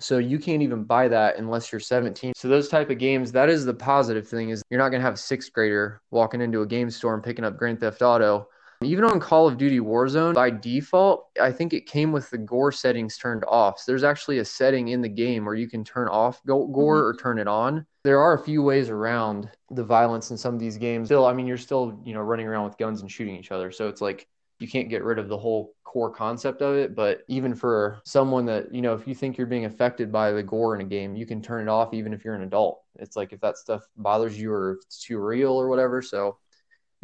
So 0.00 0.18
you 0.18 0.38
can't 0.40 0.62
even 0.62 0.84
buy 0.84 1.08
that 1.08 1.36
unless 1.38 1.70
you're 1.70 1.80
17. 1.80 2.32
So 2.34 2.48
those 2.48 2.68
type 2.68 2.90
of 2.90 2.98
games, 2.98 3.30
that 3.32 3.48
is 3.48 3.64
the 3.64 3.74
positive 3.74 4.26
thing 4.26 4.50
is 4.50 4.62
you're 4.68 4.80
not 4.80 4.88
going 4.88 5.00
to 5.00 5.04
have 5.04 5.14
a 5.14 5.18
sixth 5.18 5.52
grader 5.52 6.02
walking 6.10 6.40
into 6.40 6.62
a 6.62 6.66
game 6.66 6.90
store 6.90 7.14
and 7.14 7.22
picking 7.22 7.44
up 7.44 7.56
Grand 7.56 7.78
Theft 7.80 8.02
Auto. 8.02 8.48
Even 8.84 9.04
on 9.04 9.20
Call 9.20 9.46
of 9.46 9.56
Duty 9.56 9.80
Warzone, 9.80 10.34
by 10.34 10.50
default, 10.50 11.28
I 11.40 11.52
think 11.52 11.72
it 11.72 11.86
came 11.86 12.12
with 12.12 12.30
the 12.30 12.38
gore 12.38 12.72
settings 12.72 13.16
turned 13.16 13.44
off. 13.46 13.78
So 13.78 13.92
there's 13.92 14.04
actually 14.04 14.38
a 14.38 14.44
setting 14.44 14.88
in 14.88 15.00
the 15.00 15.08
game 15.08 15.44
where 15.44 15.54
you 15.54 15.68
can 15.68 15.84
turn 15.84 16.08
off 16.08 16.42
gore 16.44 16.66
mm-hmm. 16.66 17.06
or 17.06 17.16
turn 17.16 17.38
it 17.38 17.48
on. 17.48 17.86
There 18.04 18.20
are 18.20 18.34
a 18.34 18.44
few 18.44 18.62
ways 18.62 18.90
around 18.90 19.50
the 19.70 19.84
violence 19.84 20.30
in 20.30 20.36
some 20.36 20.54
of 20.54 20.60
these 20.60 20.76
games. 20.76 21.08
Still, 21.08 21.26
I 21.26 21.32
mean, 21.32 21.46
you're 21.46 21.56
still, 21.56 22.00
you 22.04 22.14
know, 22.14 22.20
running 22.20 22.46
around 22.46 22.64
with 22.64 22.78
guns 22.78 23.00
and 23.00 23.10
shooting 23.10 23.36
each 23.36 23.50
other. 23.50 23.70
So 23.70 23.88
it's 23.88 24.00
like 24.00 24.28
you 24.58 24.68
can't 24.68 24.88
get 24.88 25.02
rid 25.02 25.18
of 25.18 25.28
the 25.28 25.38
whole 25.38 25.74
core 25.84 26.10
concept 26.10 26.60
of 26.60 26.76
it. 26.76 26.94
But 26.94 27.22
even 27.28 27.54
for 27.54 28.00
someone 28.04 28.44
that, 28.46 28.74
you 28.74 28.82
know, 28.82 28.94
if 28.94 29.06
you 29.08 29.14
think 29.14 29.38
you're 29.38 29.46
being 29.46 29.64
affected 29.64 30.12
by 30.12 30.32
the 30.32 30.42
gore 30.42 30.74
in 30.74 30.80
a 30.80 30.88
game, 30.88 31.16
you 31.16 31.24
can 31.24 31.40
turn 31.40 31.62
it 31.62 31.70
off 31.70 31.94
even 31.94 32.12
if 32.12 32.24
you're 32.24 32.34
an 32.34 32.42
adult. 32.42 32.82
It's 32.98 33.16
like 33.16 33.32
if 33.32 33.40
that 33.40 33.56
stuff 33.56 33.86
bothers 33.96 34.38
you 34.38 34.52
or 34.52 34.72
if 34.72 34.78
it's 34.84 35.02
too 35.02 35.18
real 35.18 35.52
or 35.52 35.68
whatever. 35.68 36.02
So 36.02 36.38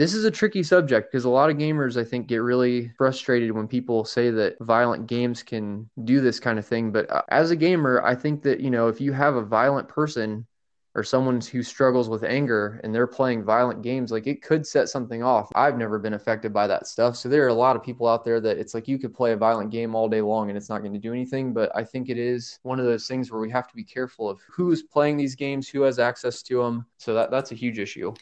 this 0.01 0.15
is 0.15 0.25
a 0.25 0.31
tricky 0.31 0.63
subject 0.63 1.13
because 1.13 1.27
a 1.27 1.29
lot 1.29 1.51
of 1.51 1.59
gamers, 1.59 2.01
I 2.01 2.05
think, 2.05 2.27
get 2.27 2.39
really 2.39 2.91
frustrated 2.97 3.53
when 3.53 3.69
people 3.69 4.07
say 4.07 4.31
that 4.31 4.57
violent 4.61 5.07
games 5.07 5.43
can 5.43 5.91
do 6.05 6.23
this 6.23 6.41
kind 6.41 6.59
of 6.59 6.65
thing. 6.65 6.91
But 6.91 7.11
uh, 7.11 7.21
as 7.29 7.51
a 7.51 7.57
gamer, 7.57 8.03
I 8.03 8.15
think 8.15 8.43
that, 8.45 8.61
you 8.61 8.71
know, 8.71 8.89
if 8.89 8.99
you 8.99 9.13
have 9.13 9.35
a 9.35 9.43
violent 9.43 9.91
person 9.91 10.47
or 10.95 11.05
someone 11.05 11.39
who 11.43 11.63
struggles 11.63 12.09
with 12.09 12.25
anger 12.25 12.81
and 12.83 12.95
they're 12.95 13.07
playing 13.07 13.45
violent 13.45 13.83
games, 13.83 14.11
like 14.11 14.27
it 14.27 14.41
could 14.41 14.67
set 14.67 14.89
something 14.89 15.23
off. 15.23 15.51
I've 15.55 15.77
never 15.77 15.99
been 15.99 16.15
affected 16.15 16.51
by 16.51 16.67
that 16.67 16.87
stuff. 16.87 17.15
So 17.15 17.29
there 17.29 17.45
are 17.45 17.49
a 17.49 17.55
lot 17.55 17.77
of 17.77 17.83
people 17.83 18.09
out 18.09 18.25
there 18.25 18.41
that 18.41 18.57
it's 18.57 18.73
like 18.73 18.89
you 18.89 18.99
could 18.99 19.13
play 19.13 19.33
a 19.33 19.37
violent 19.37 19.71
game 19.71 19.95
all 19.95 20.09
day 20.09 20.23
long 20.23 20.49
and 20.49 20.57
it's 20.57 20.71
not 20.71 20.81
going 20.81 20.95
to 20.95 20.99
do 20.99 21.13
anything. 21.13 21.53
But 21.53 21.71
I 21.77 21.85
think 21.85 22.09
it 22.09 22.17
is 22.17 22.59
one 22.63 22.81
of 22.81 22.87
those 22.87 23.07
things 23.07 23.31
where 23.31 23.41
we 23.43 23.51
have 23.51 23.69
to 23.69 23.77
be 23.77 23.85
careful 23.85 24.31
of 24.31 24.41
who's 24.51 24.83
playing 24.83 25.19
these 25.19 25.35
games, 25.35 25.69
who 25.69 25.83
has 25.83 25.99
access 25.99 26.43
to 26.45 26.63
them. 26.63 26.87
So 26.97 27.13
that, 27.13 27.31
that's 27.31 27.53
a 27.53 27.55
huge 27.55 27.79
issue. 27.79 28.15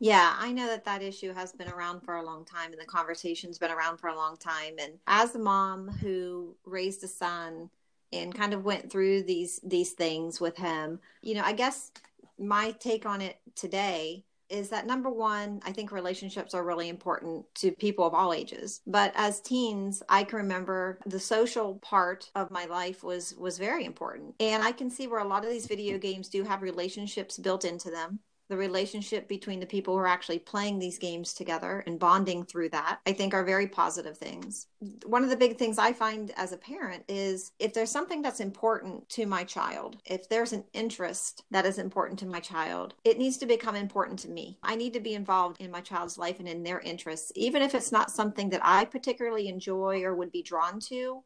Yeah, 0.00 0.34
I 0.38 0.52
know 0.52 0.66
that 0.68 0.84
that 0.84 1.02
issue 1.02 1.32
has 1.32 1.52
been 1.52 1.68
around 1.68 2.02
for 2.02 2.16
a 2.16 2.24
long 2.24 2.44
time 2.44 2.72
and 2.72 2.80
the 2.80 2.86
conversation's 2.86 3.58
been 3.58 3.72
around 3.72 3.98
for 3.98 4.08
a 4.08 4.16
long 4.16 4.36
time. 4.36 4.74
And 4.78 4.92
as 5.06 5.34
a 5.34 5.40
mom 5.40 5.88
who 5.88 6.56
raised 6.64 7.02
a 7.04 7.08
son, 7.08 7.70
and 8.12 8.34
kind 8.34 8.54
of 8.54 8.64
went 8.64 8.90
through 8.90 9.22
these 9.22 9.60
these 9.62 9.92
things 9.92 10.40
with 10.40 10.56
him 10.56 10.98
you 11.20 11.34
know 11.34 11.42
i 11.42 11.52
guess 11.52 11.92
my 12.38 12.70
take 12.72 13.04
on 13.04 13.20
it 13.20 13.38
today 13.54 14.24
is 14.50 14.70
that 14.70 14.86
number 14.86 15.10
one, 15.10 15.60
I 15.64 15.72
think 15.72 15.92
relationships 15.92 16.54
are 16.54 16.64
really 16.64 16.88
important 16.88 17.44
to 17.56 17.72
people 17.72 18.06
of 18.06 18.14
all 18.14 18.32
ages. 18.32 18.80
But 18.86 19.12
as 19.14 19.40
teens, 19.40 20.02
I 20.08 20.24
can 20.24 20.38
remember 20.38 20.98
the 21.06 21.20
social 21.20 21.74
part 21.76 22.30
of 22.34 22.50
my 22.50 22.64
life 22.64 23.02
was 23.02 23.34
was 23.36 23.58
very 23.58 23.84
important. 23.84 24.34
And 24.40 24.62
I 24.62 24.72
can 24.72 24.90
see 24.90 25.06
where 25.06 25.20
a 25.20 25.28
lot 25.28 25.44
of 25.44 25.50
these 25.50 25.66
video 25.66 25.98
games 25.98 26.28
do 26.28 26.44
have 26.44 26.62
relationships 26.62 27.38
built 27.38 27.64
into 27.64 27.90
them 27.90 28.20
the 28.48 28.56
relationship 28.56 29.28
between 29.28 29.60
the 29.60 29.66
people 29.66 29.94
who 29.94 30.00
are 30.00 30.06
actually 30.06 30.38
playing 30.38 30.78
these 30.78 30.98
games 30.98 31.34
together 31.34 31.84
and 31.86 31.98
bonding 31.98 32.44
through 32.44 32.70
that, 32.70 32.98
I 33.06 33.12
think 33.12 33.34
are 33.34 33.44
very 33.44 33.66
positive 33.66 34.16
things. 34.16 34.66
One 35.04 35.22
of 35.22 35.28
the 35.28 35.36
big 35.36 35.58
things 35.58 35.78
I 35.78 35.92
find 35.92 36.32
as 36.36 36.52
a 36.52 36.56
parent 36.56 37.04
is 37.08 37.52
if 37.58 37.74
there's 37.74 37.90
something 37.90 38.22
that's 38.22 38.40
important 38.40 39.08
to 39.10 39.26
my 39.26 39.44
child, 39.44 39.98
if 40.06 40.28
there's 40.28 40.54
an 40.54 40.64
interest 40.72 41.44
that 41.50 41.66
is 41.66 41.78
important 41.78 42.18
to 42.20 42.26
my 42.26 42.40
child, 42.40 42.94
it 43.04 43.18
needs 43.18 43.36
to 43.38 43.46
become 43.46 43.76
important 43.76 44.18
to 44.20 44.30
me. 44.30 44.58
I 44.62 44.76
need 44.76 44.94
to 44.94 45.00
be 45.00 45.14
involved 45.14 45.60
in 45.60 45.70
my 45.70 45.82
child's 45.82 46.16
life 46.16 46.38
and 46.38 46.48
in 46.48 46.62
their 46.62 46.80
interests, 46.80 47.30
even 47.34 47.60
if 47.60 47.74
it's 47.74 47.92
not 47.92 48.10
something 48.10 48.48
that 48.50 48.64
I 48.64 48.86
particularly 48.86 49.48
enjoy 49.48 50.02
or 50.02 50.14
would 50.14 50.32
be 50.32 50.42
drawn 50.42 50.80
to. 50.80 51.22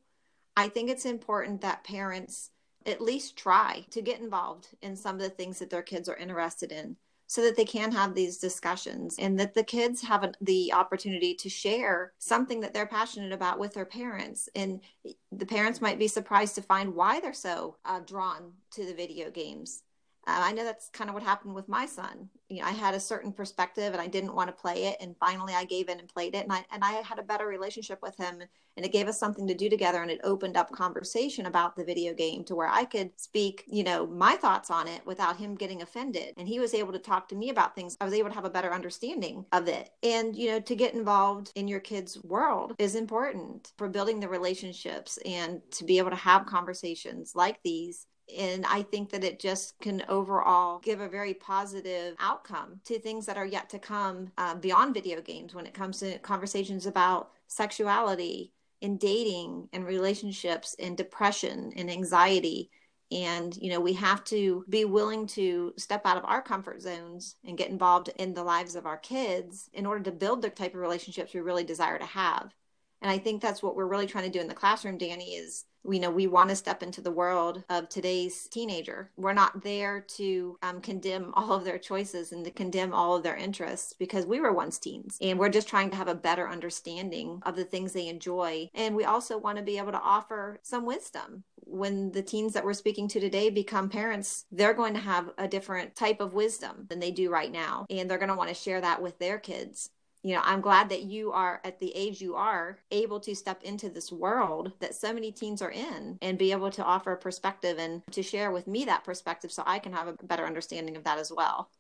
I 0.56 0.68
think 0.68 0.90
it's 0.90 1.06
important 1.06 1.61
that 1.61 1.85
parents 1.85 2.50
at 2.85 3.00
least 3.00 3.37
try 3.37 3.85
to 3.90 4.02
get 4.02 4.20
involved 4.20 4.68
in 4.82 4.96
some 4.96 5.14
of 5.14 5.22
the 5.22 5.30
things 5.30 5.61
that 5.61 5.70
their 5.70 5.82
kids 5.82 6.08
are 6.08 6.16
interested 6.16 6.72
in 6.72 6.96
so 7.33 7.40
that 7.40 7.57
they 7.57 7.64
can 7.64 7.90
have 7.90 8.14
these 8.14 8.37
discussions 8.37 9.16
and 9.18 9.40
that 9.40 9.55
the 9.55 9.64
kids 9.64 10.03
have 10.03 10.23
an, 10.23 10.35
the 10.42 10.71
opportunity 10.71 11.33
to 11.33 11.49
share 11.49 12.12
something 12.18 12.61
that 12.61 12.75
they're 12.75 12.85
passionate 12.85 13.33
about 13.33 13.59
with 13.59 13.73
their 13.73 13.87
parents. 13.87 14.51
And 14.55 14.83
the 15.31 15.47
parents 15.47 15.81
might 15.81 15.99
be 15.99 16.09
surprised 16.09 16.55
to 16.57 16.61
find 16.62 16.95
why 16.95 17.21
they're 17.21 17.33
so 17.33 17.79
uh, 17.87 18.01
drawn 18.01 18.53
to 18.73 18.85
the 18.85 18.92
video 18.92 19.31
games. 19.31 19.83
Uh, 20.24 20.38
I 20.44 20.52
know 20.52 20.64
that's 20.64 20.88
kind 20.90 21.11
of 21.11 21.14
what 21.14 21.24
happened 21.24 21.54
with 21.54 21.68
my 21.68 21.85
son. 21.85 22.28
You 22.48 22.61
know, 22.61 22.68
I 22.68 22.70
had 22.70 22.94
a 22.94 23.00
certain 23.00 23.32
perspective 23.32 23.92
and 23.92 24.00
I 24.00 24.06
didn't 24.06 24.35
want 24.35 24.48
to 24.48 24.52
play 24.61 24.85
it, 24.85 24.98
and 25.00 25.16
finally 25.18 25.52
I 25.52 25.64
gave 25.64 25.88
in 25.88 25.98
and 25.98 26.08
played 26.08 26.37
it, 26.37 26.44
and 26.44 26.52
I 26.52 26.64
and 26.70 26.85
I 26.85 26.92
had 26.92 27.18
a 27.18 27.24
better 27.24 27.46
relationship 27.46 27.98
with 28.02 28.16
him, 28.16 28.40
and 28.76 28.87
it 28.87 28.92
gave 28.92 29.08
us 29.08 29.18
something 29.18 29.48
to 29.48 29.54
do 29.54 29.68
together, 29.68 30.00
and 30.00 30.11
it 30.12 30.20
opened 30.22 30.56
up 30.56 30.70
conversation 30.70 31.46
about 31.46 31.74
the 31.74 31.85
video 31.85 32.14
game 32.14 32.44
to 32.44 32.54
where 32.54 32.68
I 32.68 32.85
could 32.85 33.11
speak, 33.18 33.64
you 33.66 33.82
know, 33.82 34.06
my 34.06 34.37
thoughts 34.37 34.70
on 34.70 34.87
it 34.87 35.04
without 35.04 35.38
him 35.38 35.56
getting 35.56 35.82
offended, 35.82 36.35
and 36.37 36.46
he 36.46 36.61
was 36.61 36.72
able 36.72 36.92
to 36.92 37.00
talk 37.00 37.28
to 37.28 37.35
me 37.35 37.50
about 37.50 37.74
things. 37.74 37.96
I 38.00 38.04
was 38.04 38.14
able 38.14 38.28
to 38.28 38.35
have 38.37 38.44
a 38.44 38.50
better 38.50 38.72
understanding 38.72 39.44
of 39.50 39.66
it, 39.66 39.90
and 40.04 40.37
you 40.37 40.52
know, 40.52 40.61
to 40.61 40.76
get 40.76 40.94
involved 40.94 41.50
in 41.56 41.66
your 41.66 41.80
kids' 41.80 42.22
world 42.22 42.74
is 42.78 42.94
important 42.94 43.72
for 43.76 43.88
building 43.88 44.20
the 44.20 44.28
relationships 44.28 45.18
and 45.26 45.61
to 45.72 45.85
be 45.85 45.98
able 45.98 46.11
to 46.11 46.16
have 46.16 46.46
conversations 46.46 47.32
like 47.35 47.58
these 47.64 48.06
and 48.38 48.64
I 48.66 48.83
think 48.83 49.11
that 49.11 49.25
it 49.25 49.38
just 49.38 49.79
can 49.81 50.03
overall 50.09 50.79
give 50.79 51.01
a 51.01 51.09
very 51.09 51.35
positive 51.35 52.14
outcome 52.18 52.81
to 52.85 52.99
things 52.99 53.27
that 53.27 53.37
are 53.37 53.47
yet 53.47 53.68
to 53.71 53.79
come 53.79 54.31
uh, 54.38 54.55
beyond 54.55 54.95
video 54.95 55.21
games 55.21 55.55
when 55.55 55.66
it 55.66 55.75
comes 55.75 56.01
to 56.01 56.18
conversations 56.18 56.87
about 56.87 57.31
sexuality 57.47 58.53
and 58.81 58.99
dating 58.99 59.68
and 59.73 59.85
relationships 59.85 60.75
and 60.79 60.97
depression 60.97 61.73
and 61.77 61.90
anxiety. 61.90 62.71
And 63.11 63.57
you 63.57 63.71
know 63.71 63.81
we 63.81 63.92
have 63.95 64.25
to 64.25 64.64
be 64.68 64.85
willing 64.85 65.27
to 65.29 65.75
step 65.77 66.07
out 66.07 66.16
of 66.16 66.25
our 66.25 66.40
comfort 66.40 66.81
zones 66.81 67.37
and 67.45 67.59
get 67.59 67.71
involved 67.71 68.11
in 68.16 68.33
the 68.33 68.45
lives 68.45 68.75
of 68.75 68.87
our 68.87 68.97
kids 68.97 69.68
in 69.75 69.87
order 69.87 70.05
to 70.05 70.12
build 70.12 70.40
the 70.40 70.51
type 70.51 70.75
of 70.75 70.81
relationships 70.81 71.35
we 71.35 71.40
really 71.40 71.64
desire 71.64 71.99
to 71.99 72.07
have. 72.07 72.55
And 73.03 73.11
i 73.11 73.18
think 73.18 73.42
that's 73.42 73.62
what 73.62 73.77
we're 73.77 73.87
really 73.87 74.07
trying 74.07 74.25
to 74.25 74.31
do 74.31 74.40
in 74.40 74.49
the 74.49 74.55
classroom 74.55 74.97
danny 74.97 75.35
is 75.35 75.64
we 75.85 75.99
know 75.99 76.11
we 76.11 76.27
want 76.27 76.51
to 76.51 76.57
step 76.57 76.83
into 76.83 77.01
the 77.01 77.11
world 77.11 77.64
of 77.68 77.88
today's 77.88 78.49
teenager. 78.49 79.11
We're 79.16 79.33
not 79.33 79.62
there 79.62 80.01
to 80.16 80.59
um, 80.62 80.81
condemn 80.81 81.33
all 81.35 81.53
of 81.53 81.64
their 81.64 81.79
choices 81.79 82.33
and 82.33 82.45
to 82.45 82.51
condemn 82.51 82.92
all 82.92 83.16
of 83.16 83.23
their 83.23 83.37
interests 83.37 83.92
because 83.99 84.27
we 84.27 84.40
were 84.40 84.53
once 84.53 84.79
teens 84.79 85.18
and 85.21 85.38
we're 85.38 85.49
just 85.49 85.68
trying 85.68 85.90
to 85.90 85.97
have 85.97 86.09
a 86.09 86.14
better 86.14 86.49
understanding 86.49 87.40
of 87.45 87.57
the 87.57 87.64
things 87.64 87.92
they 87.92 88.09
enjoy. 88.09 88.68
And 88.75 88.95
we 88.97 89.05
also 89.05 89.38
want 89.38 89.59
to 89.59 89.64
be 89.64 89.79
able 89.79 89.92
to 89.92 90.01
offer 90.01 90.59
some 90.62 90.87
wisdom 90.87 91.45
when 91.64 92.12
the 92.12 92.23
teens 92.23 92.53
that 92.53 92.64
we're 92.64 92.75
speaking 92.75 93.09
to 93.09 93.21
today 93.21 93.49
become 93.49 93.88
parents, 93.88 94.45
they're 94.53 94.75
going 94.75 94.95
to 94.95 95.01
have 95.01 95.31
a 95.38 95.49
different 95.49 95.95
type 95.97 96.21
of 96.21 96.35
wisdom 96.35 96.87
than 96.88 97.01
they 97.01 97.11
do 97.11 97.31
right 97.31 97.51
now. 97.51 97.87
And 97.88 98.11
they're 98.11 98.18
going 98.18 98.29
to 98.29 98.35
want 98.37 98.49
to 98.49 98.55
share 98.55 98.81
that 98.81 99.01
with 99.01 99.18
their 99.18 99.38
kids 99.38 99.90
you 100.22 100.35
know, 100.35 100.42
I'm 100.44 100.61
glad 100.61 100.88
that 100.90 101.02
you 101.02 101.32
are 101.32 101.61
at 101.64 101.80
the 101.80 101.94
age 101.96 102.20
you 102.20 102.37
are 102.37 102.78
able 102.90 103.18
to 103.20 103.35
step 103.35 103.62
into 103.64 103.88
this 103.88 104.12
world 104.12 104.72
that 104.78 104.94
so 104.94 105.12
many 105.12 105.32
teens 105.32 105.61
are 105.61 105.70
in 105.70 106.18
and 106.22 106.38
be 106.38 106.52
able 106.52 106.70
to 106.70 106.85
offer 106.85 107.12
a 107.12 107.16
perspective 107.16 107.78
and 107.78 108.02
to 108.12 108.22
share 108.22 108.52
with 108.52 108.68
me 108.68 108.85
that 108.85 109.04
perspective 109.04 109.50
so 109.50 109.64
I 109.66 109.80
can 109.80 109.92
have 109.92 110.06
a 110.06 110.16
better 110.24 110.46
understanding 110.46 110.96
of 110.96 111.04
that 111.04 111.18
as 111.18 111.32
well. 111.35 111.70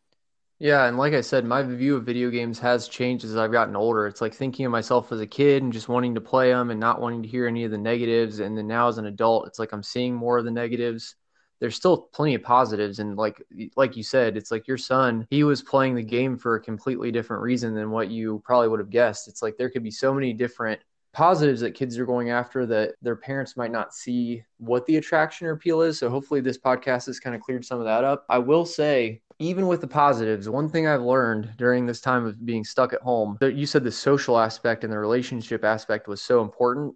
Yeah, 0.58 0.86
and 0.86 0.96
like 0.96 1.12
I 1.12 1.22
said, 1.22 1.44
my 1.44 1.62
view 1.62 1.96
of 1.96 2.04
video 2.04 2.30
games 2.30 2.58
has 2.60 2.86
changed 2.86 3.24
as 3.24 3.36
I've 3.36 3.50
gotten 3.50 3.74
older. 3.74 4.06
It's 4.06 4.20
like 4.20 4.34
thinking 4.34 4.64
of 4.64 4.70
myself 4.70 5.10
as 5.10 5.20
a 5.20 5.26
kid 5.26 5.62
and 5.62 5.72
just 5.72 5.88
wanting 5.88 6.14
to 6.14 6.20
play 6.20 6.50
them 6.50 6.70
and 6.70 6.78
not 6.78 7.00
wanting 7.00 7.22
to 7.22 7.28
hear 7.28 7.48
any 7.48 7.64
of 7.64 7.72
the 7.72 7.78
negatives. 7.78 8.38
And 8.38 8.56
then 8.56 8.68
now 8.68 8.86
as 8.88 8.98
an 8.98 9.06
adult, 9.06 9.48
it's 9.48 9.58
like 9.58 9.72
I'm 9.72 9.82
seeing 9.82 10.14
more 10.14 10.38
of 10.38 10.44
the 10.44 10.52
negatives 10.52 11.16
there's 11.62 11.76
still 11.76 11.96
plenty 11.96 12.34
of 12.34 12.42
positives. 12.42 12.98
And 12.98 13.16
like 13.16 13.40
like 13.76 13.96
you 13.96 14.02
said 14.02 14.36
it's 14.36 14.50
like 14.50 14.66
your 14.66 14.76
son 14.76 15.28
he 15.30 15.44
was 15.44 15.62
playing 15.62 15.94
the 15.94 16.02
game 16.02 16.36
for 16.36 16.56
a 16.56 16.60
completely 16.60 17.12
different 17.12 17.40
reason 17.40 17.72
than 17.72 17.92
what 17.92 18.10
you 18.10 18.42
probably 18.44 18.66
would 18.66 18.80
have 18.80 18.90
guessed. 18.90 19.28
It's 19.28 19.42
like 19.42 19.56
there 19.56 19.70
could 19.70 19.84
be 19.84 19.90
so 19.90 20.12
many 20.12 20.32
different 20.32 20.80
positives 21.12 21.60
that 21.60 21.74
kids 21.74 21.98
are 21.98 22.06
going 22.06 22.30
after 22.30 22.66
that 22.66 22.94
their 23.00 23.14
parents 23.14 23.56
might 23.56 23.70
not 23.70 23.94
see 23.94 24.42
what 24.58 24.84
the 24.86 24.96
attraction 24.96 25.46
or 25.46 25.52
appeal 25.52 25.82
is. 25.82 25.98
So 25.98 26.10
hopefully 26.10 26.40
this 26.40 26.58
podcast 26.58 27.06
has 27.06 27.20
kind 27.20 27.36
of 27.36 27.42
cleared 27.42 27.64
some 27.64 27.78
of 27.78 27.84
that 27.84 28.02
up. 28.02 28.24
I 28.28 28.38
will 28.38 28.66
say 28.66 29.20
even 29.38 29.68
with 29.68 29.80
the 29.80 29.86
positives, 29.88 30.48
one 30.48 30.68
thing 30.68 30.86
I've 30.86 31.02
learned 31.02 31.54
during 31.58 31.86
this 31.86 32.00
time 32.00 32.26
of 32.26 32.44
being 32.44 32.64
stuck 32.64 32.92
at 32.92 33.02
home, 33.02 33.36
that 33.40 33.54
you 33.54 33.66
said 33.66 33.84
the 33.84 33.92
social 33.92 34.38
aspect 34.38 34.84
and 34.84 34.92
the 34.92 34.98
relationship 34.98 35.64
aspect 35.64 36.08
was 36.08 36.22
so 36.22 36.42
important. 36.42 36.94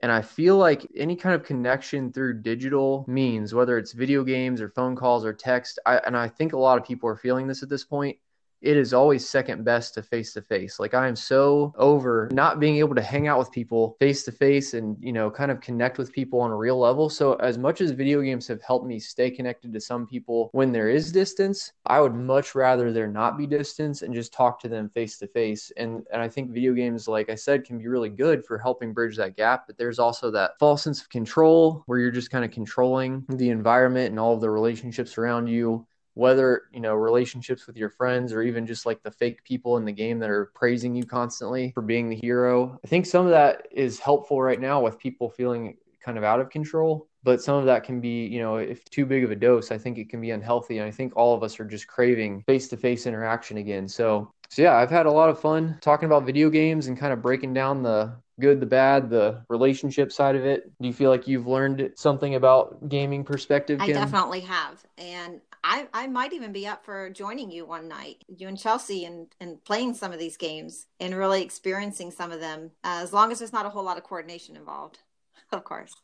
And 0.00 0.12
I 0.12 0.22
feel 0.22 0.56
like 0.56 0.86
any 0.96 1.16
kind 1.16 1.34
of 1.34 1.44
connection 1.44 2.12
through 2.12 2.42
digital 2.42 3.04
means, 3.08 3.52
whether 3.54 3.76
it's 3.78 3.92
video 3.92 4.22
games 4.22 4.60
or 4.60 4.68
phone 4.68 4.94
calls 4.94 5.24
or 5.24 5.32
text, 5.32 5.78
I, 5.86 5.98
and 5.98 6.16
I 6.16 6.28
think 6.28 6.52
a 6.52 6.58
lot 6.58 6.78
of 6.78 6.84
people 6.84 7.08
are 7.08 7.16
feeling 7.16 7.48
this 7.48 7.62
at 7.62 7.68
this 7.68 7.84
point, 7.84 8.16
it 8.60 8.76
is 8.76 8.92
always 8.92 9.28
second 9.28 9.64
best 9.64 9.94
to 9.94 10.02
face 10.02 10.32
to 10.32 10.42
face. 10.42 10.80
Like 10.80 10.94
I 10.94 11.06
am 11.06 11.16
so 11.16 11.72
over 11.76 12.28
not 12.32 12.58
being 12.58 12.76
able 12.76 12.94
to 12.94 13.02
hang 13.02 13.28
out 13.28 13.38
with 13.38 13.52
people 13.52 13.96
face 14.00 14.24
to 14.24 14.32
face 14.32 14.74
and, 14.74 14.96
you 15.00 15.12
know, 15.12 15.30
kind 15.30 15.50
of 15.50 15.60
connect 15.60 15.98
with 15.98 16.12
people 16.12 16.40
on 16.40 16.50
a 16.50 16.56
real 16.56 16.78
level. 16.78 17.08
So 17.08 17.34
as 17.34 17.58
much 17.58 17.80
as 17.80 17.92
video 17.92 18.20
games 18.20 18.48
have 18.48 18.62
helped 18.62 18.86
me 18.86 18.98
stay 18.98 19.30
connected 19.30 19.72
to 19.72 19.80
some 19.80 20.06
people 20.06 20.50
when 20.52 20.72
there 20.72 20.88
is 20.88 21.12
distance, 21.12 21.72
I 21.86 22.00
would 22.00 22.14
much 22.14 22.54
rather 22.54 22.92
there 22.92 23.06
not 23.06 23.38
be 23.38 23.46
distance 23.46 24.02
and 24.02 24.14
just 24.14 24.32
talk 24.32 24.60
to 24.60 24.68
them 24.68 24.90
face 24.90 25.18
to 25.18 25.28
face. 25.28 25.70
And 25.76 26.04
and 26.12 26.20
I 26.20 26.28
think 26.28 26.50
video 26.50 26.72
games, 26.72 27.06
like 27.06 27.30
I 27.30 27.34
said, 27.34 27.64
can 27.64 27.78
be 27.78 27.86
really 27.86 28.10
good 28.10 28.44
for 28.44 28.58
helping 28.58 28.92
bridge 28.92 29.16
that 29.16 29.36
gap. 29.36 29.66
But 29.66 29.78
there's 29.78 29.98
also 29.98 30.30
that 30.32 30.58
false 30.58 30.82
sense 30.82 31.00
of 31.00 31.08
control 31.08 31.82
where 31.86 31.98
you're 31.98 32.10
just 32.10 32.30
kind 32.30 32.44
of 32.44 32.50
controlling 32.50 33.24
the 33.28 33.50
environment 33.50 34.10
and 34.10 34.18
all 34.18 34.34
of 34.34 34.40
the 34.40 34.50
relationships 34.50 35.16
around 35.18 35.46
you 35.46 35.86
whether 36.18 36.62
you 36.72 36.80
know 36.80 36.94
relationships 36.96 37.68
with 37.68 37.76
your 37.76 37.88
friends 37.88 38.32
or 38.32 38.42
even 38.42 38.66
just 38.66 38.84
like 38.84 39.00
the 39.04 39.10
fake 39.10 39.44
people 39.44 39.76
in 39.76 39.84
the 39.84 39.92
game 39.92 40.18
that 40.18 40.28
are 40.28 40.50
praising 40.52 40.92
you 40.92 41.04
constantly 41.04 41.70
for 41.72 41.80
being 41.80 42.08
the 42.08 42.16
hero. 42.16 42.76
I 42.84 42.88
think 42.88 43.06
some 43.06 43.24
of 43.24 43.30
that 43.30 43.68
is 43.70 44.00
helpful 44.00 44.42
right 44.42 44.60
now 44.60 44.82
with 44.82 44.98
people 44.98 45.30
feeling 45.30 45.76
kind 46.04 46.18
of 46.18 46.24
out 46.24 46.40
of 46.40 46.50
control 46.50 47.06
but 47.22 47.42
some 47.42 47.56
of 47.56 47.66
that 47.66 47.84
can 47.84 48.00
be 48.00 48.26
you 48.26 48.40
know 48.40 48.56
if 48.56 48.84
too 48.86 49.04
big 49.04 49.22
of 49.24 49.30
a 49.30 49.36
dose 49.36 49.70
i 49.70 49.78
think 49.78 49.98
it 49.98 50.08
can 50.08 50.20
be 50.20 50.30
unhealthy 50.30 50.78
and 50.78 50.86
i 50.86 50.90
think 50.90 51.12
all 51.16 51.34
of 51.34 51.42
us 51.42 51.60
are 51.60 51.64
just 51.64 51.86
craving 51.86 52.42
face-to-face 52.46 53.06
interaction 53.06 53.58
again. 53.58 53.86
So 53.86 54.32
so 54.48 54.62
yeah 54.62 54.74
i've 54.76 54.90
had 54.90 55.06
a 55.06 55.10
lot 55.10 55.28
of 55.28 55.40
fun 55.40 55.78
talking 55.80 56.06
about 56.06 56.24
video 56.24 56.50
games 56.50 56.86
and 56.86 56.98
kind 56.98 57.12
of 57.12 57.20
breaking 57.22 57.52
down 57.52 57.82
the 57.82 58.16
good, 58.40 58.60
the 58.60 58.66
bad, 58.66 59.10
the 59.10 59.42
relationship 59.48 60.12
side 60.12 60.36
of 60.36 60.44
it. 60.44 60.70
Do 60.80 60.88
you 60.88 60.94
feel 60.94 61.10
like 61.10 61.26
you've 61.26 61.46
learned 61.46 61.92
something 61.96 62.34
about 62.34 62.88
gaming 62.88 63.24
perspective? 63.24 63.80
Kim? 63.80 63.90
I 63.90 63.92
definitely 63.92 64.40
have. 64.40 64.84
And 64.96 65.40
I, 65.64 65.88
I 65.92 66.06
might 66.06 66.32
even 66.32 66.52
be 66.52 66.66
up 66.66 66.84
for 66.84 67.10
joining 67.10 67.50
you 67.50 67.66
one 67.66 67.88
night, 67.88 68.24
you 68.28 68.48
and 68.48 68.58
Chelsea, 68.58 69.04
and, 69.04 69.26
and 69.40 69.62
playing 69.64 69.94
some 69.94 70.12
of 70.12 70.18
these 70.18 70.36
games 70.36 70.86
and 71.00 71.14
really 71.16 71.42
experiencing 71.42 72.10
some 72.10 72.32
of 72.32 72.40
them, 72.40 72.70
uh, 72.84 73.00
as 73.02 73.12
long 73.12 73.32
as 73.32 73.40
there's 73.40 73.52
not 73.52 73.66
a 73.66 73.70
whole 73.70 73.84
lot 73.84 73.98
of 73.98 74.04
coordination 74.04 74.56
involved, 74.56 74.98
of 75.52 75.64
course. 75.64 75.94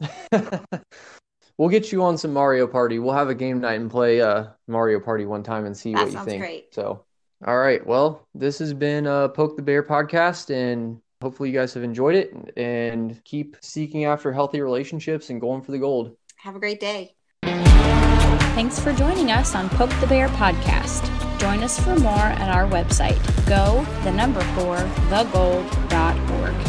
we'll 1.58 1.68
get 1.68 1.92
you 1.92 2.02
on 2.02 2.16
some 2.16 2.32
Mario 2.32 2.66
Party. 2.66 2.98
We'll 2.98 3.14
have 3.14 3.28
a 3.28 3.34
game 3.34 3.60
night 3.60 3.80
and 3.80 3.90
play 3.90 4.20
uh, 4.20 4.46
Mario 4.66 5.00
Party 5.00 5.26
one 5.26 5.42
time 5.42 5.66
and 5.66 5.76
see 5.76 5.92
that 5.92 6.04
what 6.04 6.12
you 6.12 6.24
think. 6.24 6.40
Great. 6.40 6.74
So, 6.74 7.04
all 7.46 7.58
right. 7.58 7.84
Well, 7.86 8.26
this 8.34 8.58
has 8.60 8.72
been 8.72 9.06
a 9.06 9.28
Poke 9.28 9.56
the 9.56 9.62
Bear 9.62 9.82
podcast, 9.82 10.50
and 10.50 11.00
hopefully 11.20 11.50
you 11.50 11.54
guys 11.58 11.74
have 11.74 11.82
enjoyed 11.82 12.14
it 12.14 12.32
and 12.56 13.22
keep 13.24 13.56
seeking 13.60 14.04
after 14.04 14.32
healthy 14.32 14.60
relationships 14.60 15.30
and 15.30 15.40
going 15.40 15.62
for 15.62 15.72
the 15.72 15.78
gold. 15.78 16.16
Have 16.36 16.56
a 16.56 16.60
great 16.60 16.80
day. 16.80 17.14
Thanks 17.42 18.78
for 18.78 18.92
joining 18.92 19.30
us 19.30 19.54
on 19.54 19.68
Poke 19.70 19.92
the 20.00 20.06
Bear 20.06 20.28
podcast. 20.28 21.08
Join 21.38 21.62
us 21.62 21.78
for 21.78 21.94
more 21.96 22.14
at 22.14 22.48
our 22.48 22.68
website, 22.68 23.18
go 23.46 23.84
the 24.02 24.10
number 24.10 24.40
four, 24.54 24.76
thegold.org. 25.08 26.67